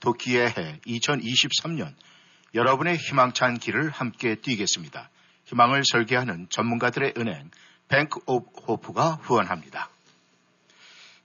토끼의 0.00 0.48
해 0.48 0.80
2023년 0.86 1.94
여러분의 2.54 2.96
희망찬 2.96 3.58
길을 3.58 3.90
함께 3.90 4.36
뛰겠습니다. 4.36 5.10
희망을 5.44 5.82
설계하는 5.84 6.48
전문가들의 6.50 7.14
은행 7.16 7.50
Bank 7.88 8.20
of 8.26 8.60
Hope가 8.66 9.12
후원합니다. 9.22 9.88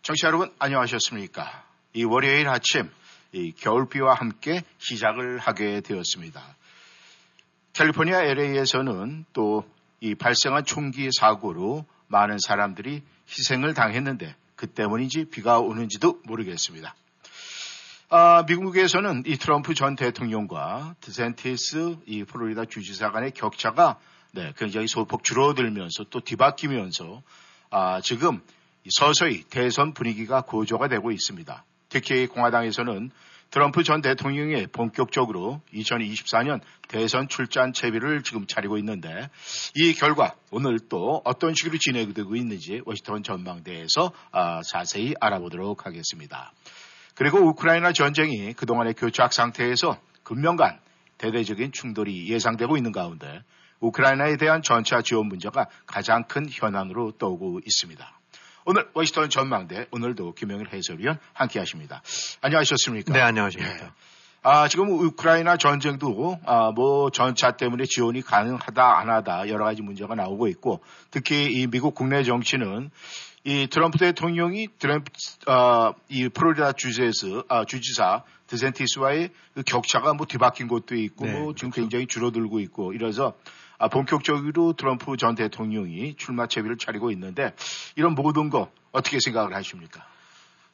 청취자 0.01 0.27
여러분 0.27 0.53
안녕하셨습니까? 0.59 1.65
이 1.93 2.03
월요일 2.03 2.47
아침 2.49 2.89
이 3.31 3.51
겨울비와 3.51 4.15
함께 4.15 4.63
시작을 4.77 5.39
하게 5.39 5.81
되었습니다. 5.81 6.55
캘리포니아 7.73 8.21
LA에서는 8.23 9.25
또 9.33 9.63
이 10.03 10.15
발생한 10.15 10.65
총기 10.65 11.07
사고로 11.17 11.85
많은 12.07 12.37
사람들이 12.37 13.03
희생을 13.29 13.73
당했는데 13.73 14.35
그 14.57 14.67
때문인지 14.67 15.29
비가 15.31 15.59
오는지도 15.59 16.19
모르겠습니다. 16.25 16.93
아, 18.15 18.43
미국에서는 18.47 19.23
이 19.25 19.37
트럼프 19.37 19.73
전 19.73 19.95
대통령과 19.95 20.93
드센티스 21.01 21.97
이 22.05 22.23
플로리다 22.23 22.65
주지사 22.65 23.09
간의 23.09 23.31
격차가 23.31 23.97
네, 24.33 24.53
굉장히 24.55 24.85
소폭 24.85 25.23
줄어들면서 25.23 26.03
또 26.11 26.19
뒤바뀌면서 26.19 27.23
아, 27.71 28.01
지금 28.01 28.39
서서히 28.87 29.41
대선 29.45 29.95
분위기가 29.95 30.41
고조가 30.41 30.89
되고 30.89 31.09
있습니다. 31.09 31.65
특히 31.89 32.27
공화당에서는 32.27 33.09
트럼프 33.49 33.81
전 33.81 34.01
대통령이 34.01 34.67
본격적으로 34.67 35.61
2024년 35.73 36.61
대선 36.87 37.27
출전 37.27 37.73
채비를 37.73 38.21
지금 38.21 38.45
차리고 38.45 38.77
있는데 38.77 39.27
이 39.73 39.95
결과 39.95 40.35
오늘 40.51 40.77
또 40.87 41.23
어떤 41.25 41.55
식으로 41.55 41.79
진행되고 41.79 42.35
있는지 42.35 42.83
워싱턴 42.85 43.23
전망대에서 43.23 44.11
아, 44.31 44.61
자세히 44.61 45.15
알아보도록 45.19 45.87
하겠습니다. 45.87 46.53
그리고 47.15 47.39
우크라이나 47.39 47.93
전쟁이 47.93 48.53
그동안의 48.53 48.95
교착 48.95 49.33
상태에서 49.33 49.99
금년간 50.23 50.79
대대적인 51.17 51.71
충돌이 51.71 52.29
예상되고 52.29 52.75
있는 52.77 52.91
가운데 52.91 53.43
우크라이나에 53.79 54.37
대한 54.37 54.61
전차 54.61 55.01
지원 55.01 55.27
문제가 55.27 55.67
가장 55.85 56.23
큰 56.23 56.47
현안으로 56.49 57.11
떠오고 57.17 57.59
있습니다. 57.65 58.19
오늘 58.65 58.87
워싱턴 58.93 59.29
전망대 59.29 59.87
오늘도 59.91 60.33
김영일 60.35 60.69
해설위원 60.71 61.19
함께 61.33 61.59
하십니다. 61.59 62.01
안녕하셨습니까? 62.41 63.13
네, 63.13 63.19
안녕하십니까. 63.19 63.85
예. 63.85 63.89
아, 64.45 64.67
지금 64.67 64.89
우크라이나 64.89 65.57
전쟁도 65.57 66.39
아, 66.45 66.71
뭐 66.71 67.09
전차 67.09 67.51
때문에 67.51 67.85
지원이 67.85 68.21
가능하다 68.21 68.99
안 68.99 69.09
하다 69.09 69.47
여러 69.49 69.65
가지 69.65 69.81
문제가 69.81 70.15
나오고 70.15 70.47
있고 70.47 70.81
특히 71.11 71.45
이 71.45 71.67
미국 71.67 71.95
국내 71.95 72.23
정치는 72.23 72.89
이 73.45 73.67
트럼프 73.67 73.97
대통령이 73.97 74.69
트럼프 74.79 75.11
아, 75.47 75.93
이 76.07 76.29
플로리다 76.29 76.73
주지에서 76.73 77.43
아, 77.49 77.65
주지사 77.65 78.23
드센티스와의 78.47 79.31
그 79.53 79.63
격차가 79.63 80.13
뭐 80.13 80.25
뒤바뀐 80.25 80.67
것도 80.67 80.95
있고 80.95 81.25
네, 81.25 81.39
뭐 81.39 81.53
지금 81.53 81.71
굉장히 81.71 82.07
줄어들고 82.07 82.59
있고 82.61 82.93
이래서 82.93 83.33
아, 83.77 83.89
본격적으로 83.89 84.73
트럼프 84.73 85.17
전 85.17 85.35
대통령이 85.35 86.15
출마 86.15 86.47
채비를 86.47 86.77
차리고 86.77 87.11
있는데 87.11 87.53
이런 87.97 88.15
모든 88.15 88.49
거 88.49 88.71
어떻게 88.93 89.19
생각을 89.19 89.53
하십니까? 89.53 90.05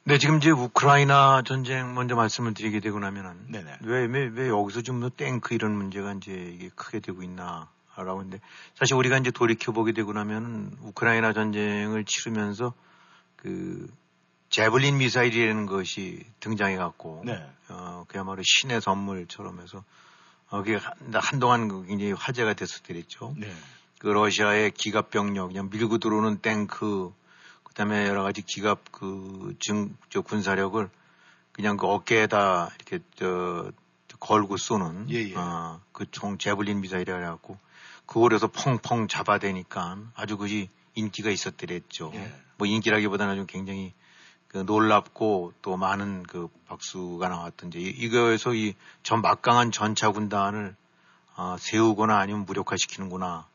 네, 0.04 0.18
지금 0.18 0.38
이제 0.38 0.50
우크라이나 0.50 1.42
전쟁 1.44 1.94
먼저 1.94 2.14
말씀을 2.14 2.54
드리게 2.54 2.80
되고 2.80 2.98
나면은. 2.98 3.34
왜, 3.82 4.06
왜, 4.06 4.30
왜 4.32 4.48
여기서 4.48 4.82
좀뭐 4.82 5.10
탱크 5.16 5.54
이런 5.54 5.72
문제가 5.72 6.12
이제 6.14 6.32
이게 6.54 6.70
크게 6.74 7.00
되고 7.00 7.22
있나. 7.22 7.68
라고 8.02 8.20
하는데 8.20 8.40
사실 8.74 8.94
우리가 8.94 9.18
이제 9.18 9.30
돌이켜보게 9.30 9.92
되고 9.92 10.12
나면 10.12 10.76
우크라이나 10.82 11.32
전쟁을 11.32 12.04
치르면서 12.04 12.72
그 13.36 13.88
제블린 14.50 14.98
미사일이라는 14.98 15.66
것이 15.66 16.24
등장해 16.40 16.76
갖고 16.76 17.22
네. 17.24 17.46
어, 17.68 18.04
그야말로 18.08 18.42
신의 18.44 18.80
선물처럼 18.80 19.60
해서 19.60 19.84
어, 20.50 20.58
그게 20.62 20.76
한- 20.76 20.94
한동안 21.14 21.68
그 21.68 21.86
굉장히 21.86 22.12
화제가 22.12 22.54
됐었더랬죠. 22.54 23.34
네. 23.36 23.52
그 23.98 24.08
러시아의 24.08 24.72
기갑 24.72 25.10
병력, 25.10 25.48
그냥 25.48 25.68
밀고 25.70 25.98
들어오는 25.98 26.40
탱크, 26.40 27.12
그다음에 27.64 28.08
여러 28.08 28.22
가지 28.22 28.42
기갑 28.42 28.90
그 28.90 29.54
증, 29.60 29.96
저 30.08 30.22
군사력을 30.22 30.88
그냥 31.52 31.76
그 31.76 31.86
어깨에다 31.86 32.70
이렇게 32.76 33.04
저 33.14 33.70
걸고 34.18 34.56
쏘는 34.56 35.08
예, 35.10 35.16
예. 35.30 35.34
어, 35.36 35.80
그총 35.92 36.38
제블린 36.38 36.80
미사일이라 36.80 37.20
갖고 37.30 37.58
그걸에서 38.10 38.48
펑펑 38.48 39.06
잡아대니까 39.08 39.98
아주 40.16 40.36
그지 40.36 40.68
인기가 40.94 41.30
있었더랬죠. 41.30 42.10
예. 42.14 42.32
뭐 42.58 42.66
인기라기보다는 42.66 43.36
좀 43.36 43.46
굉장히 43.46 43.94
그 44.48 44.58
놀랍고 44.58 45.52
또 45.62 45.76
많은 45.76 46.24
그 46.24 46.48
박수가 46.66 47.28
나왔던 47.28 47.68
이제 47.70 47.78
이- 47.78 47.88
이거에서 47.88 48.52
이 48.54 48.74
전 49.04 49.22
막강한 49.22 49.70
전차 49.70 50.10
군단을 50.10 50.74
아, 51.36 51.56
세우거나 51.58 52.18
아니면 52.18 52.44
무력화시키는구나. 52.46 53.46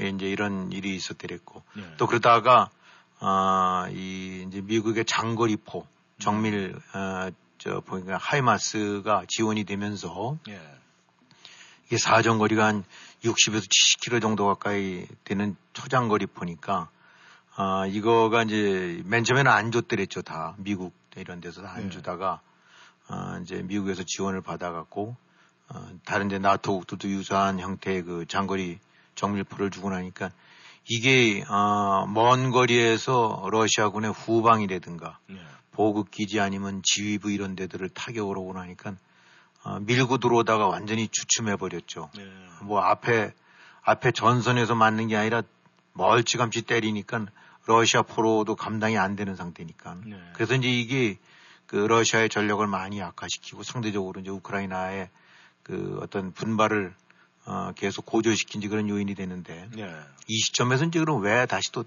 예, 0.00 0.08
이제 0.08 0.26
이런 0.26 0.72
일이 0.72 0.94
있었더랬고 0.96 1.62
네. 1.76 1.82
또 1.96 2.06
그러다가 2.08 2.68
아, 3.20 3.86
이 3.92 4.44
이제 4.48 4.60
미국의 4.62 5.04
장거리포 5.04 5.86
정밀 6.18 6.74
어, 6.92 7.30
저 7.58 7.80
보니까 7.80 8.16
하이마스가 8.18 9.24
지원이 9.28 9.62
되면서 9.64 10.36
예. 10.48 10.60
이게 11.86 11.98
사정거리가 11.98 12.64
한 12.64 12.84
60에서 13.22 13.68
70km 13.68 14.20
정도 14.20 14.46
가까이 14.46 15.06
되는 15.24 15.56
초장거리 15.72 16.26
포니까 16.26 16.88
아 17.54 17.86
이거가 17.86 18.42
이제 18.42 19.02
맨 19.06 19.24
처음에는 19.24 19.50
안 19.50 19.72
줬더랬죠 19.72 20.22
다 20.22 20.54
미국 20.58 20.92
이런 21.16 21.40
데서 21.40 21.62
다안 21.62 21.84
네. 21.84 21.90
주다가 21.90 22.40
아 23.08 23.40
이제 23.42 23.62
미국에서 23.62 24.02
지원을 24.04 24.42
받아갖고 24.42 25.16
어, 25.68 25.88
다른 26.04 26.28
데 26.28 26.38
나토국들도 26.38 27.08
유사한 27.08 27.58
형태의 27.58 28.02
그 28.02 28.26
장거리 28.26 28.78
정밀포를 29.14 29.70
주고 29.70 29.90
나니까 29.90 30.30
이게 30.88 31.44
아, 31.48 32.06
먼 32.08 32.52
거리에서 32.52 33.48
러시아군의 33.50 34.12
후방이라든가 34.12 35.18
예. 35.30 35.40
보급 35.72 36.10
기지 36.10 36.38
아니면 36.40 36.82
지휘부 36.84 37.32
이런 37.32 37.56
데들을 37.56 37.88
타격을 37.88 38.38
오고 38.38 38.52
나니까 38.52 38.90
어, 38.90 38.96
밀고 39.82 40.18
들어오다가 40.18 40.66
완전히 40.66 41.08
주춤해 41.08 41.56
버렸죠. 41.56 42.10
예. 42.18 42.28
뭐 42.62 42.80
앞에 42.80 43.32
앞에 43.82 44.12
전선에서 44.12 44.74
맞는 44.74 45.08
게 45.08 45.16
아니라 45.16 45.42
멀찌감치 45.92 46.62
때리니까 46.62 47.26
러시아 47.66 48.02
포로도 48.02 48.54
감당이 48.56 48.96
안 48.98 49.16
되는 49.16 49.34
상태니까. 49.36 49.96
네. 50.04 50.16
그래서 50.34 50.54
이제 50.54 50.68
이게 50.68 51.18
그 51.66 51.76
러시아의 51.76 52.28
전력을 52.28 52.64
많이 52.66 53.02
악화시키고 53.02 53.62
상대적으로 53.62 54.20
이제 54.20 54.30
우크라이나의 54.30 55.08
그 55.62 55.98
어떤 56.00 56.32
분발을 56.32 56.94
어, 57.46 57.72
계속 57.76 58.06
고조시킨 58.06 58.60
지 58.60 58.68
그런 58.68 58.88
요인이 58.88 59.14
되는데 59.14 59.68
예. 59.78 59.94
이 60.28 60.38
시점에서 60.38 60.84
이제 60.84 60.98
그럼 60.98 61.22
왜 61.22 61.46
다시 61.46 61.70
또, 61.72 61.84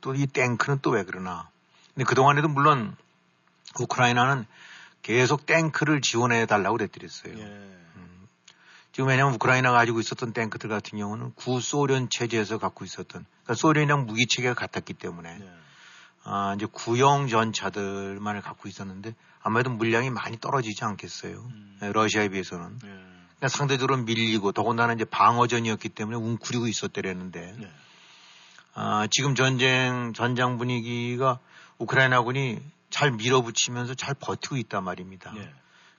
또이 0.00 0.26
탱크는 0.26 0.80
또 0.82 0.90
왜 0.92 1.04
그러나. 1.04 1.48
근데 1.94 2.04
그 2.04 2.14
동안에도 2.14 2.48
물론 2.48 2.96
우크라이나는 3.80 4.46
계속 5.02 5.46
탱크를 5.46 6.00
지원해 6.00 6.46
달라고 6.46 6.76
그랬더랬어요. 6.76 7.38
예. 7.38 7.82
지금 8.92 9.08
왜냐하면 9.08 9.34
우크라이나가 9.34 9.78
가지고 9.78 10.00
있었던 10.00 10.34
탱크들 10.34 10.68
같은 10.68 10.98
경우는 10.98 11.32
구소련 11.34 12.08
체제에서 12.10 12.58
갖고 12.58 12.84
있었던, 12.84 13.24
그러니까 13.24 13.54
소련이랑 13.54 14.06
무기 14.06 14.26
체계가 14.26 14.54
같았기 14.54 14.94
때문에, 14.94 15.38
예. 15.40 15.50
아, 16.24 16.54
이제 16.56 16.66
구형 16.70 17.26
전차들만을 17.26 18.42
갖고 18.42 18.68
있었는데 18.68 19.14
아무래도 19.42 19.70
물량이 19.70 20.10
많이 20.10 20.38
떨어지지 20.38 20.84
않겠어요. 20.84 21.38
음. 21.38 21.78
예, 21.82 21.90
러시아에 21.90 22.28
비해서는. 22.28 22.78
예. 22.84 22.86
그러니까 22.86 23.48
상대적으로 23.48 23.96
밀리고 23.96 24.52
더군다나 24.52 24.92
이제 24.92 25.04
방어전이었기 25.04 25.88
때문에 25.88 26.16
웅크리고 26.18 26.68
있었더랬는데, 26.68 27.56
예. 27.62 27.70
아, 28.74 29.08
지금 29.10 29.34
전쟁, 29.34 30.12
전장 30.14 30.58
분위기가 30.58 31.38
우크라이나군이 31.78 32.60
잘 32.92 33.10
밀어붙이면서 33.10 33.94
잘 33.94 34.14
버티고 34.14 34.56
있단 34.58 34.84
말입니다. 34.84 35.32
예. 35.36 35.52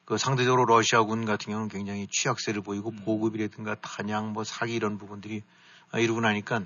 그 0.05 0.17
상대적으로 0.17 0.65
러시아군 0.65 1.25
같은 1.25 1.51
경우는 1.51 1.67
굉장히 1.69 2.07
취약세를 2.07 2.61
보이고 2.61 2.91
음. 2.91 3.03
보급이라든가 3.03 3.75
탄약, 3.75 4.31
뭐 4.31 4.43
사기 4.43 4.75
이런 4.75 4.97
부분들이 4.97 5.41
아, 5.91 5.99
이러고 5.99 6.21
나니까 6.21 6.61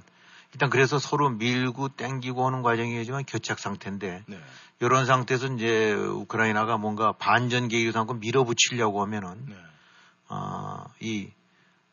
일단 0.53 0.69
그래서 0.69 0.99
서로 0.99 1.29
밀고 1.29 1.89
땡기고 1.89 2.45
하는 2.45 2.61
과정이지만 2.61 3.23
교착 3.25 3.59
상태인데 3.59 4.23
네. 4.27 4.39
이런 4.81 5.05
상태에서 5.05 5.47
이제 5.53 5.93
우크라이나가 5.93 6.77
뭔가 6.77 7.13
반전 7.13 7.69
계기를 7.69 7.93
삼고 7.93 8.15
밀어붙이려고 8.15 9.01
하면은 9.03 9.45
네. 9.47 9.55
아, 10.27 10.87
이 10.99 11.29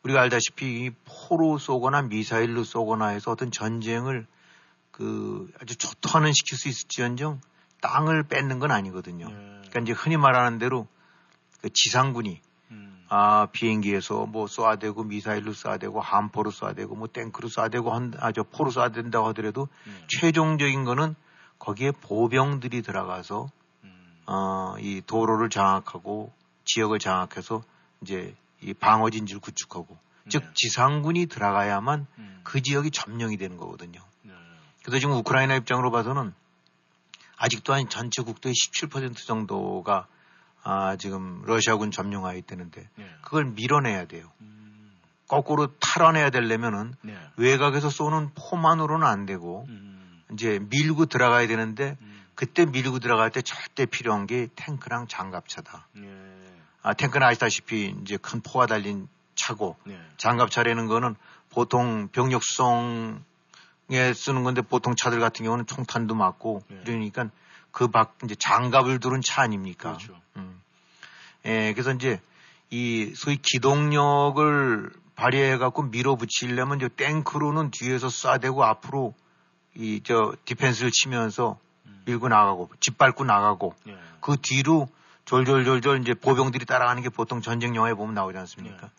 우리가 0.03 0.21
알다시피 0.21 0.65
이 0.65 0.91
포로 1.05 1.57
쏘거나 1.57 2.03
미사일로 2.03 2.63
쏘거나 2.63 3.07
해서 3.07 3.31
어떤 3.31 3.49
전쟁을 3.49 4.27
그 4.91 5.49
아주 5.61 5.75
초토화는 5.77 6.33
시킬 6.33 6.57
수 6.57 6.67
있을지언정 6.67 7.39
땅을 7.85 8.23
뺏는 8.23 8.59
건 8.59 8.71
아니거든요. 8.71 9.27
네. 9.27 9.35
그러니까 9.35 9.79
이제 9.81 9.93
흔히 9.93 10.17
말하는 10.17 10.57
대로 10.57 10.87
그 11.61 11.69
지상군이 11.71 12.41
음. 12.71 13.05
아 13.09 13.47
비행기에서 13.51 14.25
뭐 14.25 14.45
쏴대고 14.45 15.05
미사일로 15.05 15.51
쏴대고 15.53 15.99
함포로 16.01 16.51
쏴대고 16.51 16.97
뭐 16.97 17.07
탱크로 17.07 17.47
쏴대고 17.47 18.17
아저 18.19 18.43
포로 18.43 18.71
쏴댄다고 18.71 19.25
하더라도 19.25 19.67
네. 19.85 19.93
최종적인 20.07 20.83
거는 20.83 21.15
거기에 21.59 21.91
보병들이 21.91 22.81
들어가서 22.81 23.49
음. 23.83 24.17
어, 24.25 24.75
이 24.79 25.01
도로를 25.05 25.49
장악하고 25.49 26.33
지역을 26.65 26.99
장악해서 26.99 27.63
이제 28.01 28.35
이 28.61 28.73
방어 28.73 29.11
진지를 29.11 29.41
구축하고 29.41 29.97
즉 30.27 30.41
네. 30.41 30.49
지상군이 30.55 31.27
들어가야만 31.27 32.07
음. 32.17 32.39
그 32.43 32.61
지역이 32.61 32.89
점령이 32.89 33.37
되는 33.37 33.57
거거든요. 33.57 34.01
네. 34.23 34.33
그래서 34.81 34.99
지금 34.99 35.15
우크라이나 35.17 35.55
입장으로 35.55 35.91
봐서는 35.91 36.33
아직도 37.37 37.73
한 37.73 37.89
전체 37.89 38.21
국토의 38.21 38.53
17% 38.53 39.17
정도가 39.17 40.07
아, 40.63 40.95
지금 40.97 41.43
러시아군 41.45 41.91
점령하에 41.91 42.37
있다는데 42.39 42.89
네. 42.95 43.09
그걸 43.21 43.45
밀어내야 43.45 44.05
돼요. 44.05 44.31
음. 44.41 44.91
거꾸로 45.27 45.67
탈환해야 45.79 46.31
되려면은 46.31 46.95
네. 47.01 47.15
외곽에서 47.37 47.89
쏘는 47.89 48.31
포만으로는 48.33 49.05
안 49.05 49.25
되고 49.25 49.65
음. 49.69 50.23
이제 50.33 50.59
밀고 50.69 51.05
들어가야 51.05 51.47
되는데 51.47 51.97
음. 52.01 52.25
그때 52.33 52.65
밀고 52.65 52.99
들어갈 52.99 53.29
때 53.29 53.41
절대 53.41 53.85
필요한 53.85 54.25
게 54.25 54.47
탱크랑 54.55 55.07
장갑차다. 55.07 55.87
네. 55.93 56.09
아, 56.81 56.93
탱크는 56.93 57.25
아시다시피 57.25 57.95
이제 58.01 58.17
큰 58.17 58.41
포가 58.41 58.65
달린 58.65 59.07
차고 59.35 59.77
네. 59.85 59.99
장갑차라는 60.17 60.87
거는 60.87 61.15
보통 61.49 62.07
병력 62.09 62.43
수송 62.43 63.23
에 63.91 64.13
쓰는 64.13 64.43
건데 64.43 64.61
보통 64.61 64.95
차들 64.95 65.19
같은 65.19 65.45
경우는 65.45 65.67
총탄도 65.67 66.15
맞고 66.15 66.63
네. 66.69 66.81
그러니까 66.85 67.29
그 67.71 67.87
밖 67.87 68.17
이제 68.23 68.33
장갑을 68.35 68.99
두른 68.99 69.21
차 69.21 69.41
아닙니까? 69.43 69.89
그렇죠. 69.97 70.19
음. 70.37 70.59
예, 71.45 71.71
그래서 71.73 71.91
이제 71.91 72.19
이 72.71 73.13
소위 73.15 73.37
기동력을 73.37 74.91
발휘해 75.15 75.57
갖고 75.57 75.83
밀어붙이려면 75.83 76.77
이제 76.77 76.89
탱크로는 76.89 77.71
뒤에서 77.71 78.07
쏴대고 78.07 78.61
앞으로 78.61 79.13
이 79.75 80.01
저 80.03 80.33
디펜스를 80.45 80.89
치면서 80.91 81.59
음. 81.85 82.01
밀고 82.05 82.27
나가고 82.29 82.69
짓밟고 82.79 83.23
나가고 83.25 83.75
네. 83.85 83.95
그 84.21 84.37
뒤로 84.41 84.87
졸졸졸졸 85.25 86.01
이제 86.01 86.13
보병들이 86.13 86.65
따라가는 86.65 87.03
게 87.03 87.09
보통 87.09 87.41
전쟁 87.41 87.75
영화에 87.75 87.93
보면 87.93 88.13
나오지 88.15 88.37
않습니까? 88.37 88.81
네. 88.87 88.91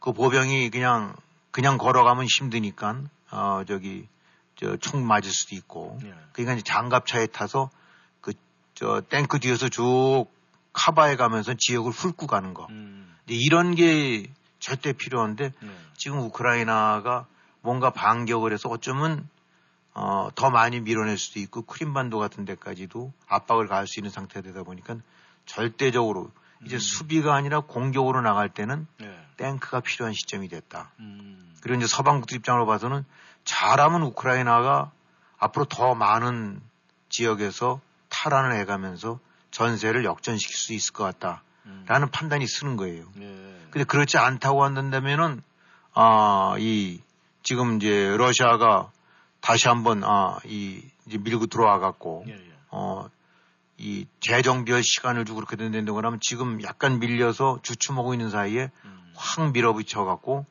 그 0.00 0.12
보병이 0.12 0.70
그냥 0.70 1.14
그냥 1.50 1.78
걸어가면 1.78 2.26
힘드니까 2.26 3.00
어 3.30 3.62
저기 3.66 4.06
저총 4.58 5.06
맞을 5.06 5.30
수도 5.30 5.54
있고 5.54 5.98
네. 6.02 6.12
그러니까 6.32 6.54
이제 6.54 6.62
장갑차에 6.62 7.26
타서 7.26 7.70
그 8.20 8.32
저 8.78 9.00
탱크 9.08 9.40
뒤에서 9.40 9.68
쭉 9.68 10.26
카바해 10.72 11.16
가면서 11.16 11.54
지역을 11.58 11.90
훑고 11.90 12.28
가는 12.28 12.54
거. 12.54 12.68
음. 12.70 13.12
근데 13.26 13.34
이런 13.34 13.74
게 13.74 14.30
절대 14.60 14.92
필요한데 14.92 15.52
네. 15.60 15.68
지금 15.96 16.20
우크라이나가 16.20 17.26
뭔가 17.60 17.90
반격을 17.90 18.52
해서 18.52 18.68
어쩌면 18.68 19.28
어, 19.94 20.28
더 20.36 20.50
많이 20.50 20.78
밀어낼 20.78 21.18
수도 21.18 21.40
있고 21.40 21.62
크림반도 21.62 22.20
같은 22.20 22.44
데까지도 22.44 23.12
압박을 23.26 23.66
가할 23.66 23.88
수 23.88 23.98
있는 23.98 24.12
상태가 24.12 24.42
되다 24.42 24.62
보니까 24.62 24.94
절대적으로 25.44 26.30
이제 26.64 26.76
음. 26.76 26.80
수비가 26.80 27.34
아니라 27.34 27.60
공격으로 27.60 28.20
나갈 28.20 28.48
때는 28.48 28.86
네. 28.98 29.26
탱크가 29.36 29.80
필요한 29.80 30.12
시점이 30.12 30.48
됐다. 30.48 30.90
음. 31.00 31.54
그리고 31.60 31.78
이제 31.78 31.86
서방국들 31.86 32.36
입장으로 32.38 32.66
봐서는 32.66 33.04
잘하면 33.44 34.02
우크라이나가 34.02 34.90
앞으로 35.38 35.64
더 35.66 35.94
많은 35.94 36.60
지역에서 37.08 37.80
탈환을 38.08 38.56
해가면서 38.56 39.20
전세를 39.50 40.04
역전시킬 40.04 40.54
수 40.56 40.72
있을 40.72 40.92
것 40.92 41.04
같다 41.04 41.42
라는 41.86 42.08
음. 42.08 42.10
판단이 42.10 42.46
쓰는 42.46 42.76
거예요. 42.76 43.06
네. 43.14 43.26
근데 43.70 43.84
그렇지 43.84 44.18
않다고 44.18 44.64
한다면은 44.64 45.42
아, 45.94 46.56
이 46.58 47.00
지금 47.42 47.76
이제 47.76 48.14
러시아가 48.16 48.90
다시 49.40 49.68
한번 49.68 50.04
아, 50.04 50.38
이 50.44 50.82
이제 51.06 51.18
밀고 51.18 51.46
들어와 51.46 51.78
갖고 51.78 52.24
예, 52.28 52.32
예. 52.32 52.52
어, 52.70 53.08
이 53.78 54.06
재정비할 54.20 54.82
시간을 54.82 55.24
주고 55.24 55.36
그렇게 55.36 55.56
된다는 55.56 55.92
거라면 55.94 56.18
지금 56.20 56.62
약간 56.62 56.98
밀려서 56.98 57.60
주춤하고 57.62 58.12
있는 58.12 58.28
사이에 58.30 58.70
음. 58.84 59.12
확 59.14 59.52
밀어붙여 59.52 60.04
갖고 60.04 60.46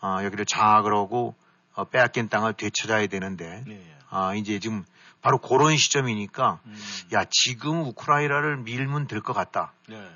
아, 0.00 0.24
여기를 0.24 0.46
장악을 0.46 0.92
하고 0.94 1.34
어, 1.74 1.84
빼앗긴 1.84 2.28
땅을 2.28 2.54
되찾아야 2.54 3.06
되는데 3.06 3.64
예, 3.68 3.72
예. 3.72 3.96
아, 4.08 4.34
이제 4.34 4.58
지금 4.58 4.84
바로 5.20 5.38
그런 5.38 5.76
시점이니까 5.76 6.60
음. 6.64 6.76
야, 7.12 7.24
지금 7.28 7.82
우크라이나를 7.84 8.56
밀면 8.58 9.06
될 9.06 9.20
것 9.20 9.34
같다. 9.34 9.72
네. 9.86 10.10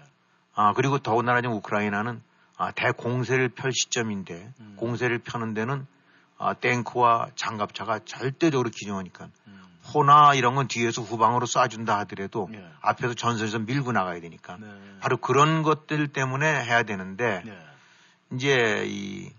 아, 0.55 0.73
그리고 0.73 0.99
더군다나 0.99 1.43
지금 1.43 1.57
우크라이나는 1.57 2.23
아, 2.57 2.71
대공세를 2.73 3.51
펼 3.51 3.73
시점인데 3.73 4.53
음. 4.61 4.77
공세를 4.79 5.19
펴는 5.19 5.53
데는 5.53 5.87
아, 6.39 6.55
탱크와 6.55 7.29
장갑차가 7.37 8.01
절대적으로 8.07 8.71
기념하니까 8.71 9.29
음. 9.49 9.64
호나 9.93 10.35
이런 10.35 10.55
건 10.55 10.69
뒤에서 10.69 11.03
후방으로 11.03 11.47
쏴준다 11.47 11.89
하더라도 11.99 12.49
예. 12.55 12.65
앞에서 12.81 13.15
전선에서 13.15 13.61
밀고 13.61 13.93
나가야 13.93 14.21
되니까 14.21 14.57
네. 14.59 14.67
바로 15.01 15.17
그런 15.19 15.63
것들 15.63 16.09
때문에 16.09 16.47
해야 16.47 16.83
되는데 16.85 17.43
네. 17.45 17.59
이제 18.33 18.85
이 18.87 19.31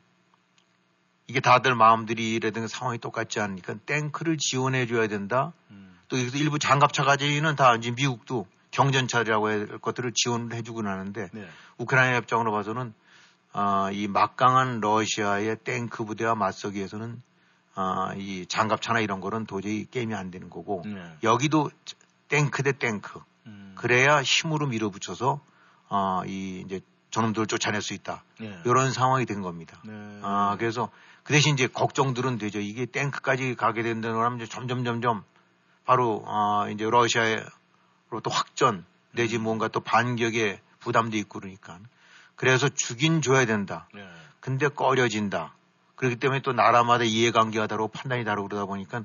이게 1.28 1.40
다들 1.40 1.74
마음들이라든가 1.74 2.68
상황이 2.68 3.00
똑같지 3.00 3.40
않으니까 3.40 3.76
탱크를 3.86 4.38
지원해 4.38 4.86
줘야 4.86 5.08
된다. 5.08 5.54
음. 5.72 5.98
또 6.08 6.18
일부 6.18 6.60
장갑차까지는 6.60 7.56
다 7.56 7.76
이제 7.76 7.90
미국도 7.92 8.46
경전차라고 8.70 9.48
할 9.48 9.68
것들을 9.80 10.12
지원을 10.14 10.56
해주곤 10.56 10.86
하는데 10.88 11.30
네. 11.34 11.48
우크라이나 11.78 12.18
입장으로 12.18 12.52
봐서는 12.52 12.94
아, 13.54 13.90
이 13.92 14.08
막강한 14.08 14.82
러시아의 14.82 15.58
탱크 15.64 16.04
부대와 16.04 16.36
맞서기 16.36 16.78
위해서는 16.78 17.22
아, 17.76 18.14
이 18.16 18.46
장갑차나 18.46 19.02
이런 19.02 19.20
거는 19.20 19.46
도저히 19.46 19.86
게임이 19.86 20.16
안 20.16 20.32
되는 20.32 20.50
거고 20.50 20.84
네. 20.86 21.18
여기도 21.24 21.70
탱크 22.30 22.64
대 22.64 22.72
탱크 22.72 23.20
음. 23.46 23.74
그래야 23.76 24.22
힘으로 24.22 24.68
밀어붙여서 24.68 25.42
아, 25.90 26.24
이 26.26 26.64
이제 26.66 26.80
저놈들을 27.12 27.48
쫓아낼 27.48 27.82
수 27.82 27.94
있다 27.94 28.24
네. 28.40 28.60
이런 28.66 28.92
상황이 28.92 29.26
된 29.26 29.42
겁니다. 29.42 29.78
네. 29.84 29.94
아, 30.24 30.56
그래서 30.58 30.90
그 31.24 31.34
대신 31.34 31.54
이제 31.54 31.68
걱정들은 31.68 32.38
되죠. 32.38 32.60
이게 32.60 32.86
탱크까지 32.86 33.56
가게 33.56 33.84
된다는 33.84 34.16
거라면 34.16 34.40
이제 34.40 34.50
점점 34.50 34.84
점점 34.84 35.24
바로 35.86 36.24
아, 36.28 36.68
이제 36.72 36.90
러시아로 36.90 38.22
또 38.24 38.30
확전 38.30 38.86
내지 39.12 39.38
뭔가 39.38 39.68
또 39.68 39.82
반격의 39.82 40.62
부담도 40.80 41.18
있고 41.18 41.40
그러니까 41.40 41.80
그래서 42.36 42.70
주긴 42.70 43.22
줘야 43.22 43.46
된다. 43.46 43.88
네. 43.94 44.08
근데 44.40 44.68
꺼려진다. 44.68 45.56
그렇기 45.96 46.18
때문에 46.18 46.42
또 46.42 46.54
나라마다 46.54 47.04
이해관계가 47.04 47.68
다르고 47.68 47.90
판단이 47.90 48.24
다르고 48.24 48.48
그러다 48.48 48.66
보니까 48.66 49.04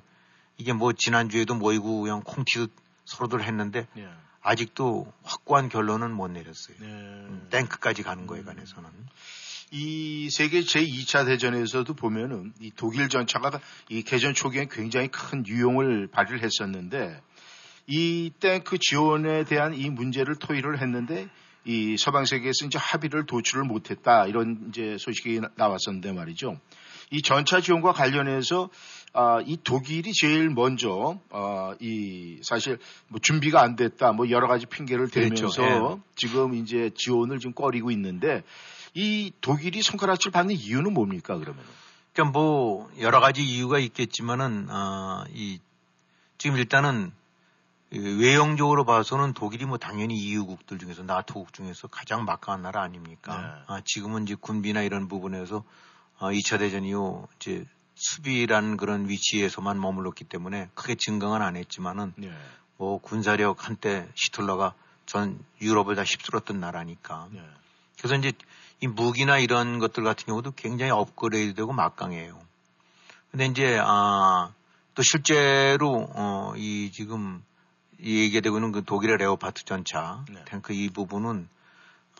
이게 0.56 0.72
뭐 0.72 0.92
지난주에도 0.92 1.54
모이고 1.54 2.02
그냥 2.02 2.22
콩튀듯 2.24 2.70
서로들 3.04 3.42
했는데 3.42 3.86
네. 3.94 4.08
아직도 4.42 5.12
확고한 5.22 5.68
결론은 5.68 6.12
못 6.12 6.28
내렸어요. 6.28 6.76
네. 6.80 6.86
음, 6.86 7.48
탱크까지 7.50 8.02
가는 8.02 8.26
거에 8.26 8.42
관해서는. 8.42 8.88
이 9.72 10.28
세계 10.30 10.60
제2차 10.60 11.26
대전에서도 11.26 11.94
보면은 11.94 12.52
이 12.60 12.72
독일 12.74 13.08
전차가 13.08 13.60
이 13.88 14.02
개전 14.02 14.34
초기에 14.34 14.66
굉장히 14.68 15.08
큰 15.08 15.46
유용을 15.46 16.08
발휘를 16.08 16.42
했었는데 16.42 17.20
이 17.86 18.32
탱크 18.40 18.78
지원에 18.78 19.44
대한 19.44 19.74
이 19.74 19.88
문제를 19.88 20.36
토의를 20.36 20.80
했는데 20.80 21.28
이 21.64 21.96
서방 21.98 22.24
세계에서 22.24 22.66
이제 22.66 22.78
합의를 22.78 23.26
도출을 23.26 23.64
못했다 23.64 24.26
이런 24.26 24.66
이제 24.68 24.96
소식이 24.98 25.40
나- 25.40 25.50
나왔었는데 25.56 26.12
말이죠. 26.12 26.58
이 27.10 27.22
전차 27.22 27.60
지원과 27.60 27.92
관련해서 27.92 28.70
아, 29.12 29.40
이 29.44 29.58
독일이 29.62 30.12
제일 30.12 30.48
먼저 30.50 31.18
아, 31.30 31.74
이 31.80 32.38
사실 32.42 32.78
뭐 33.08 33.18
준비가 33.20 33.60
안 33.62 33.74
됐다 33.76 34.12
뭐 34.12 34.30
여러 34.30 34.46
가지 34.46 34.66
핑계를 34.66 35.10
대면서 35.10 35.62
그렇죠. 35.62 36.00
예. 36.00 36.10
지금 36.14 36.54
이제 36.54 36.90
지원을 36.94 37.40
좀 37.40 37.52
꺼리고 37.52 37.90
있는데 37.90 38.42
이 38.94 39.32
독일이 39.40 39.82
손가락질 39.82 40.30
받는 40.30 40.54
이유는 40.54 40.94
뭡니까 40.94 41.36
그러면? 41.36 41.64
그러니까 42.12 42.32
뭐 42.38 42.88
여러 43.00 43.20
가지 43.20 43.42
이유가 43.42 43.78
있겠지만은 43.80 44.66
아, 44.70 45.24
이 45.34 45.58
지금 46.38 46.56
일단은 46.56 47.10
이 47.10 47.19
외형적으로 47.92 48.84
봐서는 48.84 49.32
독일이 49.32 49.64
뭐 49.64 49.76
당연히 49.76 50.14
EU국들 50.16 50.78
중에서 50.78 51.02
나토국 51.02 51.52
중에서 51.52 51.88
가장 51.88 52.24
막강한 52.24 52.62
나라 52.62 52.82
아닙니까? 52.82 53.36
네. 53.36 53.74
아, 53.74 53.80
지금은 53.84 54.22
이제 54.22 54.36
군비나 54.38 54.82
이런 54.82 55.08
부분에서 55.08 55.64
아, 56.18 56.30
2차 56.30 56.58
대전 56.60 56.84
이후 56.84 57.26
이제 57.36 57.64
수비라는 57.96 58.76
그런 58.76 59.08
위치에서만 59.08 59.80
머물렀기 59.80 60.24
때문에 60.24 60.70
크게 60.74 60.94
증강은 60.94 61.42
안 61.42 61.56
했지만은 61.56 62.12
네. 62.16 62.32
뭐 62.76 62.98
군사력 62.98 63.66
한때 63.66 64.08
히틀러가 64.14 64.74
전 65.04 65.38
유럽을 65.60 65.96
다 65.96 66.02
휩쓸었던 66.02 66.60
나라니까. 66.60 67.28
네. 67.32 67.42
그래서 67.98 68.14
이제 68.14 68.32
이 68.80 68.86
무기나 68.86 69.38
이런 69.38 69.78
것들 69.80 70.04
같은 70.04 70.26
경우도 70.26 70.52
굉장히 70.52 70.92
업그레이드되고 70.92 71.72
막강해요. 71.72 72.40
근데 73.30 73.46
이제 73.46 73.78
아, 73.82 74.52
또 74.94 75.02
실제로 75.02 76.08
어, 76.14 76.54
이 76.56 76.90
지금 76.92 77.42
이 77.42 77.49
얘기되고 78.02 78.56
있는 78.56 78.72
그 78.72 78.84
독일의 78.84 79.18
레오파트 79.18 79.64
전차 79.64 80.24
네. 80.30 80.44
탱크 80.46 80.72
이 80.72 80.88
부분은 80.88 81.48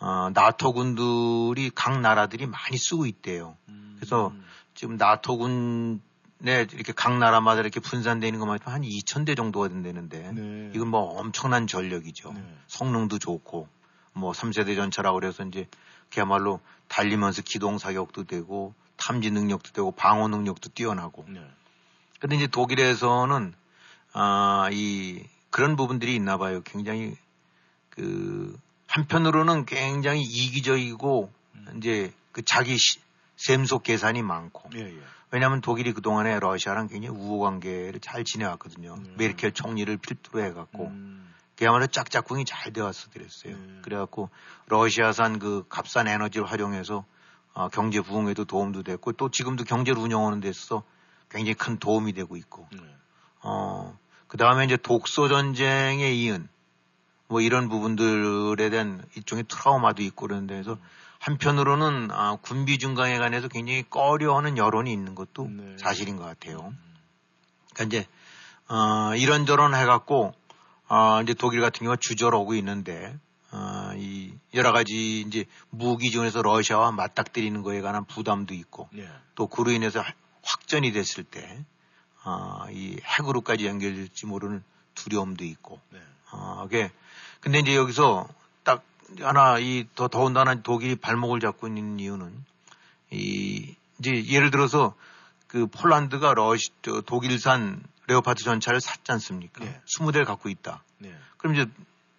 어, 0.01 0.29
나토 0.33 0.73
군들이 0.73 1.71
각 1.73 1.99
나라들이 1.99 2.47
많이 2.47 2.77
쓰고 2.77 3.05
있대요. 3.05 3.55
그래서 3.95 4.33
지금 4.73 4.97
나토 4.97 5.37
군에 5.37 5.99
이렇게 6.39 6.91
각 6.91 7.17
나라마다 7.19 7.61
이렇게 7.61 7.79
분산되는 7.79 8.39
것만 8.39 8.55
해도 8.59 8.71
한 8.71 8.81
2,000대 8.81 9.37
정도가 9.37 9.67
된다는데 9.67 10.31
네. 10.31 10.71
이건 10.73 10.87
뭐 10.87 11.19
엄청난 11.19 11.67
전력이죠. 11.67 12.33
네. 12.33 12.57
성능도 12.67 13.19
좋고 13.19 13.67
뭐 14.13 14.31
3세대 14.31 14.75
전차라고 14.75 15.19
그래서 15.19 15.43
이제 15.45 15.67
그야말로 16.11 16.59
달리면서 16.87 17.43
기동 17.43 17.77
사격도 17.77 18.23
되고 18.23 18.73
탐지 18.97 19.31
능력도 19.31 19.71
되고 19.71 19.91
방어 19.91 20.27
능력도 20.27 20.69
뛰어나고. 20.69 21.25
네. 21.29 21.45
근데 22.19 22.35
이제 22.35 22.47
독일에서는 22.47 23.53
아, 24.13 24.69
이 24.71 25.23
그런 25.51 25.75
부분들이 25.75 26.15
있나 26.15 26.37
봐요. 26.37 26.61
굉장히 26.63 27.15
그 27.89 28.57
한편으로는 28.87 29.65
굉장히 29.65 30.21
이기적이고 30.21 31.31
이제 31.77 32.13
그 32.31 32.41
자기 32.43 32.77
시- 32.77 32.99
셈속 33.35 33.83
계산이 33.83 34.21
많고 34.21 34.69
예, 34.75 34.79
예. 34.81 34.99
왜냐하면 35.31 35.61
독일이 35.61 35.93
그동안에 35.93 36.39
러시아랑 36.39 36.87
굉장히 36.87 37.17
우호 37.17 37.39
관계를 37.39 37.99
잘 38.01 38.23
지내왔거든요. 38.23 38.97
네. 38.97 39.11
메르켈 39.15 39.53
총리를 39.53 39.95
필두로 39.97 40.43
해갖고 40.43 40.87
음, 40.87 41.33
그야말로 41.55 41.87
짝짝꿍이 41.87 42.45
잘 42.45 42.73
되었어 42.73 43.09
그랬어요. 43.11 43.55
네. 43.55 43.79
그래갖고 43.81 44.29
러시아산 44.67 45.39
그 45.39 45.65
값싼 45.69 46.07
에너지를 46.07 46.45
활용해서 46.47 47.05
어, 47.53 47.69
경제 47.69 48.01
부흥에도 48.01 48.45
도움도 48.45 48.83
됐고 48.83 49.13
또 49.13 49.29
지금도 49.29 49.63
경제를 49.63 50.01
운영하는 50.01 50.39
데 50.41 50.49
있어서 50.49 50.83
굉장히 51.29 51.53
큰 51.53 51.77
도움이 51.79 52.13
되고 52.13 52.35
있고 52.35 52.67
네. 52.73 52.79
어, 53.43 53.97
그 54.31 54.37
다음에 54.37 54.63
이제 54.63 54.77
독소 54.77 55.27
전쟁에 55.27 56.09
이은 56.13 56.47
뭐 57.27 57.41
이런 57.41 57.67
부분들에 57.67 58.69
대한 58.69 59.03
일종의 59.17 59.43
트라우마도 59.49 60.03
있고 60.03 60.27
그런 60.27 60.47
데서 60.47 60.77
한편으로는 61.19 62.11
아, 62.11 62.37
군비 62.41 62.77
증강에 62.77 63.17
관해서 63.17 63.49
굉장히 63.49 63.83
꺼려하는 63.89 64.57
여론이 64.57 64.89
있는 64.89 65.15
것도 65.15 65.49
네. 65.49 65.75
사실인 65.77 66.15
것 66.15 66.23
같아요. 66.23 66.73
그러니까 67.73 67.83
이제 67.83 68.07
어, 68.69 69.13
이런저런 69.17 69.75
해갖고 69.75 70.33
어, 70.87 71.21
이제 71.21 71.33
독일 71.33 71.59
같은 71.59 71.79
경우가 71.79 71.97
주저하고 71.99 72.55
있는데 72.55 73.13
어, 73.51 73.91
이 73.97 74.33
여러 74.53 74.71
가지 74.71 75.19
이제 75.19 75.43
무기 75.71 76.09
중에서 76.09 76.41
러시아와 76.41 76.93
맞닥뜨리는 76.93 77.61
거에 77.63 77.81
관한 77.81 78.05
부담도 78.05 78.53
있고 78.53 78.87
네. 78.93 79.09
또 79.35 79.47
그로 79.47 79.71
인해서 79.71 80.01
확전이 80.41 80.93
됐을 80.93 81.25
때, 81.25 81.65
아, 82.23 82.67
이 82.71 82.97
핵으로까지 83.03 83.65
연결될지 83.65 84.25
모르는 84.25 84.63
두려움도 84.95 85.43
있고, 85.45 85.79
네. 85.89 85.99
아, 86.29 86.61
그게, 86.63 86.91
근데 87.39 87.59
이제 87.59 87.75
여기서 87.75 88.27
딱 88.63 88.83
하나, 89.19 89.57
이, 89.59 89.87
더, 89.95 90.07
더군다나 90.07 90.61
독일이 90.61 90.95
발목을 90.95 91.39
잡고 91.39 91.67
있는 91.67 91.99
이유는, 91.99 92.45
이, 93.11 93.75
이제 93.99 94.25
예를 94.27 94.51
들어서 94.51 94.95
그 95.47 95.67
폴란드가 95.67 96.33
러시, 96.33 96.69
저 96.81 97.01
독일산 97.01 97.83
레오파트 98.07 98.43
전차를 98.43 98.81
샀지 98.81 99.11
않습니까? 99.11 99.63
네. 99.63 99.81
20대를 99.85 100.25
갖고 100.25 100.49
있다. 100.49 100.83
네. 100.97 101.13
그럼 101.37 101.55
이제 101.55 101.65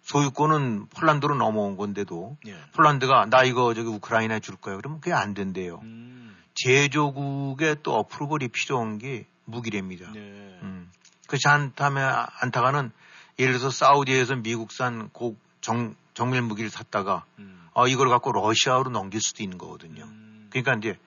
소유권은 0.03 0.87
폴란드로 0.87 1.35
넘어온 1.35 1.77
건데도 1.77 2.37
네. 2.45 2.55
폴란드가 2.73 3.27
나 3.29 3.43
이거 3.43 3.73
저기 3.73 3.87
우크라이나에 3.87 4.39
줄 4.39 4.55
거야. 4.55 4.75
그러면 4.75 4.99
그게 4.99 5.13
안 5.13 5.33
된대요. 5.33 5.79
음, 5.83 6.35
제조국의 6.55 7.77
또 7.83 7.95
어프로벌이 7.95 8.49
필요한 8.49 8.97
게 8.97 9.25
무기랍니다. 9.45 10.11
네. 10.11 10.19
음. 10.19 10.91
그렇지 11.27 11.47
않다면 11.47 12.25
안타가는 12.41 12.91
예를 13.39 13.53
들어서 13.57 13.69
사우디에서 13.69 14.37
미국산 14.37 15.09
고 15.09 15.35
정, 15.61 15.95
정밀 16.13 16.41
무기를 16.41 16.69
샀다가 16.69 17.25
음, 17.39 17.67
어, 17.73 17.87
이걸 17.87 18.09
갖고 18.09 18.31
러시아로 18.31 18.91
넘길 18.91 19.21
수도 19.21 19.41
있는 19.41 19.57
거거든요. 19.57 20.03
음, 20.03 20.47
그러니까 20.49 20.73
이제 20.75 20.99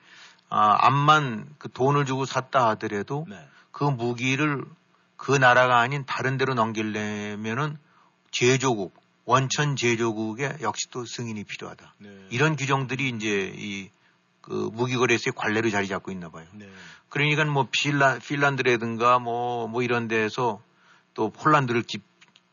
아, 0.48 0.86
암만 0.86 1.54
그 1.58 1.70
돈을 1.70 2.06
주고 2.06 2.24
샀다 2.24 2.68
하더라도 2.70 3.26
네. 3.28 3.36
그 3.70 3.84
무기를 3.84 4.64
그 5.16 5.32
나라가 5.32 5.78
아닌 5.78 6.04
다른 6.06 6.38
데로 6.38 6.54
넘기려면은 6.54 7.76
제조국 8.30 8.94
원천 9.24 9.76
제조국의 9.76 10.58
역시 10.62 10.88
또 10.90 11.04
승인이 11.04 11.44
필요하다. 11.44 11.94
네. 11.98 12.26
이런 12.30 12.56
규정들이 12.56 13.08
이제 13.10 13.52
이 13.56 13.90
그 14.46 14.70
무기 14.72 14.96
거래소의 14.96 15.32
관례로 15.34 15.70
자리 15.70 15.88
잡고 15.88 16.12
있나 16.12 16.28
봐요. 16.28 16.46
네. 16.52 16.68
그러니까 17.08 17.44
뭐 17.44 17.66
필란, 17.70 18.20
핀란드라든가 18.20 19.18
뭐, 19.18 19.66
뭐 19.66 19.82
이런 19.82 20.06
데에서 20.06 20.62
또 21.14 21.30
폴란드를 21.30 21.82
기, 21.82 21.98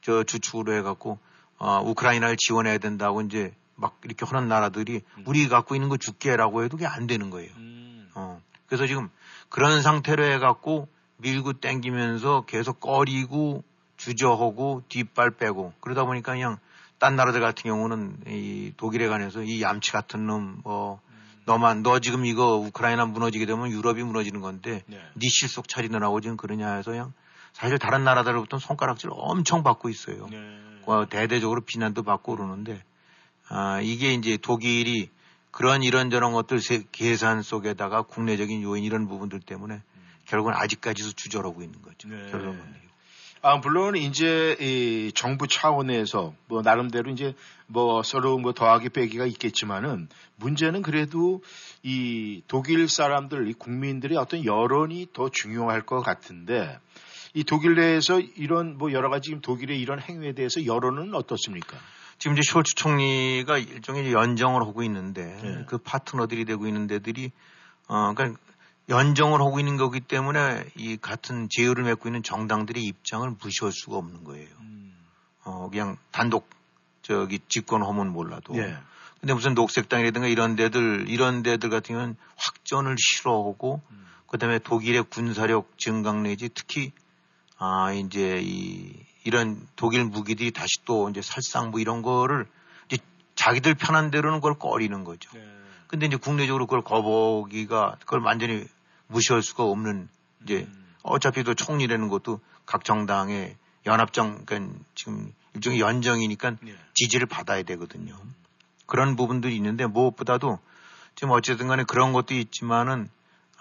저 0.01 0.23
주축으로 0.23 0.73
해갖고, 0.73 1.19
어, 1.59 1.81
우크라이나를 1.85 2.35
지원해야 2.38 2.79
된다고 2.79 3.21
이제 3.21 3.53
막 3.75 4.00
이렇게 4.03 4.25
하는 4.25 4.47
나라들이 4.47 5.01
우리 5.25 5.47
갖고 5.47 5.75
있는 5.75 5.88
거 5.88 5.97
줄게라고 5.97 6.63
해도 6.63 6.77
그게 6.77 6.88
안 6.88 7.05
되는 7.05 7.29
거예요. 7.29 7.51
음, 7.57 8.09
어. 8.15 8.41
그래서 8.65 8.88
지금 8.88 9.09
그런 9.50 9.83
상태로 9.83 10.23
해갖고 10.23 10.88
밀고 11.17 11.53
땡기면서 11.53 12.45
계속 12.45 12.79
꺼리고 12.79 13.63
주저하고 13.97 14.83
뒷발 14.89 15.31
빼고 15.31 15.73
그러다 15.79 16.05
보니까 16.05 16.33
그냥 16.33 16.57
딴 16.97 17.15
나라들 17.15 17.39
같은 17.39 17.63
경우는 17.63 18.17
이 18.27 18.73
독일에 18.77 19.07
관해서 19.07 19.43
이 19.43 19.62
얌치 19.62 19.91
같은 19.91 20.25
놈, 20.25 20.62
뭐, 20.63 21.01
너만, 21.45 21.83
너 21.83 22.00
지금 22.00 22.25
이거 22.25 22.55
우크라이나 22.57 23.05
무너지게 23.05 23.45
되면 23.45 23.69
유럽이 23.69 24.03
무너지는 24.03 24.41
건데, 24.41 24.83
네. 24.88 25.01
네 25.13 25.27
실속 25.29 25.67
차리느라고 25.67 26.21
지금 26.21 26.38
그러냐 26.38 26.75
해서 26.75 26.91
그냥 26.91 27.13
사실 27.53 27.77
다른 27.77 28.03
나라들로부터 28.03 28.59
손가락질 28.59 29.09
엄청 29.12 29.63
받고 29.63 29.89
있어요. 29.89 30.27
네. 30.29 30.38
어, 30.85 31.07
대대적으로 31.07 31.62
비난도 31.62 32.03
받고 32.03 32.35
그러는데, 32.35 32.83
아, 33.50 33.79
이게 33.81 34.13
이제 34.13 34.38
독일이 34.38 35.09
그런 35.51 35.83
이런저런 35.83 36.33
것들 36.33 36.59
세- 36.62 36.83
계산 36.91 37.41
속에다가 37.41 38.03
국내적인 38.03 38.63
요인 38.63 38.83
이런 38.83 39.07
부분들 39.07 39.39
때문에 39.39 39.81
결국은 40.25 40.53
아직까지도 40.55 41.12
주저하고 41.12 41.62
있는 41.62 41.81
거죠. 41.81 42.07
네. 42.09 42.31
결론은. 42.31 42.82
아, 43.45 43.57
물론 43.57 43.97
이제 43.97 44.55
이 44.62 45.12
정부 45.13 45.47
차원에서 45.47 46.33
뭐 46.47 46.62
나름대로 46.62 47.12
이제 47.12 47.35
뭐 47.67 48.01
서로 48.01 48.38
뭐 48.38 48.53
더하기 48.53 48.88
빼기가 48.88 49.25
있겠지만은 49.25 50.07
문제는 50.38 50.81
그래도 50.81 51.43
이 51.83 52.41
독일 52.47 52.88
사람들, 52.88 53.50
이 53.50 53.53
국민들의 53.53 54.17
어떤 54.17 54.45
여론이 54.45 55.07
더 55.12 55.27
중요할 55.27 55.81
것 55.81 56.00
같은데 56.00 56.79
이 57.33 57.43
독일 57.43 57.75
내에서 57.75 58.21
이런 58.21 58.77
뭐 58.77 58.93
여러 58.93 59.09
가지 59.09 59.27
지금 59.27 59.41
독일의 59.41 59.77
이런 59.77 60.00
행위에 60.00 60.31
대해서 60.31 60.65
여론은 60.65 61.13
어떻습니까? 61.13 61.75
지금 62.19 62.38
이제 62.38 62.50
숄츠 62.50 62.77
총리가 62.77 63.57
일종의 63.57 64.13
연정을 64.13 64.62
하고 64.62 64.83
있는데 64.83 65.38
네. 65.43 65.65
그 65.67 65.77
파트너들이 65.79 66.45
되고 66.45 66.65
있는 66.65 66.88
데들이 66.88 67.31
어 67.89 68.13
그러니까 68.13 68.39
연정을 68.89 69.39
하고 69.39 69.59
있는 69.59 69.77
거기 69.77 69.99
때문에 69.99 70.65
이 70.75 70.97
같은 70.97 71.47
제휴를 71.49 71.83
맺고 71.85 72.09
있는 72.09 72.23
정당들의 72.23 72.83
입장을 72.83 73.29
무시할 73.41 73.71
수가 73.71 73.97
없는 73.97 74.23
거예요. 74.23 74.49
어 75.45 75.69
그냥 75.69 75.97
단독 76.11 76.49
저기 77.01 77.39
집권하면 77.47 78.09
몰라도 78.09 78.55
예. 78.57 78.77
근데 79.19 79.33
무슨 79.33 79.53
녹색당이라든가 79.53 80.27
이런 80.27 80.55
데들 80.55 81.05
이런 81.07 81.43
데들 81.43 81.69
같은 81.69 81.95
경우는 81.95 82.15
확전을 82.35 82.95
싫어하고 82.97 83.81
그다음에 84.27 84.59
독일의 84.59 85.03
군사력 85.03 85.77
증강 85.77 86.23
내지 86.23 86.49
특히 86.49 86.91
아 87.57 87.93
이제 87.93 88.41
이 88.41 88.93
이런 89.23 89.65
독일 89.75 90.03
무기들이 90.03 90.51
다시 90.51 90.83
또 90.85 91.09
이제 91.09 91.21
살상 91.21 91.71
뭐 91.71 91.79
이런 91.79 92.01
거를 92.01 92.47
이제 92.89 93.01
자기들 93.35 93.75
편한 93.75 94.11
대로는 94.11 94.39
그걸 94.39 94.55
꺼리는 94.55 95.03
거죠. 95.03 95.29
근데 95.93 96.07
이제 96.07 96.17
국내적으로 96.17 96.65
그걸 96.65 96.81
거보기가 96.81 97.97
그걸 98.00 98.21
완전히 98.21 98.65
무시할 99.05 99.43
수가 99.43 99.65
없는 99.65 100.09
이제 100.41 100.67
어차피 101.03 101.43
또 101.43 101.53
총리라는 101.53 102.07
것도 102.07 102.39
각 102.65 102.83
정당의 102.83 103.55
연합정 103.85 104.43
그러니까 104.43 104.75
지금 104.95 105.31
일종의 105.53 105.79
연정이니까 105.79 106.55
예. 106.65 106.75
지지를 106.95 107.27
받아야 107.27 107.62
되거든요. 107.62 108.17
그런 108.88 109.15
부분들이 109.15 109.55
있는데 109.55 109.85
무엇보다도 109.85 110.57
지금 111.13 111.29
어쨌든 111.29 111.67
간에 111.67 111.83
그런 111.83 112.12
것도 112.12 112.33
있지만은 112.33 113.07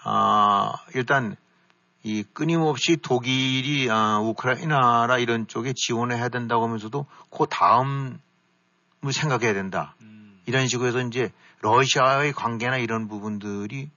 아 0.03 0.73
일단 0.95 1.35
이 2.01 2.23
끊임없이 2.23 2.97
독일이 2.97 3.91
아, 3.91 4.17
우크라이나라 4.17 5.19
이런 5.19 5.47
쪽에 5.47 5.73
지원을 5.75 6.17
해야 6.17 6.29
된다고 6.29 6.63
하면서도 6.63 7.05
그 7.29 7.45
다음을 7.47 8.17
생각해야 9.11 9.53
된다. 9.53 9.93
이런 10.45 10.67
식으로 10.67 10.89
해서 10.89 11.01
이제 11.01 11.31
러시아의 11.61 12.33
관계나 12.33 12.77
이런 12.77 13.07
부분들이 13.07 13.89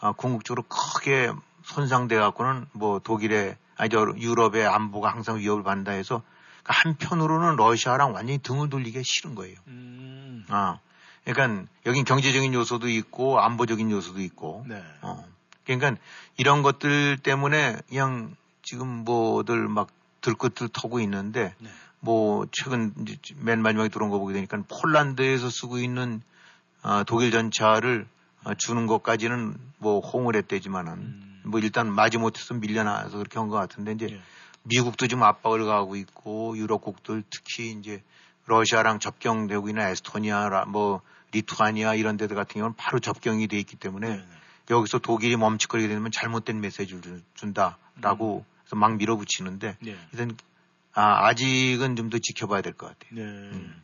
아, 0.00 0.12
궁극적으로 0.12 0.62
크게 0.68 1.32
손상돼 1.62 2.16
갖고는 2.16 2.66
뭐 2.72 2.98
독일의 2.98 3.56
아니 3.76 3.90
저 3.90 4.06
유럽의 4.16 4.66
안보가 4.66 5.10
항상 5.10 5.38
위협을 5.38 5.62
받는다 5.62 5.92
해서 5.92 6.22
그러니까 6.62 6.88
한편으로는 6.88 7.56
러시아랑 7.56 8.14
완전히 8.14 8.38
등을 8.38 8.68
돌리기 8.68 9.02
싫은 9.04 9.34
거예요. 9.34 9.56
음. 9.68 10.44
아. 10.48 10.78
그러니까 11.24 11.66
여긴 11.86 12.04
경제적인 12.04 12.54
요소도 12.54 12.88
있고 12.88 13.40
안보적인 13.40 13.90
요소도 13.90 14.20
있고. 14.20 14.64
네. 14.68 14.82
어. 15.02 15.24
그러니까 15.64 16.00
이런 16.36 16.62
것들 16.62 17.18
때문에 17.18 17.78
그냥 17.88 18.36
지금 18.62 19.04
뭐들 19.04 19.68
막 19.68 19.88
들것들 20.20 20.68
터고 20.72 21.00
있는데 21.00 21.54
네. 21.58 21.70
뭐 22.06 22.46
최근 22.52 22.94
맨 23.38 23.60
마지막에 23.60 23.88
들어온 23.88 24.10
거 24.10 24.20
보게 24.20 24.32
되니까 24.32 24.62
폴란드에서 24.68 25.50
쓰고 25.50 25.78
있는 25.78 26.22
어, 26.84 27.02
독일 27.02 27.32
전차를 27.32 28.06
어, 28.44 28.54
주는 28.54 28.86
것까지는 28.86 29.56
뭐 29.78 29.98
호응을 29.98 30.36
했대지만은 30.36 30.92
음. 30.92 31.42
뭐 31.44 31.58
일단 31.58 31.92
마지못해서 31.92 32.54
밀려나서 32.54 33.18
그렇게 33.18 33.40
한 33.40 33.48
것 33.48 33.56
같은데 33.56 33.92
이제 33.92 34.06
네. 34.06 34.20
미국도 34.62 35.08
지금 35.08 35.24
압박을 35.24 35.64
가하고 35.64 35.96
있고 35.96 36.56
유럽국들 36.56 37.24
특히 37.28 37.72
이제 37.72 38.02
러시아랑 38.46 39.00
접경되고 39.00 39.68
있는 39.68 39.82
에스토니아, 39.88 40.66
뭐 40.66 41.00
리투아니아 41.32 41.94
이런 41.96 42.16
데들 42.16 42.36
같은 42.36 42.60
경우는 42.60 42.76
바로 42.76 43.00
접경이 43.00 43.48
돼 43.48 43.58
있기 43.58 43.74
때문에 43.76 44.08
네 44.08 44.16
네. 44.16 44.24
여기서 44.70 44.98
독일이 44.98 45.36
멈칫거리게 45.36 45.88
되면 45.88 46.12
잘못된 46.12 46.60
메시지를 46.60 47.22
준다라고 47.34 48.44
음. 48.46 48.64
해서 48.64 48.76
막 48.76 48.96
밀어붙이는데 48.96 49.76
네. 49.80 49.96
일단 50.12 50.36
아, 50.96 51.26
아직은 51.28 51.94
좀 51.96 52.10
더 52.10 52.18
지켜봐야 52.18 52.62
될 52.62 52.72
것 52.72 52.86
같아요. 52.88 53.10
네. 53.14 53.22
음. 53.22 53.82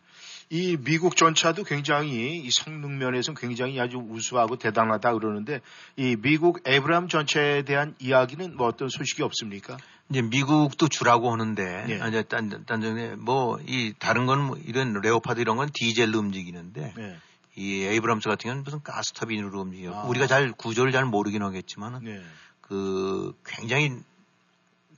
이 0.51 0.77
미국 0.77 1.17
전차도 1.17 1.65
굉장히 1.65 2.37
이 2.39 2.51
성능 2.51 2.99
면에서 2.99 3.33
굉장히 3.33 3.81
아주 3.81 3.97
우수하고 3.97 4.57
대단하다 4.57 5.15
그러는데 5.15 5.61
이 5.97 6.15
미국 6.17 6.61
에브람 6.67 7.09
전차에 7.09 7.63
대한 7.63 7.95
이야기는 7.99 8.57
뭐 8.59 8.67
어떤 8.69 8.91
소식이 8.91 9.23
없습니까? 9.23 9.79
이제 10.11 10.21
미국도 10.21 10.89
주라고 10.89 11.33
하는데 11.33 11.85
네. 11.87 12.01
이제 12.09 12.23
딴 12.25 12.51
딴 12.67 12.81
전에 12.83 13.15
뭐 13.17 13.59
이 13.67 13.95
다른 13.99 14.27
건 14.27 14.41
뭐 14.47 14.59
이런 14.59 14.93
레오파드 15.01 15.41
이런 15.41 15.57
건 15.57 15.71
디젤로 15.73 16.19
움직이는데 16.19 16.93
네. 16.99 17.17
이 17.57 17.85
에이브람스 17.85 18.29
같은 18.29 18.43
경우는 18.49 18.65
무슨 18.65 18.83
가스터빈으로 18.83 19.59
움직여. 19.61 19.95
아. 19.95 20.03
우리가 20.05 20.27
잘 20.27 20.53
구조를 20.53 20.93
잘 20.93 21.07
모르긴 21.07 21.43
하겠지만은 21.43 22.01
네. 22.05 22.21
그 22.61 23.33
굉장히 23.47 23.93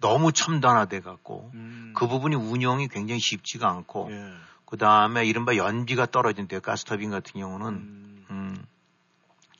너무 0.04 0.32
첨단화돼 0.32 1.00
갖고 1.00 1.50
음. 1.54 1.94
그 1.96 2.06
부분이 2.06 2.36
운영이 2.36 2.88
굉장히 2.88 3.20
쉽지가 3.20 3.66
않고 3.70 4.08
예. 4.10 4.34
그 4.66 4.76
다음에 4.76 5.24
이른바 5.24 5.56
연비가 5.56 6.04
떨어진대요. 6.04 6.60
가스터빈 6.60 7.08
같은 7.08 7.40
경우는 7.40 7.66
음. 7.68 8.26
음 8.28 8.64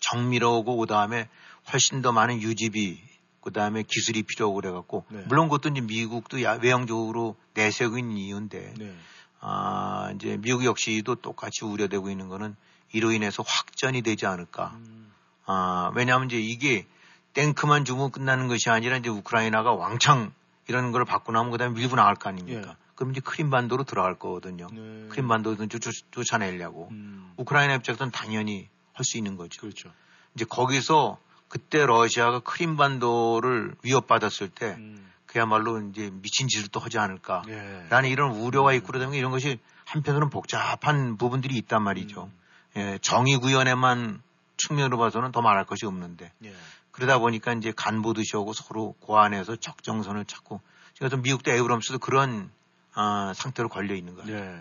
정밀하고 0.00 0.76
그 0.76 0.84
다음에 0.84 1.30
훨씬 1.72 2.02
더 2.02 2.12
많은 2.12 2.42
유지비 2.42 3.00
그 3.40 3.52
다음에 3.52 3.84
기술이 3.84 4.24
필요하고 4.24 4.54
그래갖고 4.56 5.06
네. 5.08 5.24
물론 5.28 5.48
그것도 5.48 5.70
이제 5.70 5.80
미국도 5.80 6.36
외형적으로 6.60 7.36
내세우고 7.54 7.96
있는 7.96 8.18
이유인데 8.18 8.74
네. 8.76 8.94
아 9.40 10.12
이제 10.14 10.36
미국 10.38 10.66
역시도 10.66 11.16
똑같이 11.16 11.64
우려되고 11.64 12.10
있는 12.10 12.28
거는 12.28 12.54
이로 12.92 13.12
인해서 13.12 13.42
확전이 13.46 14.02
되지 14.02 14.26
않을까. 14.26 14.72
음. 14.74 15.10
아, 15.46 15.90
왜냐하면 15.94 16.28
이제 16.28 16.38
이게 16.38 16.86
탱크만 17.34 17.84
주면 17.84 18.10
끝나는 18.10 18.48
것이 18.48 18.70
아니라 18.70 18.96
이제 18.96 19.08
우크라이나가 19.10 19.72
왕창 19.72 20.32
이런 20.66 20.92
걸 20.92 21.04
받고 21.04 21.32
나면 21.32 21.50
그다음에 21.50 21.74
밀고 21.74 21.96
나갈 21.96 22.14
거 22.14 22.28
아닙니까? 22.30 22.70
예. 22.70 22.76
그럼 22.94 23.10
이제 23.10 23.20
크림반도로 23.20 23.84
들어갈 23.84 24.14
거거든요. 24.18 24.68
네. 24.72 25.08
크림반도는 25.08 25.68
쫓, 25.68 25.80
쫓아내려고. 26.10 26.88
음. 26.92 27.32
우크라이나 27.36 27.74
입장에서는 27.74 28.12
당연히 28.12 28.68
할 28.92 29.04
수 29.04 29.18
있는 29.18 29.36
거죠. 29.36 29.60
그렇죠. 29.60 29.90
이제 30.34 30.44
거기서 30.44 31.18
그때 31.48 31.84
러시아가 31.84 32.38
크림반도를 32.40 33.74
위협받았을 33.82 34.48
때 34.48 34.76
음. 34.78 35.10
그야말로 35.26 35.80
이제 35.80 36.10
미친 36.12 36.46
짓을 36.46 36.68
또 36.68 36.78
하지 36.78 36.98
않을까. 36.98 37.42
예. 37.48 37.86
라는 37.90 38.08
이런 38.08 38.30
우려가 38.36 38.72
있고 38.72 38.86
그러다 38.86 39.06
보니 39.06 39.18
이런 39.18 39.32
것이 39.32 39.58
한편으로는 39.84 40.30
복잡한 40.30 41.16
부분들이 41.16 41.56
있단 41.58 41.82
말이죠. 41.82 42.30
음. 42.76 42.80
예, 42.80 42.98
정의 43.02 43.36
구현에만 43.36 44.22
측면으로 44.56 44.98
봐서는 44.98 45.32
더 45.32 45.42
말할 45.42 45.64
것이 45.66 45.86
없는데 45.86 46.32
예. 46.44 46.54
그러다 46.94 47.18
보니까 47.18 47.52
이제 47.54 47.72
간보듯이 47.74 48.36
하고 48.36 48.52
서로 48.52 48.92
고안해서 49.00 49.56
적정선을 49.56 50.26
찾고 50.26 50.60
지금 50.94 51.22
미국도 51.22 51.50
에브럼스도 51.50 51.98
그런 51.98 52.50
어, 52.94 53.32
상태로 53.34 53.68
걸려 53.68 53.96
있는 53.96 54.14
거예요. 54.14 54.36
예. 54.36 54.60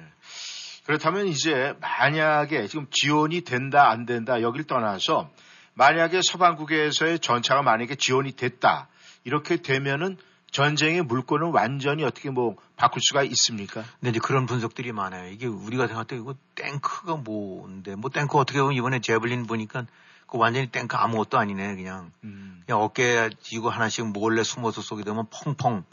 그렇다면 0.86 1.28
이제 1.28 1.76
만약에 1.80 2.68
지금 2.68 2.88
지원이 2.90 3.42
된다 3.42 3.90
안 3.90 4.08
된다 4.08 4.42
여기를 4.42 4.66
떠나서 4.66 5.30
만약에 5.76 6.22
서방국에서의 6.24 7.20
전차가 7.20 7.62
만약에 7.62 7.96
지원이 7.96 8.32
됐다 8.32 8.88
이렇게 9.24 9.58
되면은 9.58 10.18
전쟁의 10.50 11.04
물꼬는 11.04 11.52
완전히 11.52 12.04
어떻게 12.04 12.32
뭐 12.32 12.56
바꿀 12.78 13.02
수가 13.02 13.24
있습니까? 13.24 13.84
네, 14.00 14.10
이제 14.10 14.20
그런 14.20 14.48
분석들이 14.48 14.92
많아요. 14.92 15.32
이게 15.32 15.46
우리가 15.46 15.86
생각할 15.86 16.06
때 16.06 16.16
이거 16.16 16.36
탱크가 16.56 17.16
뭔데, 17.18 17.96
뭐 17.96 18.10
탱크 18.12 18.38
어떻게 18.38 18.60
보면 18.60 18.76
이번에 18.76 19.02
제블린 19.02 19.46
보니까 19.46 19.86
그 20.28 20.38
완전히 20.38 20.68
탱크 20.68 20.96
아무것도 20.98 21.38
아니네, 21.38 21.76
그냥. 21.76 22.12
음. 22.24 22.62
그냥 22.66 22.82
어깨 22.82 23.30
쥐고 23.42 23.70
하나씩 23.70 24.08
몰래 24.12 24.44
숨어서 24.44 24.82
쏘게 24.82 25.04
되면 25.04 25.26
펑펑. 25.30 25.84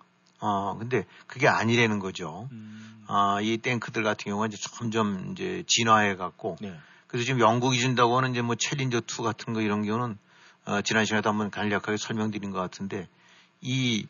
어, 0.41 0.77
근데 0.79 1.05
그게 1.27 1.49
아니라는 1.49 1.99
거죠. 1.99 2.49
음. 2.53 3.05
아, 3.07 3.39
이 3.43 3.59
탱크들 3.59 4.03
같은 4.03 4.31
경우는 4.31 4.53
이제 4.53 4.63
점점 4.63 5.33
이제 5.33 5.65
진화해 5.67 6.17
갖고. 6.17 6.57
네. 6.61 6.75
그래서 7.07 7.27
지금 7.27 7.41
영국이 7.41 7.79
준다고 7.79 8.17
하는 8.17 8.31
이제 8.31 8.41
뭐 8.41 8.55
챌린저 8.55 9.01
2 9.01 9.23
같은 9.23 9.53
거 9.53 9.61
이런 9.61 9.83
경우는 9.85 10.17
어, 10.67 10.81
지난 10.83 11.05
시간에도 11.05 11.29
한번 11.29 11.51
간략하게 11.51 11.97
설명드린 11.97 12.51
것 12.51 12.59
같은데 12.59 13.09
이 13.61 14.07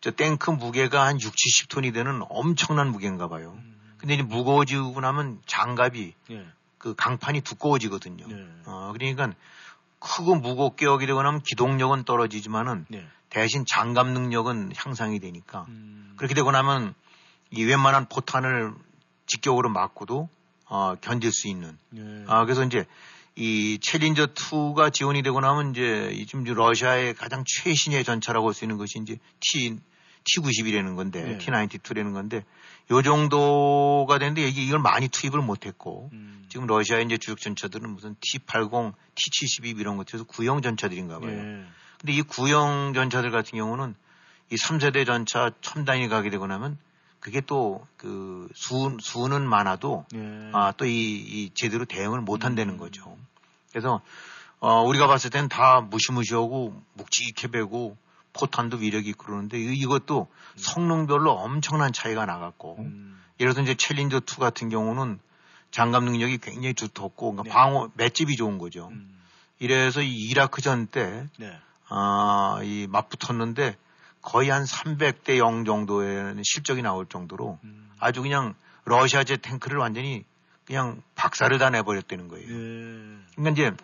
저 0.00 0.10
탱크 0.10 0.50
무게가 0.50 1.04
한 1.04 1.20
6, 1.20 1.32
70톤이 1.34 1.92
되는 1.92 2.22
엄청난 2.30 2.90
무게인가 2.90 3.28
봐요. 3.28 3.52
음. 3.56 3.76
근데 3.98 4.14
이제 4.14 4.22
무거워지고 4.22 4.98
나면 5.00 5.40
장갑이 5.44 6.14
예. 6.30 6.46
그 6.80 6.94
강판이 6.96 7.42
두꺼워지거든요. 7.42 8.24
예. 8.28 8.46
어, 8.64 8.92
그러니까 8.94 9.32
크고 10.00 10.34
무겁게 10.34 10.86
되고 11.06 11.22
나면 11.22 11.42
기동력은 11.42 12.04
떨어지지만은 12.04 12.86
예. 12.94 13.06
대신 13.28 13.64
장갑 13.68 14.08
능력은 14.08 14.72
향상이 14.74 15.20
되니까 15.20 15.66
음. 15.68 16.14
그렇게 16.16 16.34
되고 16.34 16.50
나면 16.50 16.94
이 17.50 17.62
웬만한 17.64 18.08
포탄을 18.08 18.72
직격으로 19.26 19.68
맞고도 19.68 20.30
어, 20.64 20.94
견딜 21.02 21.30
수 21.32 21.48
있는. 21.48 21.76
예. 21.96 22.24
아, 22.26 22.44
그래서 22.46 22.64
이제 22.64 22.86
이 23.36 23.78
챌린저 23.80 24.28
2가 24.28 24.90
지원이 24.90 25.22
되고 25.22 25.38
나면 25.38 25.72
이제 25.72 26.24
지금 26.26 26.44
러시아의 26.44 27.14
가장 27.14 27.44
최신의 27.46 28.04
전차라고 28.04 28.48
할 28.48 28.54
수 28.54 28.64
있는 28.64 28.78
것이 28.78 28.98
이제 28.98 29.18
T 29.40 29.76
T91이라는 30.24 30.96
건데 30.96 31.22
네. 31.22 31.38
T92라는 31.38 32.12
건데 32.12 32.44
요 32.90 33.02
정도가 33.02 34.18
되는데 34.18 34.46
이게 34.46 34.62
이걸 34.62 34.80
많이 34.80 35.08
투입을 35.08 35.40
못했고 35.40 36.10
음. 36.12 36.44
지금 36.48 36.66
러시아의 36.66 37.04
이제 37.06 37.16
주력 37.18 37.40
전차들은 37.40 37.90
무슨 37.90 38.16
T80, 38.16 38.94
T72 39.14 39.78
이런 39.78 39.96
것들에서 39.96 40.24
구형 40.24 40.62
전차들인가 40.62 41.20
봐요. 41.20 41.30
네. 41.42 41.64
근데 41.98 42.12
이 42.12 42.22
구형 42.22 42.92
전차들 42.94 43.30
같은 43.30 43.58
경우는 43.58 43.94
이 44.50 44.56
3세대 44.56 45.06
전차 45.06 45.50
첨단이 45.60 46.08
가게 46.08 46.30
되고 46.30 46.46
나면 46.46 46.78
그게 47.20 47.40
또 47.40 47.86
그 47.96 48.48
수, 48.54 48.96
수는 49.00 49.46
많아도 49.46 50.06
네. 50.10 50.50
아, 50.54 50.72
또 50.72 50.86
이 50.86 50.90
이 50.90 51.50
제대로 51.54 51.84
대응을 51.84 52.22
못 52.22 52.44
한다는 52.46 52.74
음. 52.74 52.78
거죠. 52.78 53.16
그래서 53.70 54.00
어, 54.58 54.82
우리가 54.82 55.06
봤을 55.06 55.28
때는 55.30 55.48
다 55.50 55.80
무시무시하고 55.82 56.74
묵직해 56.94 57.48
배고 57.52 57.96
포탄도 58.32 58.78
위력이 58.78 59.10
있고 59.10 59.26
그러는데 59.26 59.58
이것도 59.58 60.28
음. 60.30 60.56
성능별로 60.56 61.32
엄청난 61.32 61.92
차이가 61.92 62.26
나갔고 62.26 62.78
음. 62.78 63.20
예를 63.40 63.54
들어서 63.54 63.62
이제 63.62 63.74
챌린저 63.74 64.18
2 64.18 64.38
같은 64.38 64.68
경우는 64.68 65.18
장갑 65.70 66.04
능력이 66.04 66.38
굉장히 66.38 66.74
두텁고 66.74 67.32
그러니까 67.32 67.42
네. 67.44 67.50
방어 67.50 67.90
맷집이 67.94 68.36
좋은 68.36 68.58
거죠. 68.58 68.88
음. 68.88 69.18
이래서 69.58 70.00
이 70.00 70.10
이라크 70.10 70.62
전 70.62 70.86
때, 70.86 71.28
네. 71.38 71.58
아, 71.88 72.60
이 72.62 72.86
맞붙었는데 72.88 73.76
거의 74.22 74.48
한 74.50 74.64
300대 74.64 75.38
0 75.38 75.64
정도의 75.64 76.36
실적이 76.44 76.82
나올 76.82 77.06
정도로 77.06 77.58
음. 77.64 77.90
아주 77.98 78.22
그냥 78.22 78.54
러시아제 78.84 79.38
탱크를 79.38 79.78
완전히 79.78 80.24
그냥 80.64 81.02
박살을 81.14 81.58
다 81.58 81.70
내버렸다는 81.70 82.28
거예요. 82.28 82.46
네. 82.46 83.18
그러니까 83.36 83.50
이제 83.50 83.76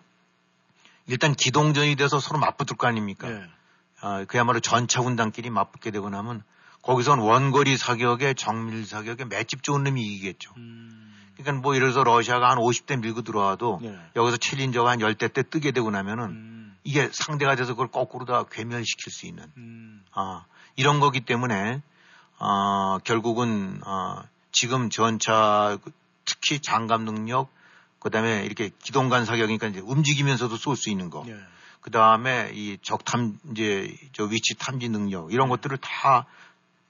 일단 1.05 1.33
기동전이 1.33 1.95
돼서 1.95 2.19
서로 2.19 2.39
맞붙을 2.39 2.77
거 2.77 2.87
아닙니까? 2.87 3.29
네. 3.29 3.43
아, 4.01 4.25
그야말로 4.25 4.59
전차 4.59 5.01
군단끼리 5.01 5.49
맞붙게 5.49 5.91
되고 5.91 6.09
나면 6.09 6.43
거기선 6.81 7.19
원거리 7.19 7.77
사격에 7.77 8.33
정밀 8.33 8.85
사격에 8.85 9.25
맷집 9.25 9.63
좋은 9.63 9.83
놈이 9.83 10.01
이기겠죠. 10.01 10.53
음. 10.57 11.13
그러니까 11.35 11.61
뭐 11.61 11.75
예를 11.75 11.91
들어서 11.91 12.03
러시아가 12.03 12.49
한 12.49 12.57
50대 12.57 12.99
밀고 12.99 13.21
들어와도 13.21 13.79
네. 13.81 13.99
여기서 14.15 14.37
챌린저가 14.37 14.91
한 14.91 14.99
10대 14.99 15.33
때 15.33 15.43
뜨게 15.43 15.71
되고 15.71 15.91
나면은 15.91 16.25
음. 16.25 16.77
이게 16.83 17.09
상대가 17.11 17.55
돼서 17.55 17.73
그걸 17.73 17.87
거꾸로 17.87 18.25
다 18.25 18.45
괴멸시킬 18.49 19.11
수 19.11 19.25
있는 19.27 19.43
음. 19.57 20.03
아, 20.13 20.45
이런 20.75 20.99
거기 20.99 21.21
때문에 21.21 21.81
아, 22.39 22.99
결국은 23.03 23.81
아, 23.83 24.23
지금 24.51 24.89
전차 24.89 25.77
특히 26.25 26.59
장갑 26.59 27.01
능력 27.01 27.49
그다음에 27.99 28.45
이렇게 28.45 28.69
기동간 28.81 29.25
사격이니까 29.25 29.67
이제 29.67 29.79
움직이면서도 29.79 30.55
쏠 30.55 30.75
수 30.75 30.89
있는 30.89 31.09
거. 31.09 31.23
예. 31.27 31.35
그 31.87 31.91
다음에 31.91 32.51
이 32.53 32.77
적탐 32.81 33.39
이제 33.51 33.95
저 34.11 34.25
위치 34.25 34.55
탐지 34.55 34.89
능력 34.89 35.31
이런 35.31 35.47
네. 35.47 35.51
것들을 35.51 35.77
다 35.77 36.25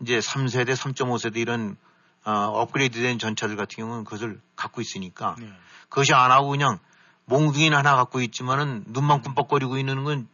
이제 0.01 0.17
3세대, 0.17 0.75
3.5세대 0.75 1.37
이런 1.37 1.77
어, 2.25 2.31
업그레이드 2.31 2.99
된 2.99 3.19
전차들 3.19 3.55
같은 3.57 3.75
경우는 3.75 4.05
그것을 4.05 4.41
갖고 4.55 4.81
있으니까 4.81 5.35
예. 5.39 5.53
그것이 5.89 6.15
안 6.15 6.31
하고 6.31 6.49
그냥 6.49 6.79
몽둥이는 7.25 7.77
하나 7.77 7.95
갖고 7.95 8.21
있지만은 8.21 8.85
눈만 8.87 9.21
꿈뻑거리고 9.21 9.77
있는 9.77 10.03
건 10.03 10.27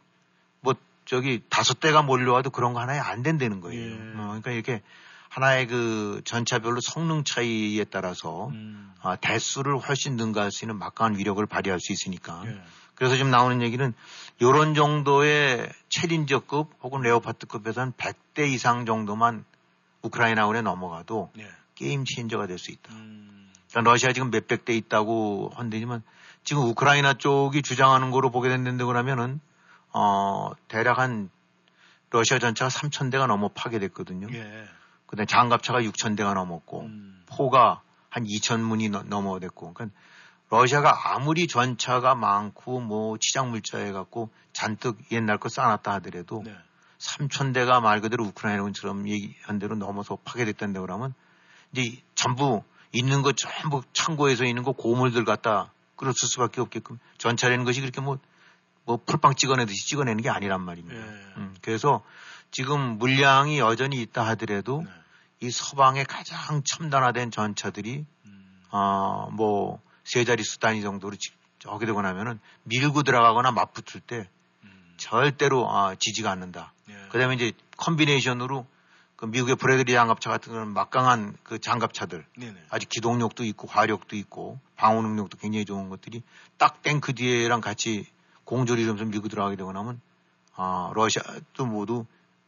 뭐 0.60 0.74
저기 1.04 1.42
다섯 1.50 1.78
대가 1.78 2.00
몰려와도 2.00 2.48
그런 2.48 2.72
거 2.72 2.80
하나에 2.80 2.98
안 2.98 3.22
된다는 3.22 3.60
거예요. 3.60 3.82
예. 3.82 3.94
어, 4.16 4.28
그러니까 4.28 4.50
이렇게 4.50 4.80
하나의 5.28 5.66
그 5.66 6.22
전차별로 6.24 6.80
성능 6.80 7.24
차이에 7.24 7.84
따라서 7.84 8.48
음. 8.48 8.94
아, 9.02 9.16
대수를 9.16 9.76
훨씬 9.76 10.16
능가할 10.16 10.50
수 10.50 10.64
있는 10.64 10.78
막강한 10.78 11.18
위력을 11.18 11.44
발휘할 11.44 11.80
수 11.80 11.92
있으니까. 11.92 12.44
예. 12.46 12.62
그래서 12.94 13.16
지금 13.16 13.30
나오는 13.30 13.60
얘기는 13.62 13.92
요런 14.42 14.74
정도의 14.74 15.68
챌린저급 15.88 16.70
혹은 16.82 17.00
레오파트급에서 17.02 17.80
한 17.80 17.92
100대 17.92 18.48
이상 18.48 18.86
정도만 18.86 19.44
우크라이나군에 20.02 20.60
넘어가도 20.62 21.30
예. 21.38 21.48
게임 21.74 22.04
체인저가 22.04 22.46
될 22.46 22.58
수 22.58 22.70
있다. 22.70 22.92
음. 22.92 23.50
그러니까 23.70 23.90
러시아 23.90 24.12
지금 24.12 24.30
몇백 24.30 24.64
대 24.64 24.74
있다고 24.76 25.50
한대지만 25.54 26.02
지금 26.44 26.62
우크라이나 26.62 27.14
쪽이 27.14 27.62
주장하는 27.62 28.10
거로 28.10 28.30
보게 28.30 28.48
된다고 28.48 28.86
그러면은 28.86 29.40
어 29.92 30.50
대략 30.68 30.98
한 30.98 31.30
러시아 32.10 32.38
전차가 32.38 32.68
3천 32.68 33.10
대가 33.10 33.26
넘어 33.26 33.48
파괴됐거든요. 33.48 34.28
예. 34.32 34.64
그다음에 35.06 35.26
장갑차가 35.26 35.80
6천 35.80 36.16
대가 36.16 36.34
넘었고 36.34 36.82
음. 36.82 37.22
포가 37.26 37.80
한 38.10 38.24
2천 38.24 38.60
문이 38.60 38.88
넘- 38.90 39.08
넘어됐고 39.08 39.72
그러니까 39.74 39.96
러시아가 40.54 41.14
아무리 41.14 41.48
전차가 41.48 42.14
많고 42.14 42.80
뭐 42.80 43.18
치장 43.18 43.50
물자해 43.50 43.90
갖고 43.92 44.30
잔뜩 44.52 44.98
옛날 45.10 45.38
거 45.38 45.48
쌓아놨다 45.48 45.92
하더라도 45.94 46.42
네. 46.44 46.56
3천 46.98 47.52
대가 47.52 47.80
말 47.80 48.00
그대로 48.00 48.24
우크라이나군처럼 48.24 49.08
얘기한 49.08 49.58
대로 49.58 49.74
넘어서 49.74 50.16
파괴됐다는데 50.24 50.80
그러면 50.80 51.12
이제 51.72 52.00
전부 52.14 52.62
있는 52.92 53.22
거 53.22 53.32
전부 53.32 53.82
창고에서 53.92 54.44
있는 54.44 54.62
거 54.62 54.72
고물들 54.72 55.24
갖다 55.24 55.72
끌었을 55.96 56.28
수밖에 56.28 56.60
없게끔 56.60 56.98
전차라는 57.18 57.64
것이 57.64 57.80
그렇게 57.80 58.00
뭐, 58.00 58.18
뭐 58.84 58.98
풀빵 59.04 59.34
찍어내듯이 59.34 59.88
찍어내는 59.88 60.22
게 60.22 60.30
아니란 60.30 60.60
말입니다. 60.62 60.96
예. 60.96 61.02
음, 61.36 61.56
그래서 61.62 62.02
지금 62.52 62.98
물량이 62.98 63.58
여전히 63.58 64.00
있다 64.00 64.24
하더라도 64.28 64.82
네. 64.84 64.90
이 65.40 65.50
서방의 65.50 66.04
가장 66.04 66.62
첨단화된 66.64 67.32
전차들이 67.32 68.06
음. 68.26 68.62
어, 68.70 69.28
뭐, 69.32 69.80
세 70.04 70.24
자릿수 70.24 70.58
단위 70.60 70.82
정도로 70.82 71.16
지- 71.16 71.32
저게 71.58 71.86
되고 71.86 72.00
나면은 72.02 72.38
밀고 72.64 73.02
들어가거나 73.02 73.50
맞붙을 73.52 74.00
때 74.00 74.28
음. 74.64 74.94
절대로 74.98 75.70
아, 75.70 75.94
지지가 75.94 76.30
않는다. 76.30 76.72
예. 76.90 76.94
그 77.10 77.18
다음에 77.18 77.34
이제 77.34 77.52
컨비네이션으로 77.78 78.66
그 79.16 79.26
미국의 79.26 79.56
브래드리 79.56 79.92
장갑차 79.92 80.28
같은 80.30 80.52
그런 80.52 80.72
막강한 80.74 81.36
그 81.42 81.58
장갑차들 81.58 82.26
네네. 82.36 82.60
아주 82.68 82.86
기동력도 82.88 83.44
있고 83.44 83.68
화력도 83.68 84.16
있고 84.16 84.58
방어 84.76 85.00
능력도 85.02 85.38
굉장히 85.38 85.64
좋은 85.64 85.88
것들이 85.88 86.22
딱 86.58 86.82
탱크 86.82 87.14
뒤에랑 87.14 87.60
같이 87.60 88.06
공조리 88.44 88.82
이러면서 88.82 89.04
밀고 89.06 89.28
들어가게 89.28 89.56
되고 89.56 89.72
나면 89.72 90.00
아, 90.56 90.90
러시아도 90.94 91.64
모두 91.66 92.04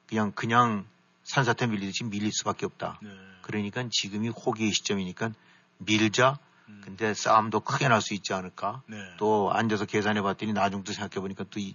그냥 0.09 0.33
그냥 0.33 0.87
산사태 1.25 1.67
밀리듯이 1.69 2.05
밀릴 2.05 2.31
수밖에 2.33 2.67
없다. 2.67 2.99
네. 3.03 3.11
그러니까 3.43 3.85
지금이 3.91 4.29
호기의 4.29 4.73
시점이니까 4.73 5.31
밀자. 5.79 6.39
음. 6.69 6.81
근데 6.85 7.15
싸움도 7.15 7.61
크게 7.61 7.89
날 7.89 8.01
수 8.01 8.15
있지 8.15 8.33
않을까. 8.35 8.83
네. 8.87 8.97
또 9.19 9.51
앉아서 9.53 9.85
계산해 9.87 10.23
봤더니 10.23 10.53
나중 10.53 10.85
또 10.85 10.93
생각해 10.93 11.21
보니까 11.21 11.45
또 11.51 11.61
이, 11.61 11.75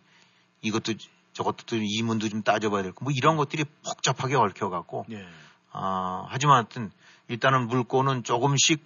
이것도 0.62 0.94
저것도 1.34 1.66
또 1.66 1.76
이문도 1.78 2.30
좀 2.30 2.44
따져봐야 2.44 2.84
될 2.84 2.92
거. 2.92 3.04
뭐 3.04 3.12
이런 3.16 3.38
것들이 3.38 3.64
복잡하게 3.86 4.36
얽혀 4.36 4.70
갖고 4.70 5.06
예. 5.12 5.26
아, 5.72 6.26
하지만 6.28 6.58
하여튼 6.58 6.92
일단은 7.28 7.68
물꼬는 7.68 8.24
조금씩 8.24 8.84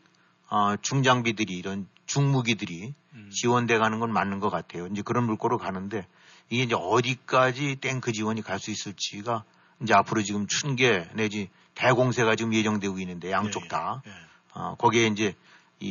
아, 0.50 0.78
중장비들이 0.82 1.54
이런 1.54 1.88
중무기들이 2.06 2.94
음. 3.14 3.30
지원돼 3.32 3.80
가는 3.80 4.00
건 4.00 4.14
맞는 4.14 4.40
것 4.40 4.50
같아요. 4.52 4.86
이제 4.88 5.02
그런 5.02 5.26
물꼬로 5.26 5.58
가는데 5.58 6.06
이게 6.50 6.64
이제 6.64 6.76
어디까지 6.76 7.78
탱크 7.82 8.12
지원이 8.12 8.42
갈 8.44 8.60
수 8.60 8.70
있을지가 8.70 9.44
이제 9.82 9.94
앞으로 9.96 10.22
지금 10.22 10.46
춘계 10.48 11.10
내지 11.14 11.50
대공세가 11.74 12.36
지금 12.36 12.54
예정되고 12.54 13.00
있는데 13.00 13.32
양쪽 13.32 13.64
예, 13.64 13.68
다 13.68 14.02
예. 14.06 14.12
어, 14.54 14.76
거기에 14.76 15.08
이제 15.08 15.36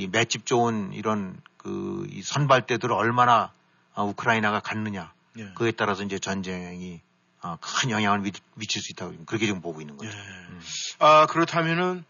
이 0.02 0.08
맷집 0.08 0.46
좋은 0.46 0.92
이런 0.92 1.40
그 1.56 2.06
이 2.10 2.20
선발대들을 2.22 2.94
얼마나 2.94 3.50
아, 3.94 4.02
우크라이나가 4.02 4.60
갖느냐 4.60 5.12
예. 5.38 5.48
그에 5.54 5.72
따라서 5.72 6.02
이제 6.02 6.18
전쟁이 6.18 7.00
아, 7.40 7.56
큰 7.60 7.90
영향을 7.90 8.20
미, 8.20 8.32
미칠 8.54 8.82
수 8.82 8.92
있다고 8.92 9.14
그렇게 9.26 9.46
지금 9.46 9.60
보고 9.62 9.80
있는 9.80 9.94
예. 10.02 10.06
거죠. 10.06 10.18
음. 10.18 10.60
아, 10.98 11.26
그렇다면은 11.26 12.04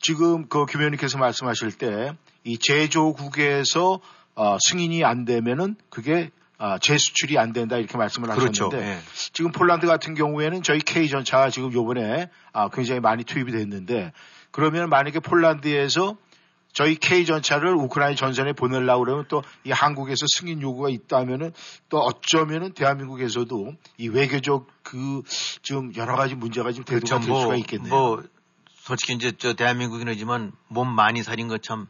지금 0.00 0.48
그 0.48 0.66
김 0.66 0.80
의원님께서 0.80 1.18
말씀하실 1.18 1.72
때 1.72 2.12
이 2.44 2.58
제조국에서 2.58 4.00
어, 4.34 4.56
승인이 4.60 5.04
안 5.04 5.24
되면은 5.24 5.76
그게 5.90 6.30
아, 6.58 6.78
재수출이 6.78 7.38
안 7.38 7.52
된다 7.52 7.76
이렇게 7.76 7.96
말씀을 7.98 8.28
그렇죠. 8.30 8.66
하셨는데 8.66 8.88
예. 8.88 8.98
지금 9.14 9.32
지금 9.32 9.52
폴란드 9.52 9.86
같은 9.86 10.14
경우에는 10.14 10.62
저희 10.62 10.78
K 10.80 11.08
전차가 11.08 11.50
지금 11.50 11.72
요번에 11.72 12.30
아, 12.52 12.68
굉장히 12.68 13.00
많이 13.00 13.24
투입이 13.24 13.52
됐는데 13.52 14.12
그러면 14.52 14.88
만약에 14.88 15.18
폴란드에서 15.20 16.16
저희 16.72 16.94
K 16.94 17.24
전차를 17.26 17.74
우크라이나 17.74 18.16
전선에 18.16 18.52
보내려고 18.54 19.04
그러면 19.04 19.24
또 19.28 19.42
이 19.64 19.70
한국에서 19.70 20.26
승인 20.38 20.60
요구가 20.62 20.88
있다면은 20.88 21.52
또 21.88 21.98
어쩌면은 21.98 22.72
대한민국에서도 22.72 23.74
이 23.98 24.08
외교적 24.08 24.66
그 24.82 25.22
좀 25.62 25.92
여러 25.96 26.16
가지 26.16 26.34
문제가 26.34 26.72
좀 26.72 26.84
대두가 26.84 27.20
될 27.20 27.34
수가 27.34 27.56
있겠네요. 27.56 27.94
뭐 27.94 28.22
솔직히 28.74 29.12
이제 29.14 29.32
저 29.38 29.52
대한민국이긴 29.54 30.08
하지만 30.08 30.52
몸 30.68 30.88
많이 30.92 31.22
살인 31.22 31.48
것참 31.48 31.86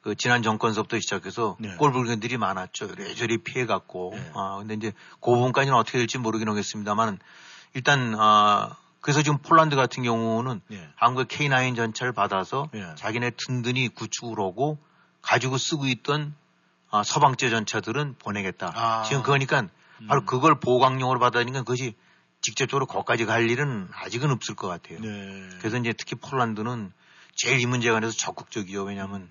그 0.00 0.14
지난 0.16 0.42
정권서부터 0.42 0.98
시작해서 1.00 1.56
네. 1.60 1.74
꼴불견들이 1.76 2.36
많았죠. 2.36 2.86
이래저래 2.86 3.38
피해갔고. 3.38 4.12
네. 4.14 4.30
아, 4.34 4.56
근데 4.58 4.74
이제 4.74 4.92
그 5.20 5.30
부분까지는 5.30 5.76
어떻게 5.76 5.98
될지 5.98 6.18
모르긴 6.18 6.48
하겠습니다만 6.48 7.18
일단, 7.72 8.14
아, 8.18 8.76
그래서 9.04 9.20
지금 9.20 9.36
폴란드 9.36 9.76
같은 9.76 10.02
경우는 10.02 10.62
예. 10.72 10.88
한국의 10.96 11.26
K9 11.26 11.76
전차를 11.76 12.14
받아서 12.14 12.70
예. 12.72 12.94
자기네 12.94 13.32
든든히 13.36 13.88
구축을 13.88 14.42
하고 14.42 14.78
가지고 15.20 15.58
쓰고 15.58 15.88
있던 15.88 16.34
아, 16.90 17.02
서방제 17.02 17.50
전차들은 17.50 18.16
보내겠다. 18.18 18.72
아. 18.74 19.02
지금 19.02 19.22
그거니까 19.22 19.68
바로 20.08 20.22
음. 20.22 20.26
그걸 20.26 20.58
보강용으로 20.58 21.18
받아니까 21.18 21.58
그것이 21.58 21.94
직접적으로 22.40 22.86
거기까지 22.86 23.26
갈 23.26 23.50
일은 23.50 23.88
아직은 23.92 24.30
없을 24.30 24.54
것 24.54 24.68
같아요. 24.68 25.00
네. 25.00 25.50
그래서 25.58 25.76
이제 25.76 25.92
특히 25.92 26.16
폴란드는 26.16 26.90
제일 27.34 27.60
이 27.60 27.66
문제에 27.66 27.92
관해서 27.92 28.16
적극적이요. 28.16 28.84
왜냐하면 28.84 29.28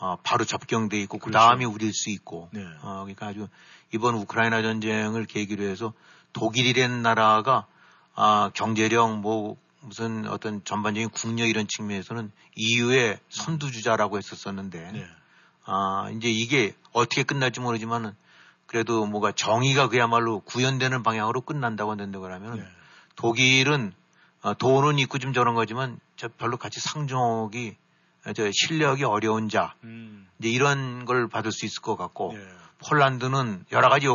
어, 0.00 0.16
바로 0.24 0.44
접경돼 0.44 1.00
있고 1.02 1.18
그 1.18 1.30
다음에 1.30 1.64
우릴 1.64 1.92
수 1.92 2.10
있고. 2.10 2.48
네. 2.52 2.64
어, 2.82 3.04
그러니까 3.04 3.28
아주 3.28 3.46
이번 3.92 4.16
우크라이나 4.16 4.60
전쟁을 4.62 5.26
계기로 5.26 5.62
해서 5.62 5.92
독일이라는 6.32 7.00
나라가 7.00 7.68
아, 8.14 8.50
경제력 8.54 9.18
뭐 9.20 9.56
무슨 9.80 10.26
어떤 10.28 10.64
전반적인 10.64 11.10
국력 11.10 11.48
이런 11.48 11.66
측면에서는 11.68 12.30
EU의 12.56 13.18
선두주자라고 13.28 14.18
했었었는데 14.18 14.92
네. 14.92 15.06
아, 15.64 16.10
이제 16.16 16.28
이게 16.28 16.74
어떻게 16.92 17.22
끝날지 17.22 17.60
모르지만은 17.60 18.12
그래도 18.66 19.06
뭐가 19.06 19.32
정의가 19.32 19.88
그야말로 19.88 20.40
구현되는 20.40 21.02
방향으로 21.02 21.42
끝난다고 21.42 21.90
한다고 21.90 22.22
그러면 22.22 22.56
네. 22.56 22.60
은 22.62 22.66
독일은 23.16 23.92
어, 24.42 24.54
돈은 24.54 24.98
있고 25.00 25.18
좀 25.18 25.32
저런 25.32 25.54
거지만 25.54 25.98
저 26.16 26.28
별로 26.28 26.56
같이 26.56 26.80
상종하기 26.80 27.76
어, 28.26 28.32
저 28.32 28.50
실력이 28.52 29.04
어려운 29.04 29.48
자 29.48 29.74
음. 29.84 30.28
이제 30.38 30.48
이런 30.48 31.04
걸 31.04 31.28
받을 31.28 31.52
수 31.52 31.66
있을 31.66 31.82
것 31.82 31.96
같고 31.96 32.32
네. 32.34 32.40
폴란드는 32.86 33.66
여러 33.72 33.88
가지 33.88 34.06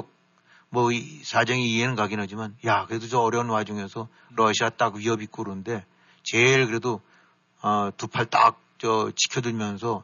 뭐이 0.70 1.22
사정이 1.24 1.70
이해는 1.70 1.96
가긴 1.96 2.20
하지만 2.20 2.56
야 2.66 2.86
그래도 2.86 3.08
저 3.08 3.20
어려운 3.20 3.50
와중에서 3.50 4.08
러시아 4.36 4.70
딱 4.70 4.96
위협 4.96 5.22
있고 5.22 5.44
그런데 5.44 5.86
제일 6.24 6.68
그래도 6.68 7.02
어, 7.62 7.90
두 7.98 8.08
팔 8.08 8.26
딱 8.28 8.70
저 8.80 9.12
지켜들면서 9.14 10.04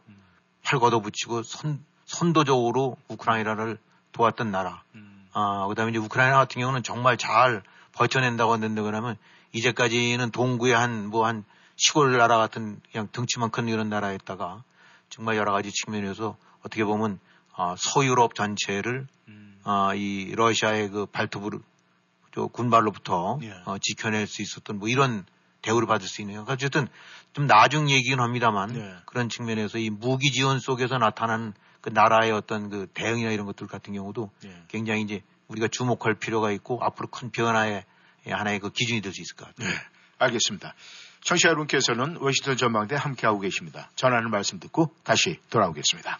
팔 0.63 0.80
걷어붙이고 0.80 1.43
선 1.43 1.84
선도적으로 2.06 2.97
우크라이나를 3.08 3.80
도왔던 4.12 4.51
나라. 4.51 4.84
음. 4.93 5.28
아, 5.34 5.65
그 5.67 5.75
다음에 5.75 5.91
이제 5.91 5.99
우크라이나 5.99 6.38
같은 6.38 6.60
경우는 6.60 6.84
정말 6.84 7.17
잘 7.17 7.63
버텨낸다고 7.93 8.54
하는데 8.54 8.82
그러면 8.82 9.17
이제까지는 9.54 10.32
동구의 10.32 10.75
한, 10.75 11.08
뭐한 11.08 11.45
시골 11.78 12.17
나라 12.17 12.38
같은 12.38 12.80
그냥 12.91 13.08
덩치만 13.12 13.49
큰 13.49 13.67
이런 13.67 13.89
나라였다가 13.89 14.63
정말 15.10 15.38
여러 15.38 15.51
가지 15.51 15.71
측면에서 15.71 16.38
어떻게 16.60 16.84
보면 16.84 17.19
아, 17.56 17.75
서유럽 17.78 18.36
전체를 18.36 19.08
음. 19.30 19.44
아, 19.65 19.93
이 19.95 20.32
러시아의 20.36 20.89
그 20.89 21.06
발톱으로 21.08 21.60
저 22.34 22.47
군발로부터 22.47 23.39
예. 23.43 23.51
어, 23.65 23.78
지켜낼 23.80 24.28
수 24.28 24.41
있었던 24.41 24.78
뭐 24.78 24.88
이런 24.88 25.25
대우를 25.62 25.88
받을 25.88 26.08
수 26.08 26.21
있네요. 26.21 26.45
어쨌든 26.47 26.88
좀 27.34 27.47
나중 27.47 27.89
얘기긴 27.89 28.19
합니다만 28.19 28.73
네. 28.73 28.95
그런 29.06 29.28
측면에서 29.28 29.80
이 29.80 29.89
무기 29.89 30.32
지원 30.32 30.60
속에서 30.60 30.97
나타나는 30.99 31.54
그 31.82 31.89
나라의 31.89 32.32
어떤 32.32 32.69
그 32.69 32.88
대응이나 32.93 33.32
이런 33.32 33.45
것들 33.47 33.67
같은 33.67 33.93
경우도 33.93 34.30
예. 34.45 34.63
굉장히 34.67 35.01
이제 35.01 35.23
우리가 35.47 35.67
주목할 35.67 36.15
필요가 36.15 36.51
있고 36.51 36.80
앞으로 36.84 37.08
큰 37.10 37.32
변화의 37.32 37.84
하나의 38.28 38.60
그 38.60 38.69
기준이 38.69 39.01
될 39.01 39.12
수 39.13 39.21
있을 39.21 39.36
것 39.36 39.45
같아요. 39.47 39.69
네, 39.69 39.75
알겠습니다. 40.19 40.73
청취자 41.21 41.49
여러분께서는 41.49 42.17
워싱턴 42.17 42.58
전망대 42.58 42.95
함께하고 42.95 43.39
계십니다. 43.39 43.89
전하는 43.95 44.30
말씀 44.30 44.60
듣고 44.60 44.93
다시 45.04 45.39
돌아오겠습니다. 45.49 46.19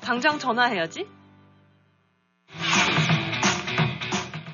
당장 0.00 0.38
전화해야지. 0.38 1.06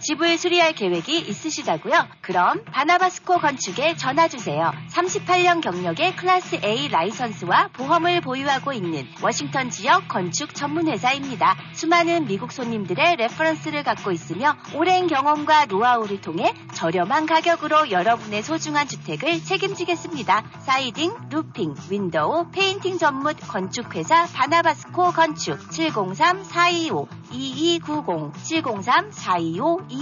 집을 0.07 0.39
수리할 0.39 0.73
계획이 0.73 1.19
있으시다고요? 1.19 2.07
그럼 2.21 2.65
바나바스코 2.67 3.39
건축에 3.39 3.97
전화 3.97 4.29
주세요. 4.29 4.71
38년 4.89 5.61
경력의 5.61 6.15
Class 6.15 6.61
A 6.63 6.87
라이선스와 6.87 7.71
보험을 7.73 8.21
보유하고 8.21 8.73
있는 8.73 9.09
워싱턴 9.21 9.69
지역 9.69 10.07
건축 10.07 10.55
전문 10.55 10.87
회사입니다. 10.87 11.57
수많은 11.73 12.27
미국 12.27 12.53
손님들의 12.53 13.17
reference를 13.17 13.83
갖고 13.83 14.13
있으며 14.13 14.57
오랜 14.77 15.09
경험과 15.09 15.67
노하우를 15.67 16.21
통해 16.21 16.55
저렴한 16.75 17.27
가격으로 17.27 17.91
여러분의 17.91 18.45
소중한 18.45 18.87
주택을 18.87 19.43
책임지겠습니다. 19.43 20.45
siding, 20.61 21.17
roofing, 21.31 21.75
window, 21.91 22.53
painting 22.53 22.99
전문 22.99 23.35
건축 23.35 23.97
회사 23.97 24.27
바나바스코 24.27 25.11
건축 25.11 25.59
703-425-2290 25.71 28.33
703-425-2290 28.35 29.96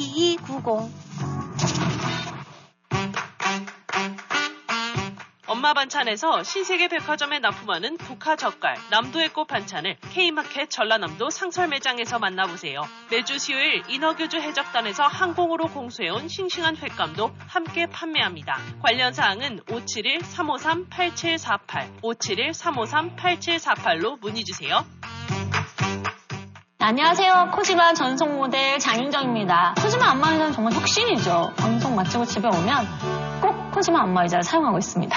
엄마 5.46 5.72
반찬에서 5.72 6.42
신세계 6.42 6.88
백화점에 6.88 7.38
납품하는 7.38 7.96
국화 7.96 8.34
젓갈, 8.34 8.76
남도의 8.90 9.28
꽃 9.30 9.46
반찬을 9.46 9.96
K마켓 10.12 10.68
전라남도 10.68 11.30
상설 11.30 11.68
매장에서 11.68 12.18
만나보세요. 12.18 12.82
매주 13.10 13.38
수요일 13.38 13.84
인어교주 13.88 14.38
해적단에서 14.38 15.04
항공으로 15.04 15.68
공수해온 15.68 16.26
싱싱한 16.28 16.76
횟감도 16.76 17.30
함께 17.46 17.86
판매합니다. 17.86 18.58
관련 18.82 19.12
사항은 19.12 19.60
571-353-8748, 19.60 22.02
571-353-8748로 22.02 24.18
문의주세요. 24.20 24.84
안녕하세요. 26.86 27.48
코지마 27.54 27.94
전속 27.94 28.36
모델 28.36 28.78
장윤정입니다. 28.78 29.76
코지마 29.80 30.10
안마의자는 30.10 30.52
정말 30.52 30.74
혁신이죠. 30.74 31.54
방송 31.56 31.96
마치고 31.96 32.26
집에 32.26 32.46
오면 32.46 33.40
꼭 33.40 33.70
코지마 33.70 34.02
안마의자를 34.02 34.42
사용하고 34.42 34.76
있습니다. 34.76 35.16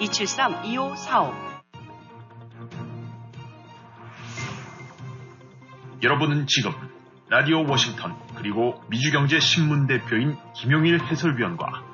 273-2545 0.00 1.52
여러분은 6.02 6.46
지금 6.48 6.72
라디오 7.28 7.64
워싱턴 7.64 8.16
그리고 8.34 8.82
미주경제 8.88 9.40
신문 9.40 9.86
대표인 9.86 10.36
김용일 10.54 11.00
해설위원과 11.00 11.84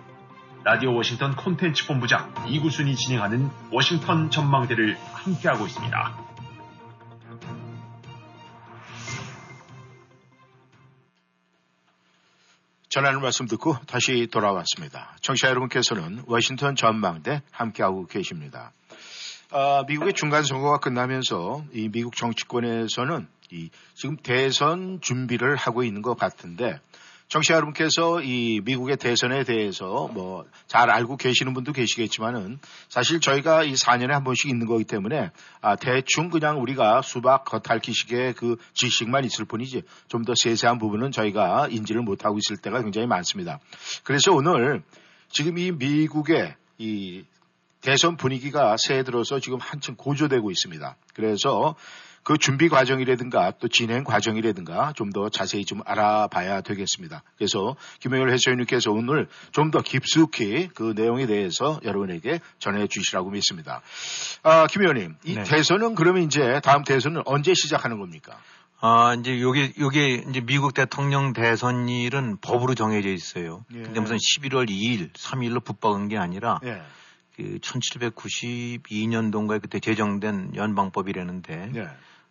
라디오 0.64 0.94
워싱턴 0.94 1.36
콘텐츠 1.36 1.86
본부장 1.86 2.34
이구순이 2.48 2.96
진행하는 2.96 3.48
워싱턴 3.70 4.30
전망대를 4.30 4.96
함께하고 5.12 5.66
있습니다. 5.66 6.27
전하는 12.88 13.20
말씀 13.20 13.46
듣고 13.46 13.76
다시 13.86 14.28
돌아왔습니다. 14.30 15.14
청취자 15.20 15.48
여러분께서는 15.48 16.22
워싱턴 16.26 16.74
전망대 16.74 17.42
함께하고 17.50 18.06
계십니다. 18.06 18.72
아, 19.50 19.84
미국의 19.86 20.14
중간 20.14 20.42
선거가 20.42 20.78
끝나면서 20.78 21.64
이 21.72 21.90
미국 21.90 22.16
정치권에서는 22.16 23.28
이 23.50 23.70
지금 23.94 24.16
대선 24.16 25.00
준비를 25.02 25.56
하고 25.56 25.82
있는 25.82 26.00
것 26.00 26.18
같은데 26.18 26.80
정치자 27.28 27.54
여러분께서 27.54 28.22
이 28.22 28.60
미국의 28.64 28.96
대선에 28.96 29.44
대해서 29.44 30.08
뭐 30.08 30.46
잘 30.68 30.90
알고 30.90 31.16
계시는 31.16 31.54
분도 31.54 31.72
계시겠지만은 31.72 32.58
사실 32.90 33.20
저희가 33.20 33.64
이 33.64 33.72
4년에 33.72 34.10
한 34.10 34.22
번씩 34.22 34.50
있는 34.50 34.66
거기 34.66 34.84
때문에 34.84 35.30
아 35.62 35.76
대충 35.76 36.28
그냥 36.28 36.60
우리가 36.60 37.00
수박 37.00 37.44
겉핥기식의 37.44 38.34
그 38.34 38.56
지식만 38.74 39.24
있을 39.24 39.46
뿐이지 39.46 39.82
좀 40.08 40.24
더 40.28 40.34
세세한 40.36 40.78
부분은 40.78 41.10
저희가 41.10 41.68
인지를 41.70 42.02
못하고 42.02 42.36
있을 42.36 42.58
때가 42.58 42.82
굉장히 42.82 43.06
많습니다. 43.06 43.60
그래서 44.04 44.32
오늘 44.32 44.82
지금 45.30 45.56
이 45.56 45.72
미국의 45.72 46.54
이 46.76 47.24
대선 47.80 48.16
분위기가 48.18 48.76
새해 48.76 49.04
들어서 49.04 49.40
지금 49.40 49.58
한층 49.58 49.94
고조되고 49.96 50.50
있습니다. 50.50 50.96
그래서 51.14 51.76
그 52.28 52.36
준비 52.36 52.68
과정이라든가 52.68 53.52
또 53.58 53.68
진행 53.68 54.04
과정이라든가 54.04 54.92
좀 54.94 55.08
더 55.08 55.30
자세히 55.30 55.64
좀 55.64 55.80
알아봐야 55.86 56.60
되겠습니다. 56.60 57.22
그래서 57.38 57.76
김영열 58.00 58.30
해설위원님께서 58.30 58.92
오늘 58.92 59.26
좀 59.52 59.70
더 59.70 59.80
깊숙이 59.80 60.68
그 60.74 60.92
내용에 60.94 61.26
대해서 61.26 61.80
여러분에게 61.82 62.40
전해 62.58 62.86
주시라고 62.86 63.30
믿습니다. 63.30 63.80
아, 64.42 64.66
김 64.66 64.82
의원님, 64.82 65.16
이 65.24 65.36
네. 65.36 65.42
대선은 65.42 65.94
그러면 65.94 66.24
이제 66.24 66.60
다음 66.62 66.84
대선은 66.84 67.22
언제 67.24 67.54
시작하는 67.54 67.98
겁니까? 67.98 68.38
아, 68.80 69.14
이제 69.18 69.40
요게, 69.40 69.72
요게 69.78 70.24
이제 70.28 70.42
미국 70.42 70.74
대통령 70.74 71.32
대선일은 71.32 72.36
법으로 72.42 72.74
정해져 72.74 73.08
있어요. 73.08 73.64
예. 73.72 73.80
근데 73.80 74.00
무슨 74.00 74.18
11월 74.18 74.68
2일, 74.68 75.14
3일로 75.14 75.64
붙박은 75.64 76.08
게 76.08 76.18
아니라 76.18 76.60
예. 76.64 76.82
그 77.36 77.58
1792년도인가에 77.60 79.62
그때 79.62 79.80
제정된 79.80 80.56
연방법이라는데 80.56 81.72
예. 81.74 81.88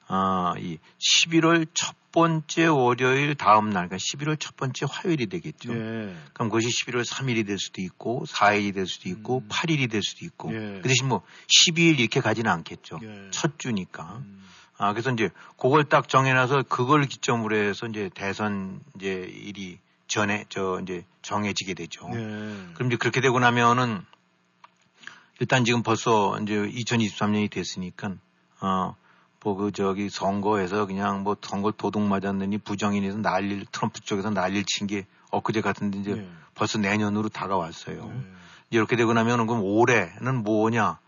아, 0.08 0.54
이 0.58 0.78
11월 1.00 1.68
첫 1.74 1.96
번째 2.12 2.68
월요일 2.68 3.36
다음 3.36 3.70
날, 3.70 3.88
그러니까 3.88 3.98
11월 3.98 4.40
첫 4.40 4.56
번째 4.56 4.86
화요일이 4.90 5.28
되겠죠. 5.28 5.74
예. 5.74 6.16
그럼 6.34 6.50
그것이 6.50 6.68
11월 6.70 7.06
3일이 7.06 7.46
될 7.46 7.60
수도 7.60 7.82
있고, 7.82 8.24
4일이 8.28 8.74
될 8.74 8.88
수도 8.88 9.10
있고, 9.10 9.44
8일이 9.50 9.92
될 9.92 10.02
수도 10.02 10.26
있고, 10.26 10.54
예. 10.54 10.80
그 10.82 10.88
대신 10.88 11.08
뭐 11.08 11.22
12일 11.48 12.00
이렇게 12.00 12.22
가지는 12.22 12.50
않겠죠. 12.50 13.00
예. 13.04 13.28
첫 13.32 13.60
주니까. 13.60 14.24
음. 14.26 14.44
아, 14.78 14.94
그래서 14.94 15.12
이제 15.12 15.30
그걸 15.58 15.84
딱 15.84 16.08
정해놔서 16.08 16.64
그걸 16.64 17.06
기점으로 17.06 17.56
해서 17.56 17.88
이제 17.88 18.10
대선 18.14 18.80
이제 18.96 19.12
일이 19.12 19.80
전에, 20.08 20.46
저 20.50 20.80
이제 20.82 21.04
정해지게 21.22 21.74
되죠. 21.74 22.10
예. 22.14 22.18
그럼 22.74 22.88
이제 22.88 22.96
그렇게 22.98 23.22
되고 23.22 23.40
나면은 23.40 24.04
일단 25.40 25.66
지금 25.66 25.84
벌써 25.84 26.40
이제 26.42 26.56
2023년이 26.56 27.52
됐으니까 27.52 28.16
어, 28.62 28.96
뭐 29.48 29.56
그 29.56 29.72
저기 29.72 30.10
선거에서 30.10 30.86
그냥 30.86 31.24
뭐 31.24 31.38
선거 31.42 31.72
도둑 31.72 32.02
맞았느니 32.02 32.58
부정인에서 32.58 33.20
난리를 33.20 33.66
트럼프 33.72 34.02
쪽에서 34.02 34.30
난리를 34.30 34.66
친 34.66 34.88
게 34.88 35.06
엊그제 35.32 35.62
같은데 35.62 36.00
이제 36.00 36.16
네. 36.16 36.30
벌써 36.54 36.78
내년으로 36.80 37.30
다가왔어요. 37.30 38.06
네. 38.06 38.22
이렇게 38.72 38.96
되고 38.96 39.14
나면은 39.14 39.48
그럼 39.48 39.64
올해는 39.64 40.44
뭐냐? 40.44 41.00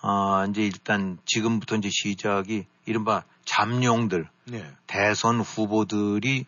아, 0.00 0.46
이제 0.50 0.62
일단 0.62 1.18
지금부터 1.24 1.76
이제 1.76 1.88
시작이 1.90 2.66
이른바 2.86 3.24
잠룡들, 3.44 4.28
네. 4.44 4.70
대선 4.86 5.40
후보들이 5.40 6.44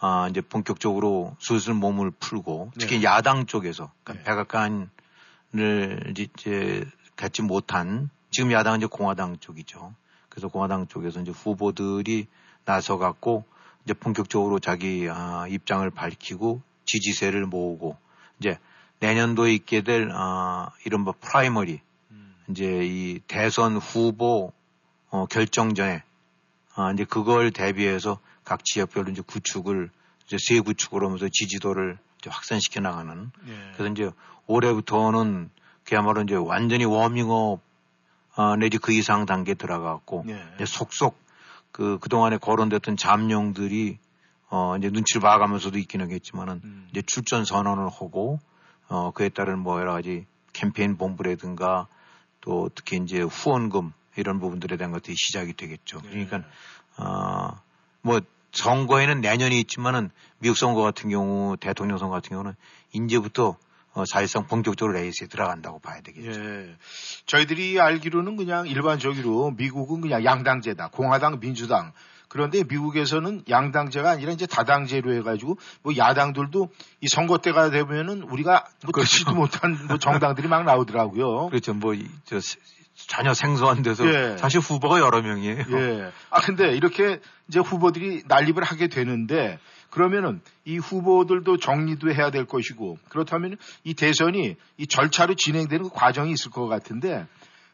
아, 0.00 0.28
이제 0.28 0.40
본격적으로 0.40 1.36
슬슬 1.40 1.74
몸을 1.74 2.10
풀고 2.10 2.72
특히 2.78 2.98
네. 2.98 3.04
야당 3.04 3.46
쪽에서 3.46 3.84
네. 3.84 3.90
그러니까 4.04 4.30
백악관을 4.30 4.88
이제 6.16 6.84
갖지 7.16 7.42
못한 7.42 8.10
지금 8.30 8.50
야당은 8.52 8.78
이제 8.78 8.86
공화당 8.86 9.38
쪽이죠. 9.38 9.94
그래서 10.40 10.48
공화당 10.48 10.86
쪽에서 10.86 11.20
이제 11.20 11.32
후보들이 11.32 12.26
나서 12.64 12.96
갖고 12.96 13.44
이제 13.84 13.92
본격적으로 13.92 14.58
자기 14.58 15.06
아, 15.10 15.46
입장을 15.46 15.88
밝히고 15.90 16.62
지지세를 16.86 17.44
모으고 17.44 17.98
이제 18.38 18.58
내년도에 19.00 19.52
있게 19.52 19.82
될 19.82 20.08
아, 20.14 20.70
이른바 20.86 21.12
primary 21.12 21.82
이제 22.48 22.80
이 22.82 23.20
대선 23.26 23.76
후보 23.76 24.54
어, 25.10 25.26
결정전에 25.26 26.02
아, 26.74 26.92
이제 26.92 27.04
그걸 27.04 27.50
대비해서 27.50 28.18
각 28.42 28.64
지역별로 28.64 29.10
이제 29.10 29.20
구축을 29.20 29.90
이제 30.26 30.36
세 30.40 30.58
구축을 30.60 31.04
하면서 31.04 31.28
지지도를 31.30 31.98
이제 32.18 32.30
확산시켜 32.30 32.80
나가는 32.80 33.30
네. 33.44 33.72
그래서 33.74 33.92
이제 33.92 34.10
올해부터는 34.46 35.50
그야말로 35.84 36.22
이제 36.22 36.34
완전히 36.34 36.86
워밍업 36.86 37.60
어, 38.40 38.56
내지 38.56 38.78
그 38.78 38.92
이상 38.92 39.26
단계 39.26 39.52
들어가고 39.52 40.24
네. 40.26 40.42
이제 40.54 40.64
속속 40.64 41.18
그 41.72 41.98
그동안에 41.98 42.38
거론됐던 42.38 42.96
잠룡들이 42.96 43.98
어 44.48 44.76
이제 44.78 44.88
눈치를 44.88 45.20
봐가면서도 45.20 45.78
있긴 45.78 46.00
하겠지만은 46.00 46.60
음. 46.64 46.88
이제 46.90 47.02
출전 47.02 47.44
선언을 47.44 47.84
하고 47.84 48.40
어 48.88 49.10
그에 49.10 49.28
따른 49.28 49.58
뭐 49.58 49.78
여러 49.78 49.92
가지 49.92 50.24
캠페인 50.54 50.96
본부라든가 50.96 51.86
또 52.40 52.70
특히 52.74 52.96
이제 52.96 53.20
후원금 53.20 53.92
이런 54.16 54.40
부분들에 54.40 54.78
대한 54.78 54.90
것들이 54.90 55.14
시작이 55.18 55.52
되겠죠. 55.52 56.00
네. 56.00 56.10
그러니까 56.10 56.44
어뭐 56.96 58.22
선거에는 58.52 59.20
내년이 59.20 59.60
있지만은 59.60 60.10
미국 60.38 60.56
선거 60.56 60.80
같은 60.80 61.10
경우 61.10 61.58
대통령 61.58 61.98
선거 61.98 62.14
같은 62.14 62.30
경우는 62.30 62.54
이제부터 62.92 63.58
어, 63.92 64.04
사실상 64.06 64.46
본격적으로 64.46 64.94
레이스에 64.94 65.26
들어간다고 65.26 65.80
봐야 65.80 66.00
되겠죠. 66.00 66.40
예. 66.40 66.76
저희들이 67.26 67.80
알기로는 67.80 68.36
그냥 68.36 68.66
일반적으로 68.68 69.50
미국은 69.56 70.00
그냥 70.00 70.24
양당제다. 70.24 70.88
공화당, 70.88 71.40
민주당. 71.40 71.92
그런데 72.28 72.62
미국에서는 72.62 73.42
양당제가 73.48 74.08
아니라 74.10 74.30
이제 74.30 74.46
다당제로 74.46 75.12
해가지고 75.14 75.58
뭐 75.82 75.96
야당들도 75.96 76.68
이 77.00 77.08
선거 77.08 77.38
때가 77.38 77.70
되면은 77.70 78.22
우리가 78.22 78.66
뭐 78.84 78.92
듣지도 79.02 79.34
못한 79.34 79.76
뭐 79.88 79.98
정당들이 79.98 80.46
막 80.46 80.62
나오더라고요. 80.64 81.48
그렇죠. 81.48 81.74
뭐, 81.74 81.92
이, 81.94 82.06
저, 82.24 82.38
세- 82.38 82.58
전혀 83.08 83.34
생소한 83.34 83.82
데서 83.82 84.06
예. 84.06 84.36
사실 84.36 84.60
후보가 84.60 85.00
여러 85.00 85.22
명이에요. 85.22 85.64
예. 85.72 86.12
아 86.30 86.40
근데 86.40 86.76
이렇게 86.76 87.18
이제 87.48 87.58
후보들이 87.58 88.22
난립을 88.28 88.62
하게 88.62 88.86
되는데 88.86 89.58
그러면은 89.90 90.40
이 90.64 90.78
후보들도 90.78 91.58
정리도 91.58 92.12
해야 92.12 92.30
될 92.30 92.46
것이고 92.46 92.98
그렇다면 93.08 93.56
이 93.84 93.94
대선이 93.94 94.56
이 94.76 94.86
절차로 94.86 95.34
진행되는 95.34 95.84
그 95.84 95.90
과정이 95.90 96.32
있을 96.32 96.50
것 96.50 96.68
같은데 96.68 97.26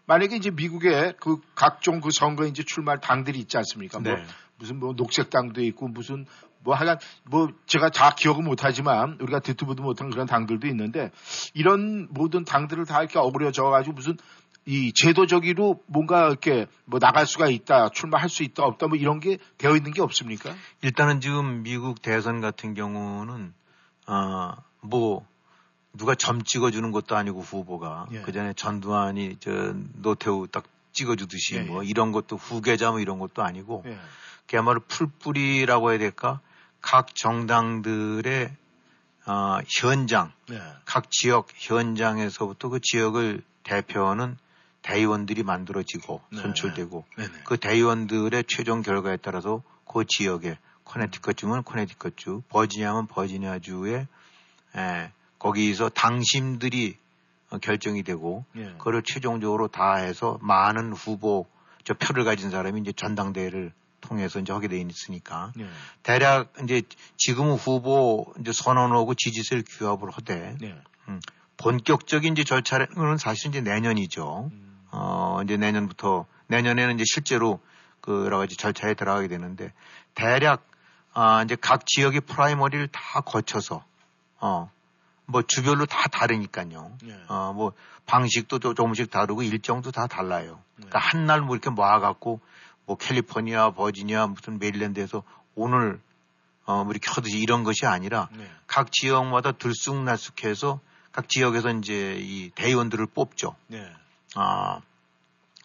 만약에 0.06 0.36
이제 0.36 0.50
미국에 0.50 1.14
그 1.20 1.40
각종 1.54 2.00
그 2.00 2.10
선거에 2.10 2.48
이제 2.48 2.62
출마할 2.62 3.00
당들이 3.00 3.38
있지 3.38 3.56
않습니까? 3.56 3.98
뭐 3.98 4.14
네. 4.14 4.24
무슨 4.58 4.78
뭐 4.78 4.94
녹색당도 4.96 5.62
있고 5.62 5.88
무슨 5.88 6.26
뭐 6.60 6.74
하여간 6.74 6.98
뭐 7.24 7.48
제가 7.66 7.90
다 7.90 8.10
기억은 8.10 8.44
못하지만 8.44 9.18
우리가 9.20 9.40
듣도 9.40 9.66
보도 9.66 9.82
못한 9.82 10.10
그런 10.10 10.26
당들도 10.26 10.66
있는데 10.68 11.10
이런 11.54 12.08
모든 12.10 12.44
당들을 12.44 12.86
다 12.86 13.00
이렇게 13.00 13.18
어우러져 13.18 13.64
가지고 13.64 13.94
무슨 13.94 14.16
이 14.66 14.92
제도적으로 14.92 15.80
뭔가 15.86 16.26
이렇게 16.26 16.66
뭐 16.84 16.98
나갈 16.98 17.24
수가 17.26 17.48
있다, 17.48 17.90
출마할 17.90 18.28
수 18.28 18.42
있다, 18.42 18.64
없다 18.64 18.88
뭐 18.88 18.98
이런 18.98 19.20
게 19.20 19.38
되어 19.58 19.76
있는 19.76 19.92
게 19.92 20.02
없습니까? 20.02 20.54
일단은 20.82 21.20
지금 21.20 21.62
미국 21.62 22.02
대선 22.02 22.40
같은 22.40 22.74
경우는, 22.74 23.54
아, 24.06 24.56
뭐, 24.80 25.24
누가 25.92 26.14
점 26.14 26.42
찍어주는 26.42 26.90
것도 26.90 27.16
아니고 27.16 27.40
후보가. 27.40 28.06
예. 28.12 28.20
그 28.20 28.32
전에 28.32 28.52
전두환이 28.52 29.36
저 29.40 29.74
노태우 29.94 30.46
딱 30.48 30.64
찍어주듯이 30.92 31.56
예, 31.56 31.60
뭐 31.62 31.84
예. 31.84 31.88
이런 31.88 32.12
것도 32.12 32.36
후계자 32.36 32.90
뭐 32.90 33.00
이런 33.00 33.18
것도 33.18 33.42
아니고 33.42 33.84
예. 33.86 33.98
그야말로 34.46 34.80
풀뿌리라고 34.80 35.90
해야 35.90 35.98
될까? 35.98 36.40
각 36.80 37.14
정당들의 37.14 38.54
아, 39.24 39.60
현장, 39.68 40.32
네. 40.48 40.60
각 40.84 41.10
지역 41.10 41.48
현장에서부터 41.54 42.68
그 42.68 42.80
지역을 42.80 43.42
대표하는 43.64 44.36
대의원들이 44.86 45.42
만들어지고 45.42 46.20
네. 46.30 46.40
선출되고 46.40 47.04
네네. 47.16 47.32
그 47.44 47.56
대의원들의 47.56 48.44
최종 48.46 48.82
결과에 48.82 49.16
따라서 49.16 49.62
그 49.84 50.04
지역에 50.06 50.58
커네티컷주면 50.84 51.64
커네티컷주, 51.64 52.42
버지니아면 52.48 53.08
버지니아주에 53.08 54.06
에, 54.76 55.12
거기서 55.40 55.88
당심들이 55.88 56.96
어, 57.50 57.58
결정이 57.58 58.02
되고 58.04 58.44
예. 58.56 58.74
그걸 58.78 59.02
최종적으로 59.02 59.68
다 59.68 59.96
해서 59.96 60.38
많은 60.40 60.92
후보 60.92 61.46
저 61.84 61.94
표를 61.94 62.24
가진 62.24 62.50
사람이 62.50 62.80
이제 62.80 62.92
전당대회를 62.92 63.72
통해서 64.00 64.38
이제 64.38 64.52
하게 64.52 64.68
돼 64.68 64.80
있으니까 64.80 65.52
예. 65.58 65.68
대략 66.04 66.52
이제 66.62 66.82
지금 67.16 67.52
후보 67.54 68.32
이제 68.40 68.52
선언하고 68.52 69.14
지지세를 69.14 69.64
규합을 69.68 70.10
하되 70.10 70.56
네. 70.60 70.80
음, 71.08 71.20
본격적인 71.56 72.32
이제 72.32 72.44
절차는 72.44 73.16
사실 73.18 73.48
이제 73.48 73.60
내년이죠. 73.60 74.50
어, 74.98 75.40
이제 75.44 75.56
내년부터, 75.56 76.26
내년에는 76.48 76.94
이제 76.94 77.04
실제로 77.06 77.60
그 78.00 78.24
여러 78.24 78.38
가지 78.38 78.56
절차에 78.56 78.94
들어가게 78.94 79.28
되는데, 79.28 79.72
대략, 80.14 80.66
아, 81.12 81.42
이제 81.42 81.56
각 81.60 81.86
지역의 81.86 82.22
프라이머리를 82.22 82.88
다 82.88 83.20
거쳐서, 83.20 83.84
어, 84.40 84.70
뭐 85.26 85.42
주별로 85.42 85.86
다 85.86 86.08
다르니까요. 86.08 86.96
예. 87.06 87.18
어, 87.28 87.52
뭐 87.52 87.72
방식도 88.06 88.58
조- 88.60 88.74
조금씩 88.74 89.10
다르고 89.10 89.42
일정도 89.42 89.90
다 89.90 90.06
달라요. 90.06 90.60
그러니까 90.76 90.98
한 91.00 91.26
날 91.26 91.40
뭐 91.42 91.56
이렇게 91.56 91.70
모아갖고, 91.70 92.40
뭐 92.86 92.96
캘리포니아, 92.96 93.70
버지니아, 93.72 94.28
무슨 94.28 94.58
메릴랜드에서 94.60 95.22
오늘, 95.56 96.00
어, 96.64 96.84
뭐 96.84 96.92
이렇게 96.92 97.10
하듯이 97.10 97.38
이런 97.38 97.64
것이 97.64 97.86
아니라, 97.86 98.28
네. 98.32 98.48
각 98.66 98.92
지역마다 98.92 99.52
들쑥날쑥해서 99.52 100.80
각 101.12 101.28
지역에서 101.28 101.70
이제 101.72 102.16
이 102.20 102.50
대의원들을 102.54 103.06
뽑죠. 103.06 103.56
네. 103.68 103.90
아, 104.36 104.80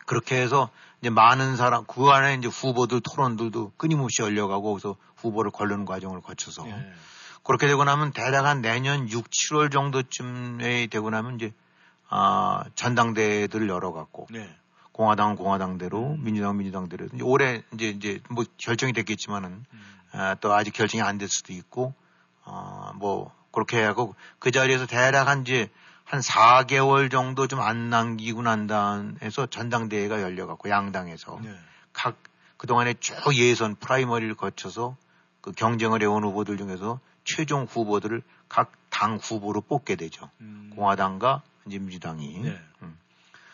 그렇게 0.05 0.41
해서 0.41 0.69
이제 1.01 1.09
많은 1.09 1.55
사람, 1.55 1.85
그 1.85 2.09
안에 2.09 2.35
이제 2.35 2.47
후보들 2.47 3.01
토론들도 3.01 3.73
끊임없이 3.77 4.21
열려가고 4.21 4.71
거기서 4.71 4.95
후보를 5.17 5.51
걸르는 5.51 5.85
과정을 5.85 6.21
거쳐서 6.21 6.67
예. 6.67 6.93
그렇게 7.43 7.67
되고 7.67 7.83
나면 7.83 8.11
대략 8.13 8.45
한 8.45 8.61
내년 8.61 9.09
6, 9.09 9.29
7월 9.29 9.71
정도쯤에 9.71 10.87
되고 10.87 11.09
나면 11.09 11.35
이제 11.35 11.53
아, 12.09 12.63
전당대회들을 12.75 13.67
열어갖고 13.69 14.27
네. 14.31 14.55
공화당은 14.91 15.37
공화당대로 15.37 16.17
민주당은 16.17 16.57
민주당대로 16.57 17.05
이제 17.13 17.23
올해 17.23 17.63
이제 17.73 17.87
이제 17.89 18.19
뭐 18.29 18.43
결정이 18.57 18.93
됐겠지만은 18.93 19.65
아, 20.11 20.35
또 20.35 20.53
아직 20.53 20.71
결정이 20.71 21.01
안 21.01 21.17
될 21.17 21.29
수도 21.29 21.53
있고 21.53 21.93
어, 22.43 22.91
뭐 22.95 23.33
그렇게 23.51 23.81
하고 23.81 24.15
그 24.39 24.51
자리에서 24.51 24.85
대략 24.85 25.27
한 25.27 25.41
이제 25.41 25.69
한 26.11 26.19
4개월 26.19 27.09
정도 27.09 27.47
좀 27.47 27.59
안 27.59 27.89
남기고 27.89 28.41
난 28.41 28.67
다음에서 28.67 29.45
전당대회가 29.45 30.21
열려갖고 30.21 30.69
양당에서 30.69 31.39
네. 31.41 31.55
각 31.93 32.17
그동안에 32.57 32.95
쭉 32.99 33.15
예선 33.35 33.75
프라이머리를 33.75 34.35
거쳐서 34.35 34.97
그 35.41 35.51
경쟁을 35.51 36.01
해온 36.01 36.23
후보들 36.23 36.57
중에서 36.57 36.99
최종 37.23 37.63
후보들을 37.63 38.21
각 38.49 38.71
당 38.91 39.15
후보로 39.15 39.61
뽑게 39.61 39.95
되죠. 39.95 40.29
음. 40.41 40.71
공화당과 40.75 41.41
이제 41.65 41.79
민주당이. 41.79 42.39
네. 42.39 42.61
음. 42.83 42.99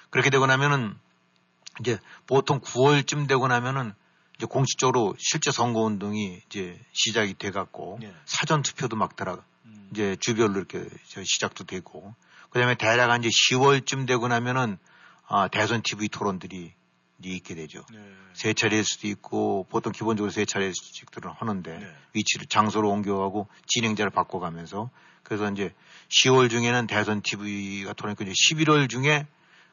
그렇게 0.10 0.30
되고 0.30 0.46
나면은 0.46 0.94
이제 1.80 2.00
보통 2.26 2.60
9월쯤 2.60 3.30
되고 3.30 3.48
나면은 3.48 3.94
이제 4.36 4.46
공식적으로 4.46 5.16
실제 5.18 5.52
선거 5.52 5.82
운동이 5.82 6.42
이제 6.48 6.78
시작이 6.92 7.36
돼 7.36 7.52
갖고 7.52 7.98
네. 8.02 8.14
사전 8.26 8.62
투표도 8.62 8.98
막 8.98 9.16
들어가 9.16 9.42
음. 9.66 9.88
이제 9.92 10.18
주별로 10.20 10.58
이렇게 10.58 10.86
저 11.08 11.24
시작도 11.24 11.64
되고 11.64 12.14
그 12.50 12.60
다음에 12.60 12.76
대략 12.76 13.10
한 13.10 13.24
이제 13.24 13.30
10월쯤 13.30 14.08
되고 14.08 14.28
나면은 14.28 14.78
아, 15.28 15.48
대선 15.48 15.82
TV 15.82 16.08
토론들이 16.10 16.74
있게 17.24 17.56
되죠. 17.56 17.84
네. 17.92 18.00
세 18.34 18.54
차례일 18.54 18.84
수도 18.84 19.08
있고 19.08 19.66
보통 19.70 19.92
기본적으로 19.92 20.32
세 20.32 20.46
차례씩들은 20.46 21.32
하는데 21.32 21.80
네. 21.80 21.96
위치를 22.14 22.48
장소로 22.48 22.90
옮겨가고 22.90 23.48
진행자를 23.66 24.12
바꿔가면서 24.12 24.90
그래서 25.24 25.52
이제 25.52 25.74
10월 26.10 26.50
중에는 26.50 26.88
대선 26.88 27.22
TV가 27.22 27.94
토론이고 27.94 28.24
이제 28.24 28.32
11월 28.32 28.90
중에 28.90 29.28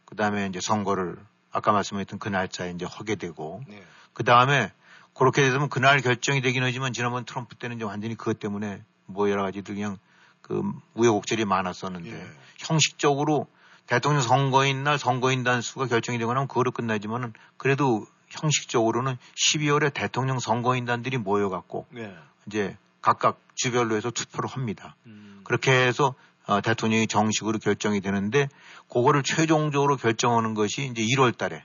그 0.05 0.17
다음에 0.17 0.47
이제 0.47 0.61
선거를 0.61 1.17
아까 1.53 1.73
말씀하셨던 1.73 2.19
그 2.19 2.29
날짜에 2.29 2.71
이제 2.71 2.87
하게 2.89 3.15
되고 3.15 3.63
네. 3.69 3.83
그 4.13 4.25
다음에 4.25 4.73
그렇게 5.15 5.43
되면 5.43 5.69
그날 5.69 6.01
결정이 6.01 6.41
되긴 6.41 6.65
하지만 6.65 6.93
지난번 6.93 7.25
트럼프 7.25 7.55
때는 7.55 7.77
이제 7.77 7.85
완전히 7.85 8.17
그것 8.17 8.41
때문에 8.41 8.83
뭐 9.07 9.31
여러 9.31 9.43
가지들 9.43 9.75
그냥 9.75 9.99
그 10.45 10.63
우여곡절이 10.95 11.47
많았었는데 11.47 12.13
예. 12.13 12.27
형식적으로 12.59 13.47
대통령 13.87 14.21
선거인 14.21 14.85
날 14.85 14.99
선거인단 14.99 15.63
수가 15.63 15.87
결정이 15.87 16.19
되거나 16.19 16.41
하면 16.41 16.49
그거로 16.49 16.71
끝나지만은 16.71 17.33
그래도 17.57 18.07
형식적으로는 18.29 19.17
12월에 19.35 19.93
대통령 19.93 20.39
선거인단들이 20.39 21.17
모여갖고 21.19 21.87
네. 21.91 22.15
이제 22.47 22.77
각각 23.01 23.41
주별로 23.55 23.97
해서 23.97 24.11
투표를 24.11 24.51
합니다. 24.51 24.97
음. 25.07 25.41
그렇게 25.45 25.73
해서 25.73 26.15
어, 26.47 26.61
대통령이 26.61 27.07
정식으로 27.07 27.59
결정이 27.59 28.03
되는데 28.03 28.49
그거를 28.89 29.23
최종적으로 29.23 29.97
결정하는 29.97 30.53
것이 30.53 30.85
이제 30.85 31.03
1월 31.03 31.37
달에 31.37 31.65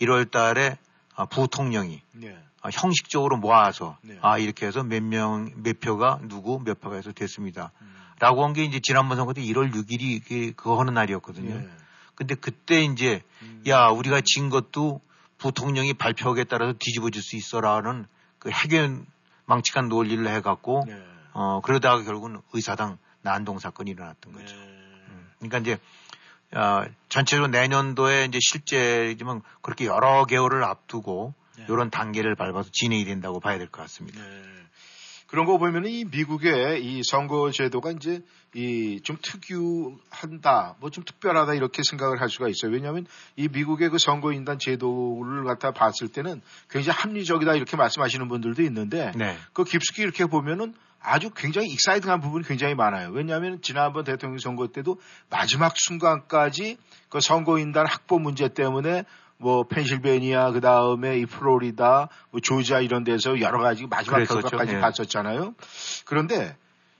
1월 0.00 0.30
달에 0.30 0.78
아, 1.14 1.26
부통령이 1.26 2.00
네. 2.12 2.38
아, 2.62 2.68
형식적으로 2.72 3.36
모아서 3.38 3.96
네. 4.02 4.18
아 4.22 4.38
이렇게 4.38 4.66
해서 4.66 4.82
몇 4.82 5.02
명 5.02 5.50
몇 5.62 5.80
표가 5.80 6.20
누구 6.28 6.60
몇 6.62 6.80
표가 6.80 6.96
해서 6.96 7.12
됐습니다. 7.12 7.72
음. 7.80 7.94
라고 8.18 8.44
한 8.44 8.52
게 8.52 8.64
이제 8.64 8.80
지난번 8.82 9.16
선거 9.16 9.32
때 9.32 9.40
1월 9.42 9.72
6일이 9.72 10.20
그, 10.28 10.52
그거 10.54 10.78
하는 10.78 10.92
날이었거든요. 10.94 11.54
네. 11.58 11.68
근데 12.14 12.34
그때 12.34 12.82
이제 12.82 13.22
음. 13.42 13.62
야 13.66 13.86
우리가 13.88 14.20
진 14.22 14.50
것도 14.50 15.00
부통령이 15.38 15.94
발표하기에 15.94 16.44
따라서 16.44 16.74
뒤집어질 16.78 17.22
수 17.22 17.36
있어라는 17.36 18.06
그 18.38 18.50
해견 18.50 19.06
망측한 19.46 19.88
논리를 19.88 20.26
해갖고 20.28 20.84
네. 20.86 21.02
어 21.32 21.60
그러다가 21.62 22.02
결국은 22.02 22.40
의사당 22.52 22.98
난동 23.22 23.58
사건이 23.58 23.90
일어났던 23.92 24.32
거죠. 24.34 24.54
네. 24.54 24.62
음. 25.08 25.30
그러니까 25.38 25.58
이제 25.58 25.78
어, 26.52 26.84
전체적으로 27.08 27.48
내년도에 27.48 28.24
이제 28.26 28.38
실제지만 28.42 29.40
그렇게 29.62 29.86
여러 29.86 30.24
개월을 30.26 30.62
앞두고 30.64 31.32
네. 31.36 31.39
이런 31.68 31.90
단계를 31.90 32.34
밟아서 32.36 32.70
진행이 32.72 33.04
된다고 33.04 33.40
봐야 33.40 33.58
될 33.58 33.68
것 33.68 33.82
같습니다. 33.82 34.22
네. 34.22 34.42
그런 35.26 35.46
거 35.46 35.58
보면 35.58 35.86
이 35.86 36.04
미국의 36.04 36.84
이 36.84 37.02
선거 37.04 37.52
제도가 37.52 37.92
이제 37.92 38.20
이 38.52 39.00
좀 39.04 39.16
특유한다, 39.22 40.74
뭐 40.80 40.90
좀 40.90 41.04
특별하다 41.04 41.54
이렇게 41.54 41.82
생각을 41.88 42.20
할 42.20 42.28
수가 42.28 42.48
있어요. 42.48 42.72
왜냐하면 42.72 43.06
이 43.36 43.46
미국의 43.46 43.90
그 43.90 43.98
선거인단 43.98 44.58
제도를 44.58 45.44
갖다 45.44 45.70
봤을 45.70 46.08
때는 46.08 46.42
굉장히 46.68 46.98
합리적이다 46.98 47.54
이렇게 47.54 47.76
말씀하시는 47.76 48.26
분들도 48.28 48.60
있는데 48.62 49.12
네. 49.14 49.36
그 49.52 49.62
깊숙이 49.62 50.02
이렇게 50.02 50.26
보면은 50.26 50.74
아주 51.00 51.30
굉장히 51.30 51.68
exciting한 51.68 52.20
부분이 52.20 52.44
굉장히 52.44 52.74
많아요. 52.74 53.10
왜냐하면 53.10 53.62
지난번 53.62 54.02
대통령 54.04 54.38
선거 54.38 54.66
때도 54.66 55.00
마지막 55.30 55.74
순간까지 55.76 56.76
그 57.08 57.20
선거인단 57.20 57.86
확보 57.86 58.18
문제 58.18 58.48
때문에 58.48 59.04
뭐 59.40 59.64
펜실베니아 59.64 60.52
그 60.52 60.60
다음에 60.60 61.18
이 61.18 61.26
플로리다, 61.26 62.08
뭐 62.30 62.40
조지아 62.40 62.80
이런 62.80 63.04
데서 63.04 63.40
여러 63.40 63.58
가지 63.58 63.86
마지막 63.86 64.16
그랬었죠. 64.16 64.40
결과까지 64.42 64.74
예. 64.74 64.80
봤었잖아요. 64.80 65.54
그런데 66.04 66.56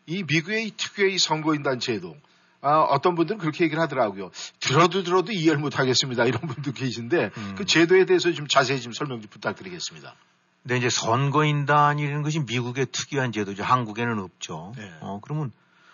이 0.07 0.25
미국의 0.25 0.67
이 0.67 0.71
특유의 0.77 1.15
이 1.15 1.19
선거인단 1.19 1.81
제도 1.81 2.17
아, 2.63 2.81
어떤 2.81 3.15
분들은 3.15 3.39
그렇게 3.39 3.65
얘기를 3.65 3.83
하더라고요. 3.83 4.31
들어도 4.59 5.03
들어도 5.03 5.33
이해를 5.33 5.59
못 5.59 5.79
하겠습니다. 5.79 6.25
이런 6.25 6.41
분도 6.41 6.73
계신데 6.73 7.31
음. 7.37 7.55
그 7.59 7.67
제도에 7.67 8.07
대해서 8.07 8.33
좀 8.33 8.47
자세히 8.49 8.81
좀 8.81 8.93
설명 8.93 9.21
좀 9.21 9.31
부탁드리겠습니다. 9.31 10.15
근데 10.63 10.77
이제 10.79 10.89
선거인단이라는 10.89 12.23
것이 12.23 12.41
미국의 12.41 12.87
특이한 12.91 13.33
제도죠. 13.33 13.63
한국에는 13.63 14.19
없죠. 14.19 14.73
네. 14.77 14.91
어, 15.01 15.21
그러면 15.23 15.53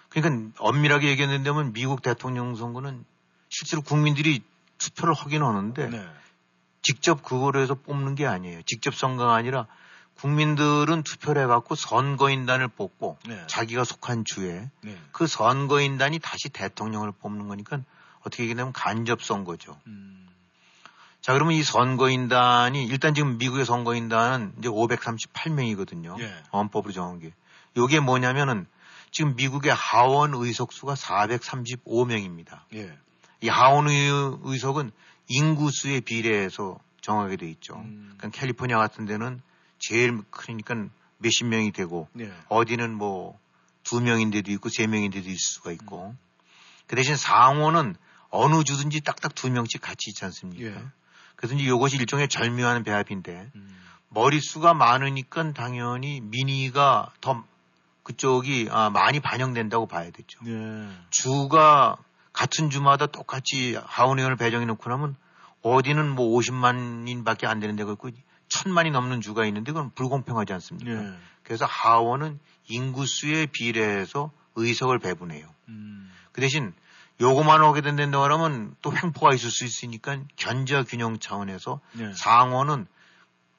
그러니까 0.08 0.52
엄밀하게 0.58 1.08
얘기했는데면 1.10 1.72
미국 1.72 2.02
대통령 2.02 2.54
선거는 2.54 3.04
실제로 3.48 3.82
국민들이 3.82 4.42
투표를 4.78 5.14
하긴 5.14 5.42
하는데 5.42 5.88
네. 5.88 6.06
직접 6.86 7.24
그거로 7.24 7.58
해서 7.60 7.74
뽑는 7.74 8.14
게 8.14 8.26
아니에요. 8.26 8.62
직접 8.62 8.94
선거가 8.94 9.34
아니라 9.34 9.66
국민들은 10.20 11.02
투표를 11.02 11.42
해갖고 11.42 11.74
선거인단을 11.74 12.68
뽑고 12.68 13.18
네. 13.26 13.42
자기가 13.48 13.82
속한 13.82 14.24
주에 14.24 14.70
네. 14.82 14.96
그 15.10 15.26
선거인단이 15.26 16.20
다시 16.20 16.48
대통령을 16.48 17.10
뽑는 17.10 17.48
거니까 17.48 17.80
어떻게 18.20 18.44
얘기하면 18.44 18.72
간접 18.72 19.20
선거죠. 19.24 19.76
음. 19.88 20.28
자, 21.20 21.32
그러면 21.32 21.54
이 21.54 21.64
선거인단이 21.64 22.84
일단 22.86 23.14
지금 23.14 23.36
미국의 23.36 23.64
선거인단은 23.64 24.54
이제 24.60 24.68
538명이거든요. 24.68 26.20
예. 26.20 26.32
헌법으로 26.52 26.92
정한 26.92 27.18
게. 27.18 27.34
요게 27.76 27.98
뭐냐면은 27.98 28.66
지금 29.10 29.34
미국의 29.34 29.74
하원 29.74 30.34
의석수가 30.34 30.94
435명입니다. 30.94 32.60
예. 32.74 32.96
이 33.40 33.48
하원 33.48 33.88
의- 33.88 34.38
의석은 34.44 34.92
인구수에 35.28 36.00
비례해서 36.00 36.78
정하게 37.00 37.36
돼 37.36 37.48
있죠. 37.50 37.76
음. 37.76 38.14
그러니까 38.16 38.38
캘리포니아 38.38 38.78
같은 38.78 39.06
데는 39.06 39.40
제일 39.78 40.22
크니까 40.30 40.88
몇십 41.18 41.46
명이 41.46 41.72
되고 41.72 42.08
네. 42.12 42.30
어디는 42.48 42.94
뭐 42.94 43.38
두 43.86 44.00
명인데도 44.00 44.50
있고 44.52 44.68
세 44.68 44.86
명인데도 44.88 45.28
있을 45.28 45.38
수가 45.38 45.70
있고 45.72 46.14
그 46.88 46.96
대신 46.96 47.16
상원은 47.16 47.94
어느 48.30 48.64
주든지 48.64 49.00
딱딱 49.00 49.34
두 49.34 49.48
명씩 49.48 49.80
같이 49.80 50.10
있지 50.10 50.24
않습니까? 50.24 50.64
예. 50.64 50.84
그래서 51.36 51.54
이제 51.54 51.64
이것이 51.64 51.96
일종의 51.96 52.28
절묘한 52.28 52.82
배합인데 52.82 53.50
음. 53.54 53.76
머릿수가 54.08 54.74
많으니까 54.74 55.52
당연히 55.52 56.20
민의가 56.20 57.12
더 57.20 57.44
그쪽이 58.02 58.68
아, 58.70 58.90
많이 58.90 59.20
반영된다고 59.20 59.86
봐야 59.86 60.10
되죠. 60.10 60.40
네. 60.42 60.88
주가 61.10 61.96
같은 62.36 62.68
주마다 62.68 63.06
똑같이 63.06 63.76
하원의원을 63.82 64.36
배정해 64.36 64.66
놓고 64.66 64.90
나면 64.90 65.16
어디는 65.62 66.10
뭐 66.10 66.38
50만인밖에 66.38 67.46
안 67.46 67.60
되는 67.60 67.76
데가 67.76 67.92
있고 67.92 68.10
천만이 68.48 68.90
넘는 68.90 69.22
주가 69.22 69.46
있는데 69.46 69.72
그건 69.72 69.90
불공평하지 69.94 70.52
않습니까? 70.52 70.92
예. 70.92 71.14
그래서 71.42 71.64
하원은 71.64 72.38
인구수에 72.68 73.46
비례해서 73.46 74.30
의석을 74.54 74.98
배분해요. 74.98 75.48
음. 75.68 76.12
그 76.32 76.42
대신 76.42 76.74
요거만 77.22 77.62
하게 77.62 77.80
된다고 77.80 78.24
하면 78.24 78.76
또 78.82 78.92
횡포가 78.94 79.32
있을 79.32 79.50
수 79.50 79.64
있으니까 79.64 80.18
견제 80.36 80.82
균형 80.82 81.18
차원에서 81.18 81.80
네. 81.92 82.12
상원은 82.14 82.86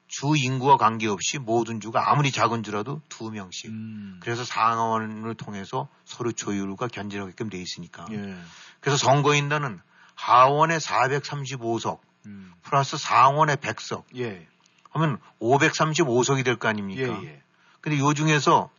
주 0.08 0.36
인구와 0.38 0.78
관계없이 0.78 1.38
모든 1.38 1.82
주가 1.82 2.10
아무리 2.12 2.32
작은 2.32 2.64
주라도 2.64 3.01
두 3.10 3.30
명씩. 3.30 3.70
음. 3.70 4.20
그래서 4.22 4.43
상원을 4.45 5.36
통해서 5.36 5.89
서로 6.05 6.32
조율과 6.32 6.88
견제를 6.88 7.26
하게끔 7.26 7.49
돼 7.49 7.62
있으니까. 7.62 8.05
예. 8.12 8.36
그래서 8.80 8.97
선거인단은 8.97 9.80
하원에 10.16 10.78
435석 10.78 11.99
음. 12.26 12.53
플러스 12.64 12.97
상원에 12.97 13.55
100석 13.55 14.05
예. 14.18 14.47
하면 14.91 15.20
535석이 15.41 16.45
될거 16.45 16.68
예. 16.68 16.70
아닙니까? 16.70 17.22
예. 17.24 17.41
근데 17.82 17.99
요 17.99 18.14
중에서 18.14 18.70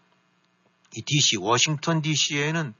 이 0.94 1.02
DC, 1.02 1.36
워싱턴 1.36 2.00
DC에는 2.00 2.74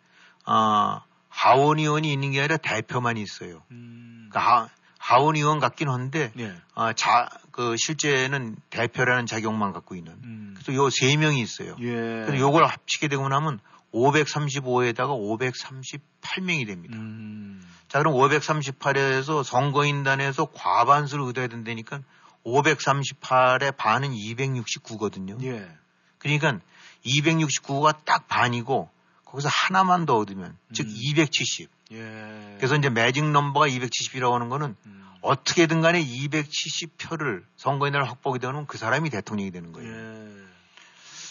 아, 0.46 1.02
하원 1.28 1.78
의원이 1.78 2.10
있는 2.10 2.32
게 2.32 2.40
아니라 2.40 2.56
대표만 2.56 3.18
있어요. 3.18 3.62
음. 3.70 4.28
그러니까 4.30 4.62
하, 4.62 4.68
하원 5.08 5.36
의원 5.36 5.58
같긴 5.58 5.88
한데 5.88 6.30
예. 6.38 6.54
아, 6.74 6.92
자, 6.92 7.30
그 7.50 7.76
실제는 7.78 8.56
대표라는 8.68 9.24
자격만 9.24 9.72
갖고 9.72 9.94
있는. 9.94 10.12
음. 10.22 10.54
그래서 10.54 10.74
요 10.74 10.90
세 10.90 11.16
명이 11.16 11.40
있어요. 11.40 11.76
예. 11.80 11.86
그래서 12.26 12.38
요걸 12.38 12.66
합치게 12.66 13.08
되고 13.08 13.26
나면 13.26 13.58
535에다가 13.94 15.08
538명이 15.18 16.66
됩니다. 16.66 16.98
음. 16.98 17.66
자, 17.88 18.00
그럼 18.00 18.12
538에서 18.16 19.42
선거인단에서 19.44 20.44
과반수를 20.52 21.24
얻어야 21.24 21.46
된다니까 21.46 22.00
538의 22.44 23.76
반은 23.78 24.10
269거든요. 24.10 25.42
예. 25.42 25.70
그러니까 26.18 26.60
269가 27.06 27.96
딱 28.04 28.28
반이고 28.28 28.90
거기서 29.24 29.48
하나만 29.48 30.04
더 30.04 30.18
얻으면 30.18 30.58
즉 30.74 30.86
음. 30.86 30.92
270. 30.94 31.70
예. 31.92 32.56
그래서 32.58 32.76
이제 32.76 32.90
매직 32.90 33.24
넘버가 33.30 33.68
270이라고 33.68 34.32
하는 34.32 34.48
거는 34.48 34.76
음. 34.86 35.08
어떻게든 35.20 35.80
간에 35.80 36.04
270표를 36.04 37.44
선거인단을 37.56 38.08
확보하게 38.08 38.40
되면 38.40 38.66
그 38.66 38.78
사람이 38.78 39.10
대통령이 39.10 39.50
되는 39.50 39.72
거예요. 39.72 39.90
예. 39.90 40.48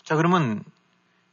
자, 0.03 0.15
그러면 0.15 0.63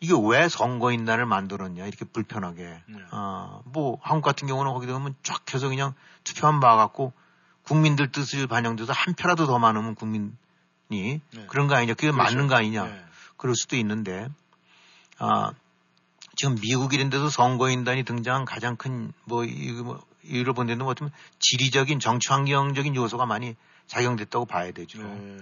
이게 0.01 0.13
왜 0.23 0.49
선거인단을 0.49 1.27
만들었냐 1.27 1.87
이렇게 1.87 2.05
불편하게. 2.05 2.83
네. 2.87 2.99
어, 3.11 3.63
뭐 3.65 3.99
한국 4.03 4.27
같은 4.27 4.47
경우는 4.47 4.73
거기 4.73 4.87
되면 4.87 5.15
쫙 5.23 5.55
해서 5.55 5.69
그냥 5.69 5.95
투표한 6.25 6.61
바 6.61 6.77
갖고 6.77 7.13
국민들 7.63 8.13
뜻을 8.13 8.47
반영돼서 8.47 8.93
한 8.93 9.15
표라도 9.15 9.47
더 9.47 9.59
많으면 9.59 9.95
국민이 9.95 10.33
네. 10.91 11.21
그런 11.49 11.67
거 11.67 11.75
아니냐. 11.75 11.95
그게 11.95 12.11
그렇죠. 12.11 12.23
맞는 12.23 12.49
거 12.49 12.57
아니냐. 12.57 12.87
예. 12.87 13.05
그럴 13.37 13.57
수도 13.57 13.77
있는데, 13.77 14.29
아, 15.19 15.53
지금 16.37 16.57
미국 16.57 16.95
이런 16.95 17.11
데서 17.11 17.29
선거인단이 17.29 18.05
등장한 18.05 18.45
가장 18.45 18.77
큰, 18.77 19.13
뭐, 19.25 19.45
이거 19.45 19.83
뭐, 19.83 20.01
이를 20.25 20.53
본 20.53 20.67
데는 20.67 20.85
뭐 20.85 20.93
어쩌면 20.93 21.13
지리적인 21.39 22.01
정치 22.01 22.29
환경적인 22.31 22.95
요소가 22.97 23.27
많이 23.27 23.57
작용됐다고 23.87 24.47
봐야 24.47 24.73
되죠. 24.73 25.03
예. 25.03 25.37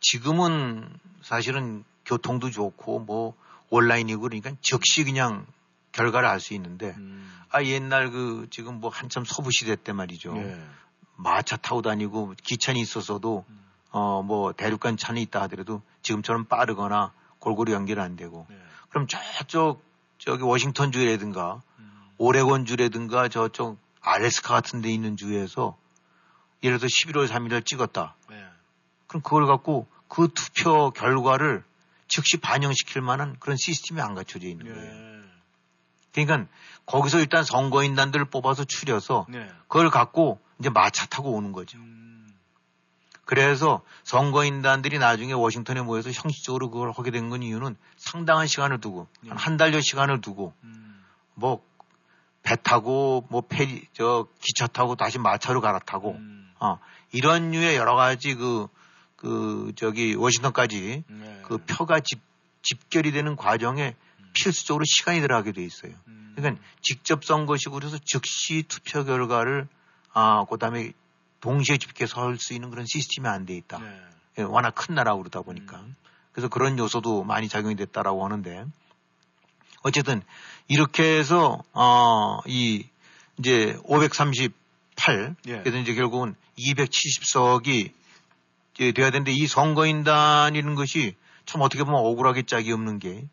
지금은 0.00 0.88
사실은 1.22 1.84
교통도 2.06 2.50
좋고 2.50 3.00
뭐 3.00 3.34
온라인이고 3.70 4.22
그러니까 4.22 4.52
즉시 4.60 5.04
그냥 5.04 5.46
결과를 5.92 6.28
알 6.28 6.40
수 6.40 6.54
있는데 6.54 6.94
음. 6.96 7.30
아 7.50 7.62
옛날 7.62 8.10
그 8.10 8.46
지금 8.50 8.80
뭐 8.80 8.90
한참 8.90 9.24
서부 9.26 9.50
시대 9.52 9.76
때 9.76 9.92
말이죠. 9.92 10.34
예. 10.36 10.58
마차 11.16 11.56
타고 11.56 11.82
다니고 11.82 12.34
기차는 12.42 12.80
있었어도 12.80 13.44
음. 13.48 13.62
어뭐 13.90 14.54
대륙간 14.54 14.96
차는 14.96 15.20
있다 15.20 15.42
하더라도 15.42 15.82
지금처럼 16.00 16.46
빠르거나 16.46 17.12
골고루 17.38 17.72
연결 17.72 18.00
안 18.00 18.16
되고 18.16 18.46
네. 18.48 18.56
그럼 18.88 19.06
저쪽 19.06 19.84
저기 20.24 20.44
워싱턴 20.44 20.92
주라든가 20.92 21.62
음. 21.80 21.90
오레곤 22.18 22.64
주라든가 22.64 23.28
저쪽 23.28 23.78
알래스카 24.00 24.54
같은 24.54 24.80
데 24.80 24.88
있는 24.88 25.16
주에서 25.16 25.76
예를 26.62 26.78
들어서 26.78 26.92
11월 26.92 27.26
3일을 27.28 27.66
찍었다. 27.66 28.14
네. 28.30 28.44
그럼 29.08 29.22
그걸 29.22 29.46
갖고 29.46 29.88
그 30.06 30.28
투표 30.32 30.92
결과를 30.92 31.64
즉시 32.06 32.36
반영시킬 32.36 33.02
만한 33.02 33.36
그런 33.40 33.56
시스템이 33.56 34.00
안 34.00 34.14
갖춰져 34.14 34.46
있는 34.46 34.66
네. 34.66 34.72
거예요. 34.72 35.22
그러니까 36.12 36.48
거기서 36.86 37.18
일단 37.18 37.42
선거인단들을 37.42 38.26
뽑아서 38.26 38.64
추려서 38.64 39.26
네. 39.28 39.50
그걸 39.66 39.90
갖고 39.90 40.38
이제 40.60 40.68
마차 40.68 41.06
타고 41.06 41.32
오는 41.32 41.50
거죠. 41.50 41.78
음. 41.78 42.11
그래서 43.24 43.82
선거인단들이 44.04 44.98
나중에 44.98 45.32
워싱턴에 45.32 45.80
모여서 45.82 46.10
형식적으로 46.10 46.70
그걸 46.70 46.90
하게 46.90 47.10
된 47.10 47.30
건 47.30 47.42
이유는 47.42 47.76
상당한 47.96 48.46
시간을 48.46 48.80
두고 48.80 49.06
한한 49.28 49.56
달여 49.56 49.80
시간을 49.80 50.20
두고 50.20 50.52
뭐배 51.34 52.56
타고 52.62 53.26
뭐 53.30 53.42
페리 53.42 53.86
저 53.92 54.26
기차 54.40 54.66
타고 54.66 54.96
다시 54.96 55.18
마차로 55.18 55.60
갈아타고 55.60 56.16
어 56.60 56.78
이런 57.12 57.50
류의 57.52 57.76
여러 57.76 57.94
가지 57.94 58.34
그그 58.34 59.72
저기 59.76 60.14
워싱턴까지 60.14 61.04
네. 61.06 61.42
그 61.44 61.58
표가 61.58 62.00
집 62.00 62.20
집결이 62.62 63.12
되는 63.12 63.34
과정에 63.36 63.96
필수적으로 64.34 64.84
시간이 64.84 65.20
들어가게 65.20 65.52
돼 65.52 65.64
있어요. 65.64 65.92
그러니까 66.36 66.62
직접 66.80 67.24
선거식으로 67.24 67.86
해서 67.86 67.98
즉시 68.04 68.62
투표 68.68 69.04
결과를 69.04 69.68
아 70.14 70.44
그 70.48 70.58
다음에 70.58 70.92
동시에 71.42 71.76
집계해서 71.76 72.22
할수 72.22 72.54
있는 72.54 72.70
그런 72.70 72.86
시스템이 72.86 73.28
안 73.28 73.44
돼 73.44 73.54
있다. 73.56 73.78
네. 73.78 74.00
예, 74.38 74.42
워낙 74.42 74.74
큰 74.74 74.94
나라 74.94 75.14
그러다 75.14 75.42
보니까. 75.42 75.84
그래서 76.32 76.48
그런 76.48 76.78
요소도 76.78 77.24
많이 77.24 77.48
작용이 77.48 77.76
됐다라고 77.76 78.24
하는데 78.24 78.64
어쨌든 79.82 80.22
이렇게 80.68 81.18
해서 81.18 81.62
어 81.74 82.40
이 82.46 82.86
이제 83.38 83.78
538 83.84 85.34
예. 85.48 85.58
그래서 85.58 85.78
이제 85.78 85.94
결국은 85.94 86.34
270석이 86.58 87.92
이제 88.74 88.92
돼야 88.92 89.10
되는데 89.10 89.32
이 89.32 89.46
선거인단이라는 89.46 90.74
것이 90.74 91.16
참 91.44 91.60
어떻게 91.60 91.82
보면 91.84 92.00
억울하게 92.00 92.42
짝이 92.42 92.72
없는 92.72 92.98
게, 93.00 93.26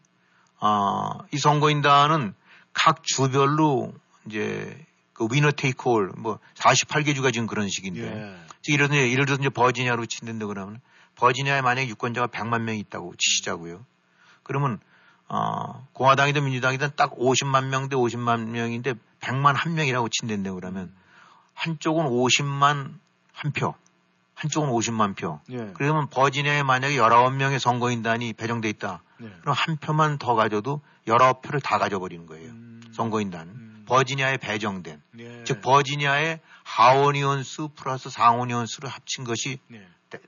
아, 0.60 1.12
이 1.32 1.38
선거인단은 1.38 2.34
각 2.74 3.03
주별로 3.03 3.93
이제 4.26 4.86
그 5.20 5.28
위너 5.30 5.51
테이크 5.51 5.89
올, 5.89 6.13
뭐 6.17 6.39
48개 6.55 7.13
주가 7.13 7.30
지금 7.30 7.45
그런 7.45 7.67
식인데, 7.67 8.01
예. 8.01 8.36
즉 8.61 8.72
예를 8.72 8.88
들어 8.88 9.01
예를 9.01 9.26
들어서 9.26 9.41
이제 9.41 9.49
버지니아로 9.49 10.05
친다는데 10.05 10.45
그러면 10.45 10.80
버지니아에 11.15 11.61
만약에 11.61 11.89
유권자가 11.89 12.28
100만 12.28 12.61
명이 12.61 12.80
있다고 12.80 13.13
치시자고요. 13.17 13.86
그러면 14.43 14.80
어, 15.28 15.86
공화당이든 15.91 16.45
민주당이든 16.45 16.91
딱 16.95 17.17
50만 17.17 17.67
명대 17.67 17.97
50만 17.97 18.45
명인데 18.47 18.93
100만 19.20 19.55
한 19.55 19.74
명이라고 19.74 20.07
친댄데 20.07 20.51
그러면 20.51 20.93
한쪽은 21.53 22.05
50만 22.05 22.93
한 23.34 23.51
표, 23.51 23.76
한쪽은 24.36 24.70
50만 24.70 25.17
표. 25.17 25.41
예. 25.51 25.72
그러면 25.74 26.07
버지니아에 26.09 26.63
만약에 26.63 26.95
19명의 26.95 27.59
선거인단이 27.59 28.32
배정돼 28.34 28.70
있다. 28.70 29.03
네. 29.20 29.30
그럼 29.41 29.53
한 29.57 29.76
표만 29.76 30.17
더 30.17 30.36
가져도 30.36 30.80
19표를 31.05 31.61
다 31.61 31.78
가져버리는 31.78 32.26
거예요. 32.26 32.53
선거인단. 32.93 33.68
버지니아에 33.89 34.37
배정된. 34.37 35.01
예. 35.19 35.43
즉 35.43 35.61
버지니아의 35.61 36.39
하원의원수 36.63 37.69
플러스 37.75 38.09
상원의원수를 38.09 38.89
합친 38.89 39.23
것이 39.23 39.59
네. 39.67 39.85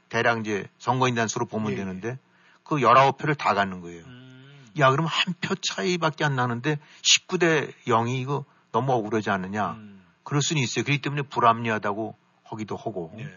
대, 0.10 0.22
략 0.22 0.40
이제 0.40 0.68
선거인단 0.80 1.28
수로 1.28 1.46
보면 1.46 1.72
예, 1.74 1.76
되는데 1.76 2.18
그 2.64 2.76
19표를 2.78 3.38
다 3.38 3.54
갖는 3.54 3.82
거예요. 3.82 4.04
음. 4.06 4.72
야, 4.80 4.90
그럼 4.92 5.06
한 5.06 5.34
표 5.42 5.56
차이밖에 5.56 6.24
안 6.24 6.36
나는데 6.36 6.78
19대 7.02 7.74
0이 7.88 8.20
이거 8.20 8.46
너무 8.72 8.94
억울하지 8.94 9.30
않느냐. 9.30 9.72
음. 9.72 10.04
그럴 10.24 10.42
수는 10.42 10.62
있어요. 10.62 10.84
그렇기 10.84 11.02
때문에 11.02 11.24
불합리하다고 11.24 12.16
하기도 12.44 12.76
하고. 12.76 13.14
예. 13.18 13.30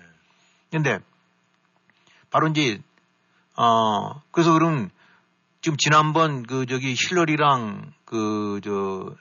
근데 0.70 0.98
바로 2.30 2.48
이제 2.48 2.80
어 3.56 4.20
그래서 4.32 4.52
그럼 4.52 4.90
지금 5.60 5.76
지난번 5.78 6.42
그 6.42 6.66
저기 6.66 6.94
힐러리랑 6.94 7.92
그 8.04 8.60
저 8.62 9.14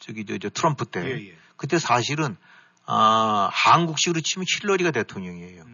저기 0.00 0.24
저, 0.24 0.38
저 0.38 0.48
트럼프 0.48 0.84
때 0.84 1.04
예, 1.04 1.28
예. 1.28 1.38
그때 1.56 1.78
사실은 1.78 2.36
아 2.86 3.48
한국식으로 3.52 4.20
치면 4.20 4.46
힐러리가 4.48 4.90
대통령이에요. 4.90 5.64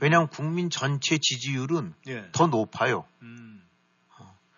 왜냐하면 0.00 0.28
국민 0.28 0.70
전체 0.70 1.18
지지율은 1.18 1.76
음. 1.76 1.94
예. 2.06 2.28
더 2.32 2.46
높아요. 2.46 3.04
음. 3.22 3.62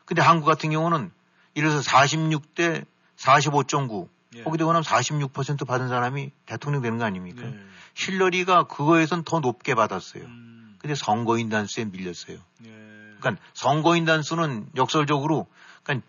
근데 0.04 0.22
한국 0.22 0.46
같은 0.46 0.70
경우는 0.70 1.11
이래서 1.54 1.80
46대 1.80 2.84
45.9 3.16 4.08
예. 4.36 4.42
거기 4.42 4.58
되고 4.58 4.72
나면 4.72 4.82
46% 4.82 5.66
받은 5.66 5.88
사람이 5.88 6.30
대통령 6.46 6.82
되는 6.82 6.98
거 6.98 7.04
아닙니까? 7.04 7.42
네. 7.42 7.58
힐러리가 7.94 8.64
그거에선 8.64 9.24
더 9.24 9.40
높게 9.40 9.74
받았어요. 9.74 10.24
음. 10.24 10.76
근데 10.78 10.94
선거인단 10.94 11.66
수에 11.66 11.84
밀렸어요. 11.84 12.38
예. 12.64 12.70
그러니까 13.18 13.42
선거인단 13.54 14.22
수는 14.22 14.68
역설적으로 14.76 15.46
그러니까 15.82 16.06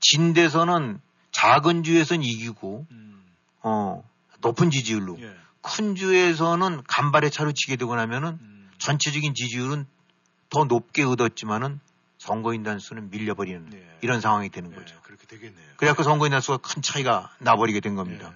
진대선은 0.00 1.00
작은 1.32 1.82
주에선 1.82 2.22
이기고 2.22 2.86
어 3.62 4.04
높은 4.40 4.70
지지율로 4.70 5.14
음. 5.16 5.22
예. 5.22 5.34
큰 5.62 5.94
주에서는 5.94 6.82
간발의 6.88 7.30
차로 7.30 7.52
지게 7.52 7.76
되고 7.76 7.94
나면은 7.94 8.38
음. 8.40 8.70
전체적인 8.78 9.34
지지율은 9.34 9.86
더 10.50 10.64
높게 10.64 11.04
얻었지만은 11.04 11.80
선거인단 12.18 12.78
수는 12.78 13.10
밀려버리는 13.10 13.70
이런 14.02 14.20
상황이 14.20 14.48
되는 14.48 14.74
거죠. 14.74 14.94
예. 14.94 15.00
그렇게 15.02 15.26
되겠네요. 15.26 15.66
그래갖고 15.76 16.02
선거인단 16.02 16.40
수가 16.40 16.58
큰 16.58 16.82
차이가 16.82 17.30
나버리게 17.38 17.80
된 17.80 17.94
겁니다. 17.96 18.28
예. 18.32 18.34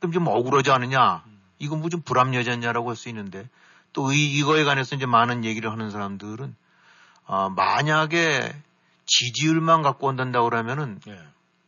그럼 0.00 0.12
좀 0.12 0.26
억울하지 0.26 0.70
않느냐? 0.70 1.22
음. 1.26 1.40
이건 1.58 1.80
뭐 1.80 1.88
좀 1.88 2.02
불합리하지 2.02 2.50
않냐라고 2.50 2.88
할 2.90 2.96
수 2.96 3.08
있는데 3.08 3.48
또 3.92 4.12
이, 4.12 4.36
이거에 4.38 4.64
관해서 4.64 4.94
이제 4.96 5.06
많은 5.06 5.44
얘기를 5.44 5.70
하는 5.72 5.90
사람들은 5.90 6.54
아, 7.26 7.48
만약에 7.50 8.54
지지율만 9.06 9.82
갖고 9.82 10.06
온단다고 10.08 10.48
그러면은 10.50 11.00
예. 11.08 11.18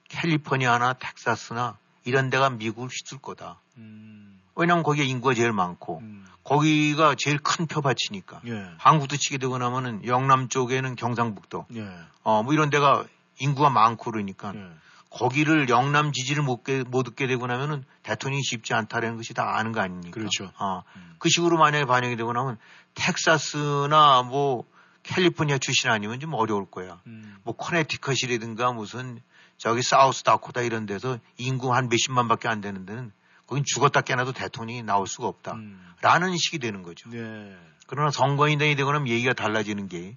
캘리포니아나 0.08 0.94
텍사스나 0.94 1.76
이런 2.04 2.30
데가 2.30 2.50
미국을 2.50 2.88
휩쓸 2.88 3.18
거다. 3.18 3.60
음. 3.76 4.40
왜냐면 4.54 4.82
거기에 4.82 5.04
인구가 5.04 5.34
제일 5.34 5.52
많고 5.52 6.02
거기가 6.48 7.14
제일 7.16 7.38
큰 7.38 7.66
표밭이니까. 7.66 8.40
예. 8.46 8.70
한국도 8.78 9.18
치게 9.18 9.36
되고 9.36 9.58
나면은 9.58 10.06
영남 10.06 10.48
쪽에는 10.48 10.96
경상북도, 10.96 11.66
예. 11.76 11.86
어, 12.22 12.42
뭐 12.42 12.54
이런 12.54 12.70
데가 12.70 13.04
인구가 13.38 13.68
많고 13.68 14.10
그러니까 14.10 14.54
예. 14.54 14.66
거기를 15.10 15.68
영남 15.68 16.10
지지를 16.12 16.42
못, 16.42 16.64
게, 16.64 16.82
못 16.84 17.06
얻게 17.06 17.26
되고 17.26 17.46
나면은 17.46 17.84
대통령이 18.02 18.42
쉽지 18.42 18.72
않다는 18.72 19.16
것이 19.16 19.34
다 19.34 19.56
아는 19.58 19.72
거 19.72 19.80
아닙니까? 19.80 20.14
그렇죠. 20.14 20.50
어, 20.58 20.82
그 21.18 21.28
식으로 21.28 21.58
만약에 21.58 21.84
반영이 21.84 22.16
되고 22.16 22.32
나면 22.32 22.58
텍사스나 22.94 24.22
뭐 24.22 24.64
캘리포니아 25.02 25.58
출신 25.58 25.90
아니면 25.90 26.18
좀 26.18 26.32
어려울 26.34 26.64
거야. 26.70 27.00
음. 27.06 27.36
뭐 27.44 27.54
커네티컷이라든가 27.56 28.72
무슨 28.72 29.20
저기 29.58 29.82
사우스 29.82 30.22
다코타 30.22 30.62
이런 30.62 30.86
데서 30.86 31.18
인구 31.36 31.74
한 31.74 31.88
몇십만 31.88 32.28
밖에 32.28 32.48
안 32.48 32.60
되는 32.60 32.86
데는 32.86 33.12
거긴 33.46 33.64
죽었다 33.66 34.00
깨나도 34.00 34.32
대통령이 34.32 34.82
나올 34.82 35.06
수가 35.06 35.26
없다. 35.26 35.56
라는 36.00 36.36
식이 36.36 36.58
되는 36.58 36.82
거죠. 36.82 37.10
예. 37.14 37.56
그러나 37.86 38.10
선거인단이 38.10 38.76
되고 38.76 38.92
나면 38.92 39.08
얘기가 39.08 39.32
달라지는 39.32 39.88
게 39.88 40.16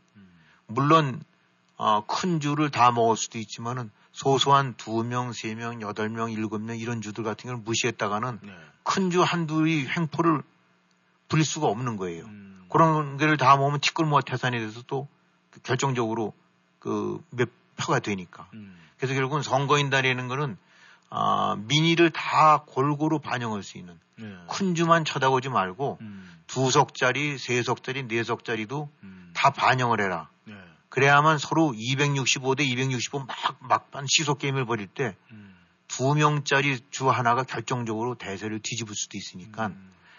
물론 0.67 1.21
어, 1.77 2.05
큰 2.05 2.39
주를 2.39 2.69
다 2.69 2.91
먹을 2.91 3.17
수도 3.17 3.39
있지만은 3.39 3.89
소소한 4.11 4.75
두 4.77 5.03
명, 5.03 5.33
세 5.33 5.55
명, 5.55 5.81
여덟 5.81 6.09
명, 6.09 6.31
일곱 6.31 6.61
명 6.61 6.77
이런 6.77 7.01
주들 7.01 7.23
같은 7.23 7.47
경우는 7.47 7.63
무시했다가는 7.63 8.39
네. 8.43 8.53
큰주 8.83 9.23
한두의 9.23 9.87
횡포를 9.89 10.43
부릴 11.29 11.45
수가 11.45 11.67
없는 11.67 11.97
거예요. 11.97 12.25
음. 12.25 12.65
그런 12.69 13.17
게를 13.17 13.37
다 13.37 13.55
모으면 13.55 13.79
티끌모아 13.79 14.21
태산이 14.21 14.59
돼서 14.59 14.83
또 14.85 15.07
결정적으로 15.63 16.33
그 16.79 17.19
몇 17.31 17.49
표가 17.77 17.99
되니까. 17.99 18.47
음. 18.53 18.77
그래서 19.01 19.15
결국은 19.15 19.41
선거인단이라는 19.41 20.27
거는 20.27 20.57
아, 21.09 21.57
민의를 21.57 22.11
다 22.11 22.63
골고루 22.67 23.17
반영할 23.17 23.63
수 23.63 23.79
있는 23.79 23.99
예. 24.19 24.37
큰 24.47 24.75
주만 24.75 25.05
쳐다보지 25.05 25.49
말고 25.49 25.97
음. 26.01 26.31
두 26.45 26.69
석짜리, 26.69 27.39
세 27.39 27.63
석짜리, 27.63 28.07
네 28.07 28.23
석짜리도 28.23 28.91
음. 29.01 29.31
다 29.33 29.49
반영을 29.49 30.01
해라. 30.01 30.29
예. 30.49 30.53
그래야만 30.89 31.39
서로 31.39 31.71
265대 31.71 32.61
265 32.61 33.25
막, 33.25 33.57
막판 33.61 34.05
시속 34.07 34.37
게임을 34.37 34.65
벌일 34.65 34.85
때두 34.85 36.13
명짜리 36.13 36.79
주 36.91 37.09
하나가 37.09 37.41
결정적으로 37.41 38.13
대세를 38.13 38.59
뒤집을 38.59 38.93
수도 38.93 39.17
있으니까 39.17 39.71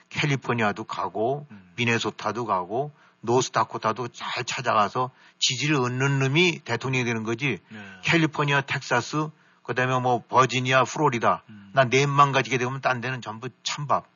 캘리포니아도 0.09 0.83
가고 0.83 1.47
미네소타도 1.77 2.47
가고 2.47 2.91
노스다코타도 3.23 4.09
잘 4.09 4.45
찾아가서 4.45 5.11
지지를 5.39 5.77
얻는 5.77 6.19
놈이 6.21 6.61
대통령이 6.65 7.05
되는 7.05 7.23
거지. 7.25 7.59
캘리포니아, 8.03 8.61
텍사스, 8.61 9.29
그 9.63 9.75
다음에 9.75 9.99
뭐 9.99 10.23
버지니아, 10.29 10.85
플로리다. 10.85 11.45
난 11.73 11.89
넷만 11.89 12.33
가지게 12.33 12.59
되면 12.59 12.81
딴 12.81 13.01
데는 13.01 13.23
전부 13.23 13.49
찬밥. 13.63 14.07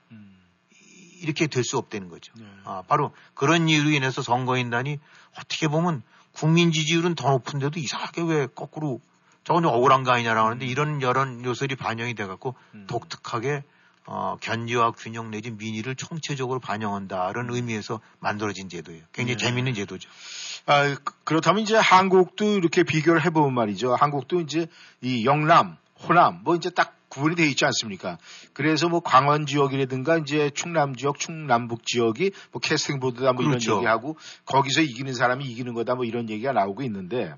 이렇게 1.22 1.46
될 1.46 1.64
수 1.64 1.78
없다는 1.78 2.08
거죠. 2.08 2.32
네. 2.36 2.44
아, 2.64 2.82
바로 2.86 3.12
그런 3.34 3.68
이유로 3.68 3.90
인해서 3.90 4.20
선거인단이 4.22 4.98
어떻게 5.38 5.66
보면 5.66 6.02
국민 6.32 6.72
지지율은 6.72 7.14
더 7.14 7.30
높은데도 7.30 7.80
이상하게 7.80 8.22
왜 8.22 8.46
거꾸로 8.46 9.00
저건 9.42 9.62
좀 9.62 9.72
억울한 9.72 10.02
거 10.02 10.12
아니냐라고 10.12 10.46
하는데 10.46 10.66
이런 10.66 11.00
여론 11.00 11.42
요소들이 11.44 11.76
반영이 11.76 12.14
돼갖고 12.14 12.54
음. 12.74 12.86
독특하게 12.86 13.64
어, 14.06 14.36
견제와 14.40 14.92
균형 14.92 15.30
내지 15.30 15.50
민의를 15.50 15.96
총체적으로 15.96 16.60
반영한다는 16.60 17.52
의미에서 17.52 18.00
만들어진 18.20 18.68
제도예요. 18.68 19.02
굉장히 19.12 19.36
네. 19.36 19.44
재미있는 19.44 19.74
제도죠. 19.74 20.08
아, 20.66 20.94
그, 20.94 21.14
그렇다면 21.24 21.62
이제 21.62 21.76
한국도 21.76 22.44
이렇게 22.56 22.84
비교를 22.84 23.24
해보면 23.24 23.52
말이죠. 23.52 23.94
한국도 23.94 24.40
이제 24.40 24.68
이 25.00 25.24
영남, 25.24 25.76
호남, 26.00 26.40
뭐 26.44 26.54
이제 26.54 26.70
딱 26.70 26.94
구분이 27.08 27.34
돼 27.34 27.46
있지 27.46 27.64
않습니까? 27.64 28.18
그래서 28.52 28.88
뭐 28.88 29.00
광원 29.00 29.46
지역이라든가 29.46 30.18
이제 30.18 30.50
충남 30.50 30.94
지역, 30.94 31.18
충남북 31.18 31.86
지역이 31.86 32.30
뭐 32.52 32.60
캐스팅 32.60 33.00
보드다 33.00 33.32
뭐 33.32 33.44
그렇죠. 33.44 33.70
이런 33.70 33.78
얘기하고 33.78 34.16
거기서 34.44 34.82
이기는 34.82 35.14
사람이 35.14 35.44
이기는 35.46 35.72
거다 35.74 35.94
뭐 35.94 36.04
이런 36.04 36.28
얘기가 36.28 36.52
나오고 36.52 36.82
있는데 36.82 37.34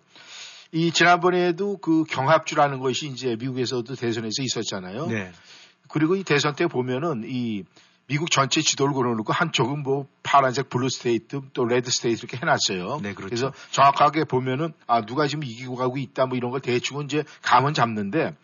이 0.72 0.90
지난번에도 0.90 1.78
그 1.78 2.04
경합주라는 2.04 2.80
것이 2.80 3.06
이제 3.06 3.36
미국에서도 3.38 3.94
대선에서 3.94 4.42
있었잖아요. 4.42 5.06
네. 5.06 5.32
그리고 5.88 6.16
이 6.16 6.22
대선 6.24 6.54
때 6.54 6.66
보면은 6.66 7.24
이 7.26 7.64
미국 8.06 8.30
전체 8.30 8.62
지도를 8.62 8.94
걸어놓고 8.94 9.32
한쪽은 9.32 9.82
뭐 9.82 10.06
파란색 10.22 10.70
blue 10.70 10.88
state 10.88 11.42
또 11.52 11.66
red 11.66 11.90
state 11.90 12.24
이렇게 12.24 12.38
해놨어요. 12.38 13.00
네, 13.02 13.12
그렇죠. 13.12 13.28
그래서 13.28 13.52
정확하게 13.70 14.24
보면은 14.24 14.72
아 14.86 15.02
누가 15.02 15.26
지금 15.26 15.44
이기고 15.44 15.76
가고 15.76 15.98
있다 15.98 16.26
뭐 16.26 16.36
이런 16.36 16.50
걸 16.50 16.60
대충은 16.60 17.04
이제 17.04 17.24
감은 17.42 17.74
잡는데 17.74 18.34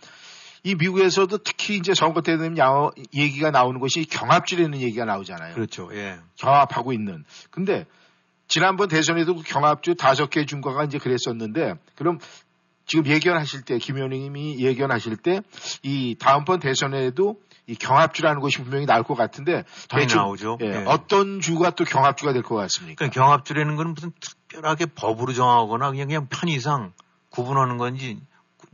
이 0.64 0.74
미국에서도 0.74 1.36
특히 1.38 1.76
이제 1.76 1.92
선거 1.94 2.22
때 2.22 2.36
되면 2.36 2.56
야, 2.58 2.90
얘기가 3.14 3.50
나오는 3.50 3.80
것이 3.80 4.04
경합주라는 4.06 4.80
얘기가 4.80 5.04
나오잖아요. 5.04 5.54
그렇죠. 5.54 5.90
예. 5.92 6.18
경합하고 6.36 6.92
있는. 6.92 7.24
근데 7.50 7.86
지난번 8.48 8.88
대선에도 8.88 9.36
그 9.36 9.42
경합주 9.42 9.94
다섯 9.94 10.30
개 10.30 10.44
준거가 10.46 10.84
이제 10.84 10.98
그랬었는데 10.98 11.74
그럼 11.96 12.18
지금 12.86 13.06
예견하실 13.06 13.62
때 13.62 13.78
김현웅님이 13.78 14.60
예견하실 14.60 15.16
때 15.18 15.40
이 15.82 16.16
다음번 16.18 16.60
대선에도 16.60 17.40
이 17.66 17.74
경합주라는 17.74 18.40
것이 18.40 18.58
분명히 18.58 18.84
나올 18.84 19.02
것 19.04 19.14
같은데 19.14 19.64
대충 19.88 20.18
나오죠. 20.20 20.58
예, 20.60 20.68
네. 20.68 20.84
어떤 20.86 21.40
주가 21.40 21.70
또 21.70 21.84
경합주가 21.84 22.32
될 22.34 22.42
것 22.42 22.54
같습니까? 22.56 22.96
그러니까 22.98 23.14
경합주라는 23.20 23.76
건 23.76 23.94
무슨 23.94 24.12
특별하게 24.20 24.86
법으로 24.86 25.32
정하거나 25.32 25.90
그냥 25.90 26.08
그냥 26.08 26.26
편의상 26.28 26.92
구분하는 27.30 27.78
건지 27.78 28.20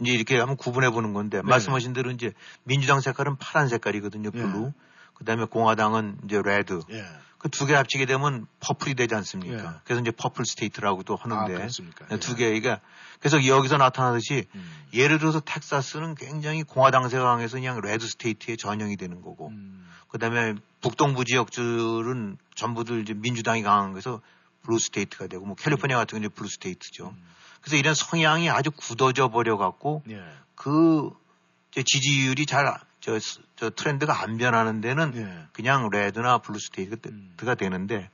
이제 0.01 0.13
이렇게 0.13 0.39
한번 0.39 0.57
구분해 0.57 0.91
보는 0.91 1.13
건데 1.13 1.39
네. 1.39 1.43
말씀하신 1.45 1.93
대로 1.93 2.11
이제 2.11 2.33
민주당 2.65 3.01
색깔은 3.01 3.37
파란 3.37 3.69
색깔이거든요. 3.69 4.33
blue. 4.33 4.59
네. 4.67 4.73
그다음에 5.15 5.45
공화당은 5.45 6.19
이제 6.25 6.41
red. 6.45 6.81
예. 7.41 7.43
그 7.43 7.57
두 7.57 7.67
개 7.67 7.75
합치게 7.75 8.07
되면 8.07 8.47
퍼플이 8.61 8.95
되지 8.95 9.15
않습니까? 9.15 9.57
예. 9.57 9.81
그래서 9.85 10.03
이제 10.03 10.11
purple 10.11 10.45
state라고도 10.45 11.17
하는데 11.17 11.55
아, 12.11 12.17
두 12.19 12.37
개. 12.37 12.47
그러니까 12.47 12.81
그래서 13.19 13.45
여기서 13.47 13.77
나타나듯이 13.77 14.47
음. 14.55 14.87
예를 14.93 15.19
들어서 15.19 15.41
텍사스는 15.41 16.15
굉장히 16.15 16.63
공화당세가 16.63 17.25
강해서 17.25 17.57
그냥 17.57 17.81
red 17.81 18.07
state에 18.07 18.57
전형이 18.57 18.97
되는 18.97 19.23
거고 19.23 19.49
음. 19.49 19.87
그다음에 20.09 20.55
북동부 20.81 21.25
지역들은 21.25 22.37
전부들 22.55 23.03
이제 23.03 23.15
민주당이 23.15 23.63
강한 23.63 23.93
거에서 23.93 24.21
blue 24.63 24.79
state가 24.79 25.27
되고 25.27 25.45
뭐 25.47 25.55
캘리포니아 25.55 25.97
같은 25.99 26.19
경우는 26.19 26.31
blue 26.35 26.49
state죠. 26.49 27.15
음. 27.17 27.23
그래서 27.61 27.77
이런 27.77 27.95
성향이 27.95 28.51
아주 28.51 28.71
굳어져 28.71 29.29
버려 29.29 29.57
갖고 29.57 30.03
예. 30.11 30.21
그 30.55 31.11
지지율이 31.75 32.47
잘 32.47 32.67
저, 33.01 33.19
저 33.57 33.71
트렌드가 33.71 34.23
안 34.23 34.37
변하는 34.37 34.81
데는 34.81 35.13
예. 35.17 35.47
그냥 35.53 35.89
red나 35.91 36.39
blue 36.39 36.59
state가 36.59 37.11
음. 37.11 37.57
되는데 37.59 38.11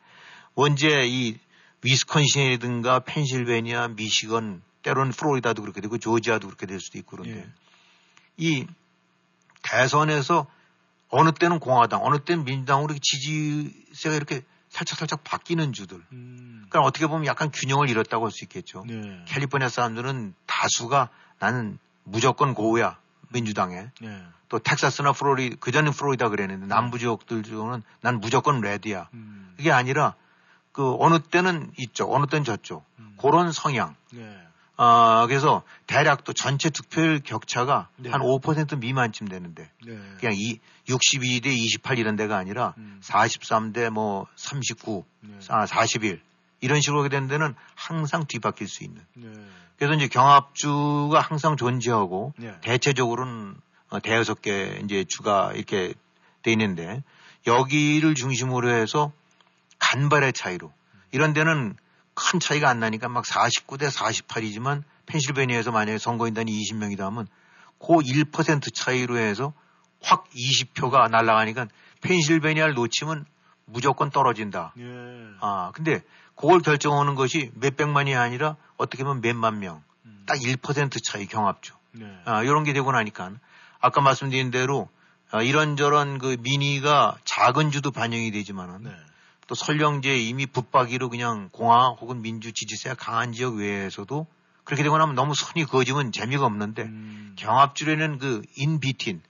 원제 0.54 1.06
이 1.06 1.38
위스콘신이든가 1.82 3.00
펜실베니아, 3.00 3.88
미시건, 3.88 4.62
때로는 4.82 5.12
플로리다도 5.12 5.62
그렇게 5.62 5.80
되고 5.80 5.98
조지아도 5.98 6.46
그렇게 6.46 6.66
될 6.66 6.80
수도 6.80 6.98
있고 6.98 7.16
그런데 7.16 7.40
예. 7.40 7.48
이 8.36 8.66
대선에서 9.62 10.46
어느 11.08 11.32
때는 11.32 11.58
공화당, 11.58 12.04
어느 12.04 12.18
때는 12.18 12.44
민주당으로 12.44 12.94
지지세가 13.00 14.14
이렇게 14.14 14.42
살짝 14.68 14.98
살짝 14.98 15.24
바뀌는 15.24 15.72
주들. 15.72 16.02
음. 16.12 16.66
그러니까 16.68 16.80
어떻게 16.80 17.06
보면 17.06 17.26
약간 17.26 17.50
균형을 17.50 17.88
잃었다고 17.88 18.26
할 18.26 18.32
수 18.32 18.44
있겠죠. 18.44 18.84
네. 18.86 19.24
캘리포니아 19.26 19.68
사람들은 19.68 20.34
다수가 20.46 21.08
나는 21.38 21.78
무조건 22.04 22.54
고우야 22.54 22.98
민주당에. 23.30 23.90
네. 24.00 24.22
또 24.48 24.58
텍사스나 24.58 25.12
프로리 25.12 25.50
그전엔 25.56 25.92
프로리다 25.92 26.28
그랬는데 26.28 26.66
남부 26.66 26.98
지역들 26.98 27.42
중에는 27.42 27.82
난 28.00 28.20
무조건 28.20 28.60
레드야. 28.60 29.08
음. 29.14 29.54
그게 29.56 29.72
아니라 29.72 30.14
그 30.72 30.94
어느 30.98 31.18
때는 31.18 31.72
이쪽, 31.78 32.12
어느 32.12 32.26
때는 32.26 32.44
저쪽. 32.44 32.84
음. 32.98 33.16
그런 33.20 33.50
성향. 33.52 33.96
네. 34.12 34.46
아, 34.76 35.24
그래서 35.26 35.62
대략 35.86 36.24
또 36.24 36.32
전체 36.32 36.68
득표율 36.68 37.20
격차가 37.20 37.88
네. 37.96 38.10
한5% 38.10 38.78
미만쯤 38.78 39.28
되는데 39.28 39.70
네. 39.86 39.98
그냥 40.20 40.34
이 40.36 40.60
62대 40.86 41.46
28 41.46 41.98
이런 41.98 42.14
데가 42.16 42.36
아니라 42.36 42.74
음. 42.76 43.00
43대 43.02 43.90
뭐 43.90 44.26
39, 44.36 45.04
네. 45.20 45.38
아, 45.48 45.64
41 45.66 46.20
이런 46.60 46.80
식으로 46.80 47.00
하게 47.00 47.08
되는 47.08 47.26
데는 47.26 47.54
항상 47.74 48.26
뒤바뀔 48.26 48.68
수 48.68 48.84
있는. 48.84 49.02
네. 49.14 49.28
그래서 49.78 49.94
이제 49.94 50.08
경합주가 50.08 51.20
항상 51.20 51.56
존재하고 51.56 52.34
네. 52.38 52.54
대체적으로는 52.60 53.54
어, 53.54 53.60
대여섯 54.00 54.42
개 54.42 54.80
이제 54.84 55.04
주가 55.04 55.52
이렇게 55.54 55.94
돼 56.42 56.52
있는데 56.52 57.02
여기를 57.46 58.14
중심으로 58.14 58.70
해서 58.70 59.12
간발의 59.78 60.32
차이로 60.32 60.72
이런 61.12 61.32
데는 61.32 61.76
큰 62.14 62.40
차이가 62.40 62.68
안 62.68 62.80
나니까 62.80 63.08
막 63.08 63.24
49대 63.24 63.90
48이지만 63.90 64.82
펜실베니아에서 65.06 65.70
만약에 65.70 65.98
선거인단이 65.98 66.50
20명이다 66.50 67.00
하면 67.00 67.26
그1% 67.78 68.74
차이로 68.74 69.18
해서 69.18 69.52
확 70.00 70.28
20표가 70.30 71.10
날아가니까 71.10 71.66
펜실베니아를 72.00 72.74
놓치면 72.74 73.26
무조건 73.66 74.10
떨어진다. 74.10 74.72
예. 74.78 74.84
아, 75.40 75.72
근데 75.74 76.02
그걸 76.36 76.60
결정하는 76.60 77.14
것이 77.14 77.50
몇백만이 77.54 78.14
아니라 78.14 78.56
어떻게 78.76 79.04
보면 79.04 79.20
몇만 79.20 79.58
명. 79.58 79.82
음. 80.04 80.24
딱1% 80.26 81.02
차이 81.04 81.26
경합죠. 81.26 81.76
네. 81.92 82.06
아, 82.24 82.42
이런 82.42 82.64
게 82.64 82.72
되고 82.72 82.90
나니까 82.92 83.32
아까 83.80 84.00
말씀드린 84.00 84.50
대로 84.50 84.88
아, 85.30 85.42
이런저런 85.42 86.18
그 86.18 86.36
민의가 86.40 87.16
작은 87.24 87.70
주도 87.70 87.90
반영이 87.90 88.30
되지만은 88.30 88.84
네. 88.84 88.90
또 89.46 89.54
설령제 89.54 90.16
이미 90.16 90.46
붙박이로 90.46 91.08
그냥 91.08 91.48
공화 91.52 91.88
혹은 92.00 92.22
민주 92.22 92.52
지지세가 92.52 92.96
강한 92.96 93.32
지역 93.32 93.54
외에서도 93.54 94.26
그렇게 94.64 94.82
되고 94.82 94.98
나면 94.98 95.14
너무 95.14 95.34
선이 95.34 95.66
그어지면 95.66 96.12
재미가 96.12 96.44
없는데 96.44 96.82
음. 96.82 97.36
경합주에는 97.36 98.18
그 98.18 98.42
인비틴 98.56 99.22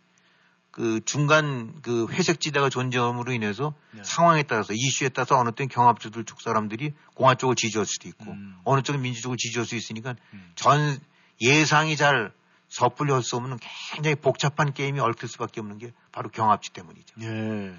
그 0.71 1.01
중간 1.05 1.81
그 1.83 2.07
회색 2.11 2.41
지대가 2.41 2.69
존재함으로 2.69 3.33
인해서 3.33 3.75
네. 3.93 4.03
상황에 4.05 4.43
따라서 4.43 4.75
이슈에 4.75 5.09
따라서 5.09 5.39
어느 5.39 5.51
때는 5.53 5.69
경합주들 5.69 6.25
쪽 6.25 6.41
사람들이 6.43 6.93
공화 7.15 7.35
쪽을 7.35 7.55
지지할 7.57 7.87
수도 7.87 8.09
있고 8.09 8.31
음. 8.31 8.57
어느 8.65 8.83
쪽은 8.83 9.01
민주 9.01 9.23
쪽을 9.23 9.39
지지할 9.39 9.67
수 9.67 9.77
있으니까 9.77 10.17
음. 10.35 10.53
전 10.55 10.99
예상이 11.41 11.97
잘 11.97 12.33
섣불리 12.69 13.13
할 13.13 13.23
수 13.23 13.37
없는 13.37 13.59
굉장히 13.95 14.17
복잡한 14.17 14.73
게임이 14.73 15.01
얽힐 15.01 15.29
수밖에 15.29 15.61
없는 15.61 15.79
게 15.79 15.93
바로 16.13 16.29
경합주 16.31 16.73
때문이죠. 16.73 17.15
예. 17.23 17.75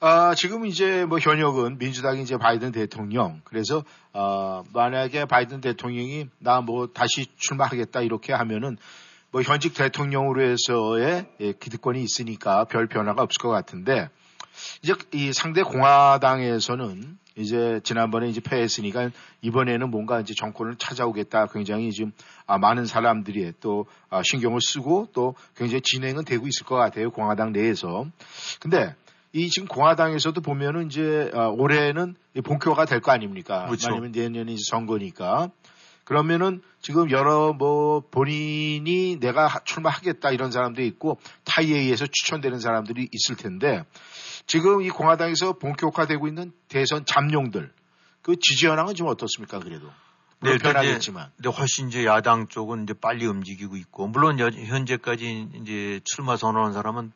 아, 0.00 0.34
지금 0.34 0.66
이제 0.66 1.04
뭐 1.04 1.18
현역은 1.20 1.78
민주당이 1.78 2.22
이제 2.22 2.36
바이든 2.36 2.72
대통령. 2.72 3.40
그래서, 3.44 3.84
어, 4.12 4.64
만약에 4.72 5.26
바이든 5.26 5.60
대통령이 5.60 6.28
나 6.38 6.60
뭐 6.60 6.88
다시 6.88 7.26
출마하겠다 7.36 8.00
이렇게 8.00 8.32
하면은 8.32 8.76
뭐 9.30 9.42
현직 9.42 9.74
대통령으로 9.74 10.42
해서의 10.42 11.26
예, 11.40 11.52
기득권이 11.52 12.02
있으니까 12.02 12.64
별 12.64 12.86
변화가 12.88 13.22
없을 13.22 13.38
것 13.40 13.48
같은데 13.48 14.08
이제 14.82 14.94
이 15.12 15.32
상대 15.32 15.62
공화당에서는 15.62 17.18
이제 17.36 17.80
지난번에 17.84 18.28
이제 18.28 18.40
패했으니까 18.40 19.10
이번에는 19.40 19.90
뭔가 19.90 20.20
이제 20.20 20.34
정권을 20.34 20.76
찾아오겠다 20.76 21.46
굉장히 21.46 21.90
지금 21.90 22.12
아, 22.46 22.58
많은 22.58 22.86
사람들이 22.86 23.52
또 23.60 23.86
아, 24.10 24.22
신경을 24.24 24.60
쓰고 24.60 25.08
또 25.12 25.34
굉장히 25.56 25.80
진행은 25.82 26.24
되고 26.24 26.46
있을 26.46 26.66
것 26.66 26.76
같아요 26.76 27.10
공화당 27.10 27.52
내에서 27.52 28.06
근데 28.60 28.94
이 29.32 29.48
지금 29.48 29.66
공화당에서도 29.66 30.40
보면은 30.42 30.86
이제 30.86 31.30
어, 31.34 31.48
올해는 31.56 32.16
본교가 32.44 32.84
될 32.84 33.00
거 33.00 33.12
아닙니까? 33.12 33.64
그렇죠. 33.66 33.90
아니면 33.90 34.12
내년이 34.12 34.56
선거니까. 34.58 35.50
그러면은 36.04 36.60
지금 36.82 37.10
여러 37.10 37.52
뭐 37.54 38.00
본인이 38.10 39.18
내가 39.20 39.48
출마하겠다 39.64 40.32
이런 40.32 40.50
사람도 40.50 40.82
있고 40.82 41.18
타이에 41.44 41.78
의해서 41.78 42.06
추천되는 42.06 42.58
사람들이 42.58 43.08
있을 43.12 43.36
텐데 43.36 43.84
지금 44.46 44.82
이 44.82 44.90
공화당에서 44.90 45.54
본격화되고 45.54 46.28
있는 46.28 46.52
대선 46.68 47.04
잠룡들 47.04 47.72
그 48.22 48.36
지지 48.36 48.66
현황은 48.66 48.94
좀 48.94 49.08
어떻습니까? 49.08 49.58
그래도 49.58 49.90
네, 50.40 50.58
변하겠지만. 50.58 51.30
근데 51.36 51.48
훨씬 51.50 51.88
이제 51.88 52.04
야당 52.04 52.48
쪽은 52.48 52.84
이제 52.84 52.94
빨리 52.94 53.26
움직이고 53.26 53.76
있고 53.76 54.08
물론 54.08 54.38
현재까지 54.38 55.48
이제 55.54 56.00
출마 56.04 56.36
선언한 56.36 56.72
사람은 56.72 57.12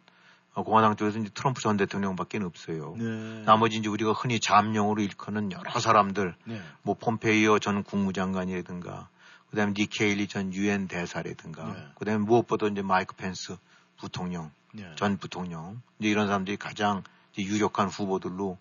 어, 0.55 0.63
공화당 0.63 0.97
쪽에서 0.97 1.19
이제 1.19 1.29
트럼프 1.35 1.61
전 1.61 1.77
대통령밖에 1.77 2.39
없어요. 2.39 2.95
네. 2.97 3.43
나머지 3.45 3.77
이제 3.77 3.91
우리가 3.91 4.13
흔히 4.13 4.41
잠룡으로 4.41 5.03
일컫는 5.03 5.53
여러 5.53 5.79
사람들, 5.79 6.35
네. 6.45 6.63
뭐 6.81 6.95
폼페이오 6.99 7.59
전 7.59 7.83
국무장관이라든가, 7.83 9.09
그다음에 9.51 9.75
니케일리 9.77 10.29
전 10.29 10.55
유엔 10.55 10.89
대사라든가, 10.89 11.73
네. 11.75 11.87
그다음에 11.97 12.25
무엇보다 12.25 12.69
이제 12.69 12.81
마이크 12.81 13.15
펜스 13.15 13.57
부통령, 13.99 14.51
네. 14.73 14.91
전 14.97 15.19
부통령, 15.19 15.83
이제 15.99 16.09
이런 16.09 16.27
사람들이 16.27 16.57
가장 16.57 17.03
유력한 17.43 17.89
후보들로 17.89 18.59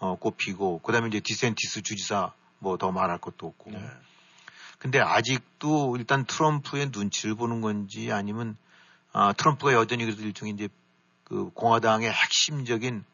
어, 0.00 0.16
꼽히고, 0.16 0.80
그다음에 0.80 1.08
이제 1.08 1.20
디센티스 1.20 1.82
주지사 1.82 2.32
뭐 2.60 2.76
더 2.76 2.92
말할 2.92 3.18
것도 3.18 3.46
없고. 3.46 3.70
네. 3.70 3.80
근데 4.78 5.00
아직도 5.00 5.96
일단 5.96 6.24
트럼프의 6.24 6.90
눈치를 6.92 7.34
보는 7.34 7.60
건지 7.60 8.12
아니면 8.12 8.56
아, 9.12 9.32
트럼프가 9.32 9.72
여전히 9.72 10.04
그래도 10.04 10.22
일종의 10.22 10.54
이제 10.54 10.68
그 11.24 11.50
공화당의 11.54 12.10
핵심적인 12.10 13.04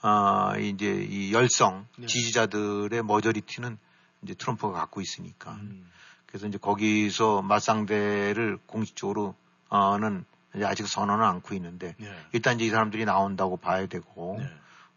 아, 0.00 0.56
이제 0.58 1.06
이 1.08 1.32
열성 1.32 1.86
네. 1.96 2.06
지지자들의 2.06 3.04
머저리티는 3.04 3.78
이제 4.22 4.34
트럼프가 4.34 4.72
갖고 4.72 5.00
있으니까. 5.00 5.52
음. 5.52 5.90
그래서 6.26 6.48
이제 6.48 6.58
거기서 6.58 7.42
맞상대를 7.42 8.58
공식적으로는 8.66 10.24
아직 10.62 10.86
선언을 10.86 11.24
않고 11.24 11.54
있는데 11.54 11.94
네. 11.98 12.08
일단 12.32 12.56
이제 12.56 12.66
이 12.66 12.70
사람들이 12.70 13.04
나온다고 13.04 13.56
봐야 13.56 13.86
되고 13.86 14.36
네. 14.38 14.48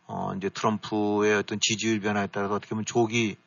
어 0.05 0.33
이제 0.35 0.49
트럼프의 0.49 1.35
어떤 1.35 1.59
지지율 1.59 1.99
변화에 1.99 2.27
따라서 2.27 2.55
어떻게 2.55 2.69
보면 2.69 2.85
조기 2.85 3.37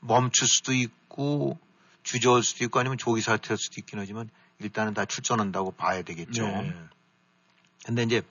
멈출 0.00 0.48
수도 0.48 0.72
있고 0.72 1.58
주저할 2.02 2.42
수도 2.42 2.64
있고 2.64 2.80
아니면 2.80 2.98
조기 2.98 3.20
사퇴할 3.20 3.56
수도 3.58 3.76
있긴 3.78 3.98
하지만 3.98 4.30
일단은 4.58 4.94
다 4.94 5.04
출전한다고 5.04 5.72
봐야 5.72 6.02
되겠죠. 6.02 6.46
네. 6.46 6.74
근데 7.84 8.02
이제 8.02 8.22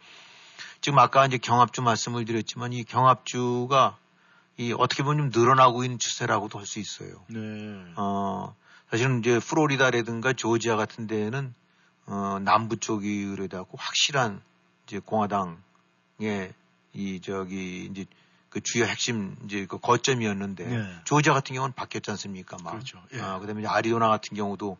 지금 0.81 0.99
아까 0.99 1.25
이제 1.25 1.37
경합주 1.37 1.81
말씀을 1.81 2.25
드렸지만 2.25 2.73
이 2.73 2.83
경합주가 2.83 3.97
이 4.57 4.73
어떻게 4.77 5.03
보면 5.03 5.31
좀 5.31 5.41
늘어나고 5.41 5.83
있는 5.83 5.99
추세라고도 5.99 6.59
할 6.59 6.65
수 6.65 6.79
있어요. 6.79 7.23
네. 7.27 7.39
어, 7.95 8.55
사실은 8.91 9.19
이제 9.19 9.39
플로리다라든가 9.39 10.33
조지아 10.33 10.75
같은 10.75 11.07
데는 11.07 11.53
어, 12.09 12.39
남부 12.39 12.77
쪽이 12.77 13.27
그래도하고 13.27 13.77
확실한 13.77 14.41
이제 14.87 14.99
공화당의 14.99 16.53
이 16.93 17.21
저기 17.21 17.85
이제 17.85 18.05
그 18.49 18.61
주요 18.61 18.85
핵심 18.85 19.35
이제 19.45 19.67
그 19.67 19.77
거점이었는데 19.77 20.65
네. 20.65 20.95
조지아 21.05 21.33
같은 21.35 21.53
경우는 21.53 21.73
바뀌었지 21.75 22.09
않습니까? 22.11 22.57
막. 22.63 22.71
그렇죠. 22.71 22.99
예. 23.13 23.21
아, 23.21 23.37
그다음에 23.37 23.65
아리조나 23.65 24.07
같은 24.07 24.35
경우도 24.35 24.77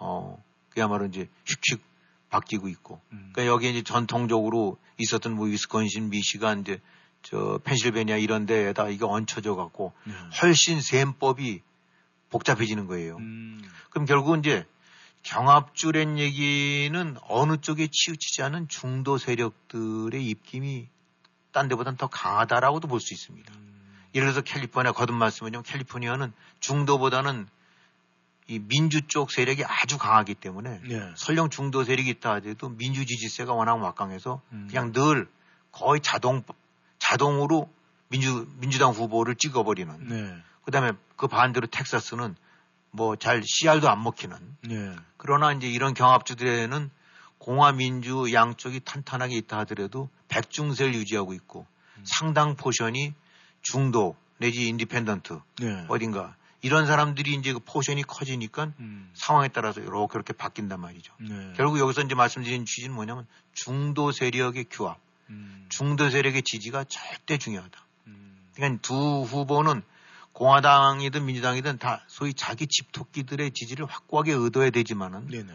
어 0.00 0.42
그야말로 0.70 1.06
이제 1.06 1.28
휙휙 1.46 1.80
바뀌고 2.30 2.66
있고. 2.68 3.00
음. 3.12 3.30
그러니까 3.32 3.54
여기에 3.54 3.70
이제 3.70 3.82
전통적으로 3.82 4.76
있었던 4.98 5.32
뭐 5.32 5.46
위스콘신, 5.46 6.10
미시간 6.10 6.62
이제 6.62 6.80
저 7.22 7.60
펜실베니아 7.62 8.16
이런 8.16 8.46
데에다 8.46 8.88
이게 8.88 9.04
얹혀져 9.04 9.54
갖고 9.54 9.92
네. 10.02 10.12
훨씬 10.42 10.80
셈법이 10.80 11.62
복잡해지는 12.30 12.88
거예요. 12.88 13.16
음. 13.18 13.62
그럼 13.90 14.06
결국은 14.06 14.40
이제 14.40 14.66
경합주란 15.24 16.18
얘기는 16.18 17.16
어느 17.22 17.56
쪽에 17.56 17.88
치우치지 17.90 18.42
않은 18.42 18.68
중도 18.68 19.18
세력들의 19.18 20.24
입김이 20.24 20.88
딴 21.52 21.68
데보다는 21.68 21.96
더 21.96 22.06
강하다라고도 22.06 22.88
볼 22.88 23.00
수 23.00 23.14
있습니다. 23.14 23.52
예를 24.14 24.28
들어서 24.28 24.42
캘리포니아 24.42 24.92
거듭 24.92 25.16
말씀은요. 25.16 25.62
캘리포니아는 25.62 26.32
중도보다는 26.60 27.48
이 28.46 28.58
민주 28.58 29.06
쪽 29.06 29.32
세력이 29.32 29.64
아주 29.64 29.96
강하기 29.98 30.34
때문에 30.34 30.80
네. 30.84 31.12
설령 31.16 31.48
중도 31.48 31.82
세력이 31.82 32.10
있다 32.10 32.34
하더라도 32.34 32.68
민주 32.68 33.06
지지세가 33.06 33.54
워낙 33.54 33.78
막강해서 33.78 34.42
음. 34.52 34.66
그냥 34.68 34.92
늘 34.92 35.28
거의 35.72 36.00
자동 36.00 36.42
자동으로 36.98 37.72
민주 38.08 38.46
민주당 38.58 38.90
후보를 38.90 39.34
찍어버리는. 39.34 40.08
네. 40.08 40.36
그다음에 40.64 40.92
그 41.16 41.26
반대로 41.26 41.66
텍사스는 41.66 42.36
뭐 42.94 43.16
잘 43.16 43.42
씨알도 43.44 43.90
안 43.90 44.02
먹히는. 44.02 44.36
네. 44.62 44.96
그러나 45.16 45.52
이제 45.52 45.66
이런 45.66 45.94
경합주들에는 45.94 46.90
공화 47.38 47.72
민주 47.72 48.32
양쪽이 48.32 48.80
탄탄하게 48.80 49.36
있다 49.36 49.58
하더라도 49.60 50.08
백중세를 50.28 50.94
유지하고 50.94 51.34
있고 51.34 51.66
상당 52.04 52.56
포션이 52.56 53.14
중도 53.62 54.16
내지 54.38 54.68
independent 54.68 55.40
네. 55.60 55.84
어딘가 55.88 56.36
이런 56.62 56.86
사람들이 56.86 57.34
이제 57.34 57.52
그 57.52 57.58
포션이 57.58 58.02
커지니까 58.04 58.72
음. 58.78 59.10
상황에 59.14 59.48
따라서 59.48 59.80
이렇게 59.80 60.12
이렇게 60.14 60.32
바뀐단 60.32 60.80
말이죠. 60.80 61.12
네. 61.20 61.52
결국 61.56 61.78
여기서 61.78 62.02
이제 62.02 62.14
말씀드린 62.14 62.64
취지는 62.64 62.94
뭐냐면 62.94 63.26
중도 63.52 64.12
세력의 64.12 64.66
규합, 64.70 64.98
음. 65.30 65.66
중도 65.68 66.08
세력의 66.08 66.42
지지가 66.42 66.84
절대 66.84 67.38
중요하다. 67.38 67.84
그러니까 68.54 68.80
두 68.82 68.94
후보는 68.94 69.82
공화당이든 70.34 71.24
민주당이든 71.24 71.78
다 71.78 72.02
소위 72.08 72.34
자기 72.34 72.66
집토끼들의 72.66 73.52
지지를 73.52 73.86
확고하게 73.86 74.32
의도해야 74.32 74.70
되지만은 74.70 75.28
네네. 75.28 75.52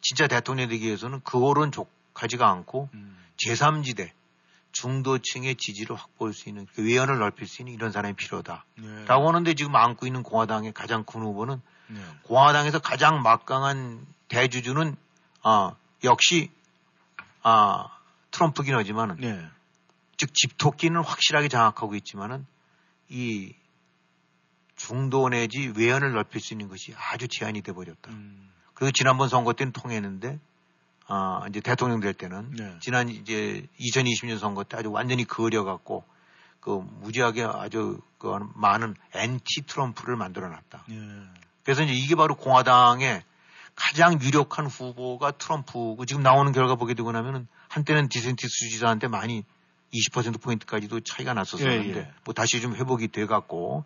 진짜 0.00 0.26
대통령 0.28 0.68
되기 0.68 0.86
위해서는 0.86 1.20
그거는 1.20 1.72
족하지가 1.72 2.48
않고 2.48 2.88
음. 2.94 3.18
제3지대 3.36 4.12
중도층의 4.72 5.56
지지를 5.56 5.96
확보할 5.96 6.32
수 6.32 6.48
있는 6.48 6.66
그 6.74 6.84
외연을 6.84 7.18
넓힐 7.18 7.48
수 7.48 7.62
있는 7.62 7.74
이런 7.74 7.90
사람이 7.90 8.14
필요하다. 8.14 8.64
네. 8.76 9.04
라고 9.06 9.28
하는데 9.28 9.52
지금 9.54 9.74
안고 9.74 10.06
있는 10.06 10.22
공화당의 10.22 10.72
가장 10.72 11.04
큰 11.04 11.22
후보는 11.22 11.60
네. 11.88 12.00
공화당에서 12.22 12.78
가장 12.78 13.22
막강한 13.22 14.06
대주주는 14.28 14.96
아, 15.42 15.74
역시 16.04 16.52
아, 17.42 17.88
트럼프긴 18.30 18.76
하지만은 18.76 19.16
네. 19.16 19.44
즉 20.16 20.32
집토끼는 20.34 21.02
확실하게 21.02 21.48
장악하고 21.48 21.96
있지만은 21.96 22.46
이 23.08 23.54
중도 24.80 25.28
내지 25.28 25.72
외연을 25.76 26.12
넓힐 26.12 26.40
수 26.40 26.54
있는 26.54 26.68
것이 26.68 26.94
아주 26.96 27.28
제한이 27.28 27.60
돼 27.60 27.72
버렸다. 27.72 28.10
음. 28.12 28.50
그리고 28.72 28.90
지난번 28.92 29.28
선거 29.28 29.52
때는 29.52 29.72
통했는데 29.72 30.40
아 31.06 31.44
이제 31.50 31.60
대통령 31.60 32.00
될 32.00 32.14
때는 32.14 32.52
네. 32.52 32.78
지난 32.80 33.10
이제 33.10 33.66
2020년 33.78 34.38
선거 34.38 34.64
때 34.64 34.78
아주 34.78 34.90
완전히 34.90 35.24
그을려 35.24 35.64
갖고 35.64 36.04
그 36.60 36.82
무지하게 37.00 37.44
아주 37.44 38.00
그 38.16 38.38
많은 38.54 38.94
엔티 39.12 39.66
트럼프를 39.66 40.16
만들어 40.16 40.48
놨다. 40.48 40.84
네. 40.88 40.96
그래서 41.62 41.82
이제 41.82 41.92
이게 41.92 42.14
바로 42.14 42.34
공화당의 42.34 43.22
가장 43.74 44.18
유력한 44.22 44.66
후보가 44.66 45.32
트럼프고 45.32 46.06
지금 46.06 46.22
나오는 46.22 46.52
결과 46.52 46.76
보게 46.76 46.94
되고 46.94 47.12
나면은 47.12 47.46
한때는 47.68 48.08
디샌티스 48.08 48.48
주지사한테 48.48 49.08
많이 49.08 49.44
20% 49.92 50.40
포인트까지도 50.40 51.00
차이가 51.00 51.34
났었었는데 51.34 51.90
예, 51.90 51.96
예. 51.98 52.12
뭐 52.24 52.32
다시 52.32 52.62
좀 52.62 52.74
회복이 52.74 53.08
돼 53.08 53.26
갖고 53.26 53.84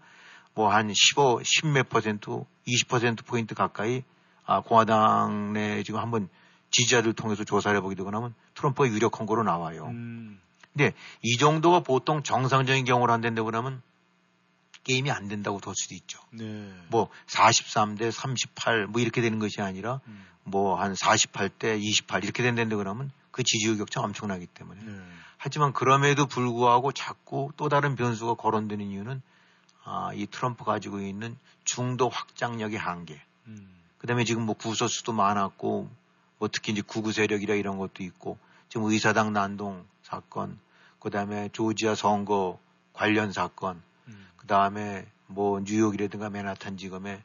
뭐 0.54 0.68
한 0.70 0.92
15, 0.94 1.40
10몇 1.40 1.88
퍼센트, 1.88 2.30
20% 2.66 3.24
포인트 3.26 3.54
가까이 3.54 4.02
아, 4.46 4.60
공화당 4.60 5.52
내 5.52 5.82
지금 5.82 6.00
한번 6.00 6.28
지지자들 6.70 7.12
통해서 7.14 7.44
조사를 7.44 7.76
해보게 7.76 7.94
되고 7.94 8.10
나면 8.10 8.34
트럼프가 8.54 8.88
유력한 8.88 9.26
거로 9.26 9.42
나와요. 9.42 9.86
음. 9.86 10.40
근데 10.72 10.92
이 11.22 11.36
정도가 11.36 11.80
보통 11.80 12.22
정상적인 12.22 12.84
경우로 12.84 13.12
안 13.12 13.20
된다고 13.20 13.46
그러면 13.46 13.80
게임이 14.82 15.10
안 15.10 15.28
된다고 15.28 15.58
볼 15.58 15.74
수도 15.76 15.94
있죠. 15.94 16.20
네. 16.30 16.72
뭐 16.88 17.08
43대 17.26 18.10
38 18.10 18.86
뭐 18.88 19.00
이렇게 19.00 19.20
되는 19.22 19.38
것이 19.38 19.60
아니라 19.60 20.00
음. 20.08 20.24
뭐한 20.44 20.94
48대 20.94 21.80
28 21.80 22.24
이렇게 22.24 22.42
된다고 22.42 22.76
그러면 22.78 23.10
그 23.30 23.42
지지율 23.42 23.78
격차가 23.78 24.06
엄청나기 24.06 24.46
때문에 24.46 24.80
네. 24.84 25.00
하지만 25.38 25.72
그럼에도 25.72 26.26
불구하고 26.26 26.92
자꾸 26.92 27.50
또 27.56 27.68
다른 27.68 27.96
변수가 27.96 28.34
거론되는 28.34 28.84
이유는 28.84 29.22
아, 29.84 30.12
이 30.14 30.26
트럼프 30.26 30.64
가지고 30.64 31.00
있는 31.00 31.36
중도 31.64 32.08
확장력의 32.08 32.78
한계. 32.78 33.20
음. 33.46 33.68
그다음에 33.98 34.24
지금 34.24 34.42
뭐 34.42 34.54
구설수도 34.54 35.12
많았고 35.12 35.88
뭐 36.38 36.48
특히 36.50 36.72
이제 36.72 36.82
구구 36.82 37.12
세력이라 37.12 37.54
이런 37.54 37.78
것도 37.78 38.02
있고 38.02 38.38
지금 38.68 38.86
의사당 38.86 39.32
난동 39.32 39.86
사건, 40.02 40.58
그다음에 40.98 41.48
조지아 41.52 41.94
선거 41.94 42.58
관련 42.92 43.32
사건, 43.32 43.82
음. 44.08 44.26
그다음에 44.36 45.06
뭐 45.26 45.60
뉴욕이라든가 45.60 46.30
맨하탄 46.30 46.76
지검의 46.76 47.22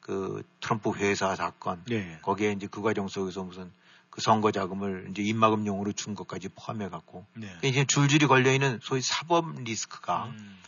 그 0.00 0.42
트럼프 0.60 0.92
회사 0.96 1.34
사건 1.36 1.82
네. 1.86 2.18
거기에 2.22 2.52
이제 2.52 2.66
그 2.66 2.82
과정 2.82 3.08
속에서 3.08 3.44
무슨 3.44 3.70
그 4.10 4.20
선거 4.20 4.50
자금을 4.50 5.08
이제 5.10 5.22
입막음용으로 5.22 5.92
준 5.92 6.14
것까지 6.14 6.48
포함해 6.48 6.88
갖고 6.88 7.24
네. 7.34 7.48
이제 7.62 7.84
줄줄이 7.86 8.26
걸려 8.26 8.52
있는 8.52 8.78
소위 8.82 9.00
사법 9.00 9.54
리스크가 9.62 10.26
음. 10.26 10.58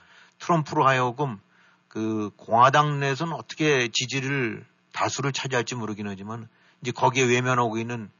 트럼프로 0.44 0.86
하여금 0.86 1.40
그 1.88 2.30
공화당 2.36 3.00
내에서는 3.00 3.32
어떻게 3.32 3.88
지지를 3.88 4.64
다수를 4.92 5.32
차지할지 5.32 5.74
모르긴 5.74 6.06
하지만 6.06 6.48
이제 6.82 6.90
거기에 6.92 7.24
외면하고 7.24 7.78
있는 7.78 8.10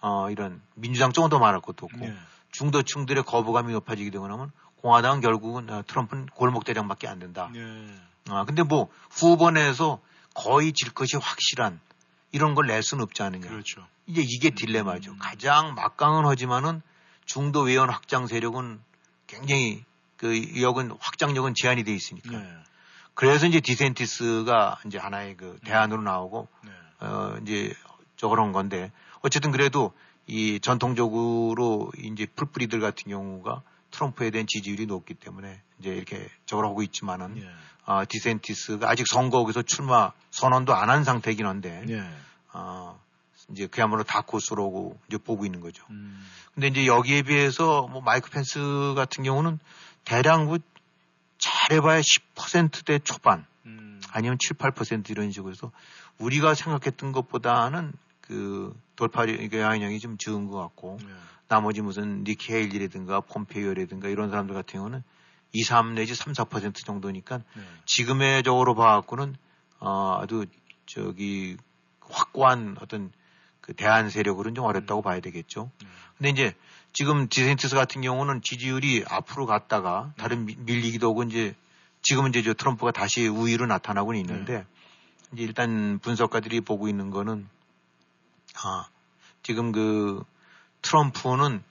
어 0.00 0.30
이런 0.30 0.60
민주당 0.74 1.12
쪽은 1.12 1.28
더 1.28 1.38
말할 1.38 1.60
것도 1.60 1.86
없고 1.86 1.98
네. 1.98 2.14
중도층들의 2.52 3.24
거부감이 3.24 3.72
높아지게 3.72 4.10
되고 4.10 4.28
나면 4.28 4.52
공화당은 4.76 5.20
결국은 5.20 5.70
어, 5.70 5.82
트럼프는 5.86 6.26
골목 6.26 6.64
대장밖에 6.64 7.08
안 7.08 7.18
된다. 7.18 7.50
네. 7.52 7.60
아 8.28 8.44
근데 8.44 8.62
뭐 8.62 8.88
후보 9.10 9.50
내에서 9.50 10.00
거의 10.34 10.72
질 10.72 10.92
것이 10.92 11.16
확실한 11.16 11.80
이런 12.30 12.54
걸 12.54 12.66
낼 12.66 12.82
수는 12.82 13.02
없지 13.04 13.22
않느냐. 13.22 13.48
그렇죠. 13.48 13.84
이제 14.06 14.22
이게 14.24 14.50
딜레마죠. 14.50 15.16
가장 15.18 15.74
막강은 15.74 16.26
하지만은 16.26 16.80
중도 17.24 17.62
외연 17.62 17.90
확장 17.90 18.26
세력은 18.26 18.80
굉장히 19.26 19.84
그 20.22 20.62
역은 20.62 20.92
확장력은 21.00 21.54
제한이 21.56 21.82
돼 21.82 21.92
있으니까. 21.92 22.30
네. 22.30 22.48
그래서 23.14 23.44
이제 23.46 23.58
디센티스가 23.60 24.78
이제 24.86 24.96
하나의 24.96 25.36
그 25.36 25.58
대안으로 25.64 26.00
나오고 26.02 26.46
네. 26.64 26.70
어 27.00 27.36
이제 27.42 27.74
저런 28.16 28.52
건데 28.52 28.92
어쨌든 29.22 29.50
그래도 29.50 29.92
이 30.28 30.60
전통적으로 30.60 31.90
이제 31.98 32.26
풀뿌리들 32.36 32.78
같은 32.78 33.10
경우가 33.10 33.62
트럼프에 33.90 34.30
대한 34.30 34.46
지지율이 34.46 34.86
높기 34.86 35.14
때문에 35.14 35.60
이제 35.80 35.90
이렇게 35.90 36.28
저걸 36.46 36.66
하고 36.66 36.84
있지만은 36.84 37.36
예. 37.38 37.50
아, 37.84 38.04
디센티스가 38.04 38.88
아직 38.88 39.08
선거에서 39.08 39.62
출마 39.62 40.12
선언도 40.30 40.72
안 40.72 40.88
한 40.88 41.02
상태이긴 41.02 41.46
한데 41.46 41.84
예. 41.88 42.04
어, 42.52 42.96
이제 43.50 43.66
그야말로 43.66 44.04
다코스로고 44.04 44.98
이제 45.08 45.18
보고 45.18 45.44
있는 45.44 45.60
거죠. 45.60 45.84
음. 45.90 46.24
근데 46.54 46.68
이제 46.68 46.86
여기에 46.86 47.22
비해서 47.22 47.88
뭐 47.88 48.00
마이크 48.00 48.30
펜스 48.30 48.92
같은 48.94 49.24
경우는 49.24 49.58
대략 50.04 50.44
뭐 50.44 50.58
잘해봐야 51.38 52.00
10%대 52.00 52.98
초반 53.00 53.46
음. 53.66 54.00
아니면 54.10 54.38
7, 54.38 54.56
8% 54.56 55.10
이런 55.10 55.30
식으로 55.30 55.50
해서 55.50 55.72
우리가 56.18 56.54
생각했던 56.54 57.12
것보다는 57.12 57.92
그 58.20 58.78
돌파력의 58.96 59.60
양이 59.60 59.98
좀 59.98 60.16
적은 60.16 60.46
것 60.46 60.58
같고 60.58 60.98
예. 61.02 61.06
나머지 61.48 61.82
무슨 61.82 62.24
니키 62.24 62.52
헤일리라든가 62.52 63.20
폼페이오라든가 63.20 64.08
이런 64.08 64.30
사람들 64.30 64.54
같은 64.54 64.78
경우는 64.78 65.02
2, 65.52 65.62
3 65.64 65.94
내지 65.94 66.14
3, 66.14 66.32
4% 66.32 66.74
정도니까 66.86 67.38
네. 67.38 67.62
지금의 67.84 68.42
적으로 68.42 68.74
봐갖고는 68.74 69.36
어, 69.80 70.18
아주 70.20 70.46
저기 70.86 71.56
확고한 72.00 72.76
어떤 72.80 73.12
그 73.62 73.72
대안 73.74 74.10
세력으로는 74.10 74.54
좀 74.54 74.64
어렵다고 74.66 75.00
봐야 75.02 75.20
되겠죠. 75.20 75.70
근데 76.18 76.28
이제 76.28 76.54
지금 76.92 77.28
디센티스 77.28 77.74
같은 77.74 78.02
경우는 78.02 78.42
지지율이 78.42 79.04
앞으로 79.08 79.46
갔다가 79.46 80.12
다른 80.18 80.44
미- 80.44 80.56
밀리기도 80.58 81.08
하고 81.10 81.22
이제 81.22 81.54
지금은 82.02 82.30
이제 82.30 82.42
저 82.42 82.52
트럼프가 82.52 82.90
다시 82.90 83.26
우위로 83.26 83.66
나타나고는 83.66 84.20
있는데 84.20 84.66
이제 85.32 85.42
일단 85.44 85.98
분석가들이 86.00 86.60
보고 86.60 86.88
있는 86.88 87.10
거는 87.10 87.48
아 88.62 88.88
지금 89.42 89.72
그 89.72 90.22
트럼프는 90.82 91.62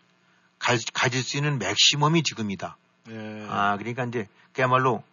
가, 0.58 0.74
가질 0.94 1.22
수 1.22 1.38
있는 1.38 1.60
맥시멈이 1.60 2.24
지금이다. 2.24 2.78
예. 3.10 3.48
아, 3.50 3.78
그러니까 3.78 4.06
이제 4.06 4.28
그야말로 4.54 5.04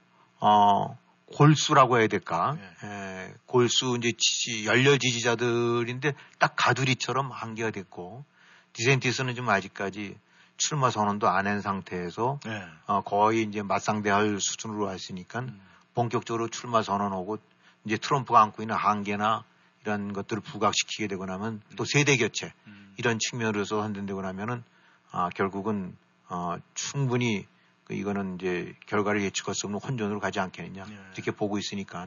어 0.40 0.96
골수라고 1.34 1.98
해야 1.98 2.06
될까? 2.06 2.56
네. 2.82 2.88
에, 2.88 3.34
골수 3.46 3.96
이제 3.98 4.12
지지, 4.16 4.66
열렬 4.66 4.98
지지자들인데 4.98 6.14
딱 6.38 6.54
가두리처럼 6.56 7.30
한계가 7.30 7.70
됐고 7.70 8.24
디센티스는 8.72 9.34
좀 9.34 9.48
아직까지 9.48 10.16
출마 10.56 10.90
선언도 10.90 11.28
안 11.28 11.46
한 11.46 11.60
상태에서 11.60 12.40
예. 12.46 12.64
어, 12.86 13.02
거의 13.02 13.42
이제 13.42 13.62
맞상대할 13.62 14.40
수준으로 14.40 14.86
왔으니까 14.86 15.40
음. 15.40 15.60
본격적으로 15.94 16.48
출마 16.48 16.82
선언하고 16.82 17.38
이제 17.84 17.96
트럼프가 17.96 18.40
안고 18.42 18.62
있는 18.62 18.74
한계나 18.74 19.44
이런 19.82 20.12
것들을 20.12 20.42
부각시키게 20.42 21.06
되고 21.08 21.24
나면 21.26 21.62
또 21.76 21.84
세대 21.84 22.16
교체 22.16 22.52
음. 22.66 22.92
이런 22.96 23.18
측면으로서 23.18 23.82
한den되고 23.82 24.20
나면은 24.20 24.62
아, 25.10 25.28
결국은 25.30 25.96
어, 26.28 26.56
충분히 26.74 27.42
그 27.42 27.57
이거는 27.90 28.36
이제 28.36 28.74
결과를 28.86 29.22
예측할 29.22 29.54
수 29.54 29.66
없는 29.66 29.80
혼전으로 29.80 30.20
가지 30.20 30.40
않겠느냐 30.40 30.84
네. 30.84 30.98
이렇게 31.14 31.30
보고 31.30 31.58
있으니까 31.58 32.06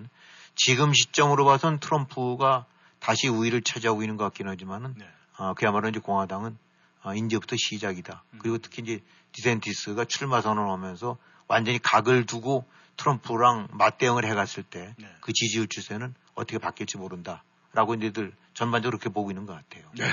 지금 0.55 0.93
시점으로 0.93 1.45
봐선 1.45 1.79
트럼프가 1.79 2.65
다시 2.99 3.27
우위를 3.27 3.61
차지하고 3.61 4.03
있는 4.03 4.17
것 4.17 4.23
같긴 4.25 4.47
하지만은 4.47 4.93
네. 4.97 5.07
어, 5.38 5.53
그야말로 5.53 5.89
이제 5.89 5.99
공화당은 5.99 6.57
어, 7.03 7.15
이제부터 7.15 7.55
시작이다. 7.57 8.23
그리고 8.38 8.59
특히 8.59 8.84
이제 8.84 9.01
디센티스가 9.32 10.05
출마 10.05 10.41
선언하면서 10.41 11.17
완전히 11.47 11.79
각을 11.79 12.25
두고 12.25 12.65
트럼프랑 12.97 13.69
맞대응을 13.71 14.25
해갔을 14.25 14.63
때그 14.63 14.93
네. 14.99 15.34
지지율 15.34 15.67
추세는 15.67 16.13
어떻게 16.36 16.59
바뀔지 16.59 16.97
모른다라고 16.97 17.95
이제들 17.95 18.34
전반적으로 18.53 18.99
그렇게 18.99 19.11
보고 19.11 19.32
있는 19.32 19.47
것 19.47 19.53
같아요. 19.53 19.89
네. 19.97 20.05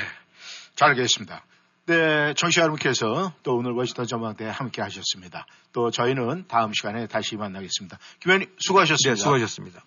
잘 0.77 0.91
알겠습니다. 0.91 1.45
네, 1.89 2.35
청취자 2.35 2.61
여러분께서 2.61 3.33
또 3.43 3.57
오늘 3.57 3.73
워싱턴 3.73 4.07
전망대 4.07 4.45
함께 4.45 4.83
하셨습니다. 4.83 5.47
또 5.73 5.91
저희는 5.91 6.45
다음 6.47 6.75
시간에 6.75 7.07
다시 7.07 7.35
만나겠습니다. 7.37 7.99
김현님 8.21 8.55
수고하셨습니다. 8.59 9.15
네, 9.15 9.17
수고하셨습니다. 9.17 9.83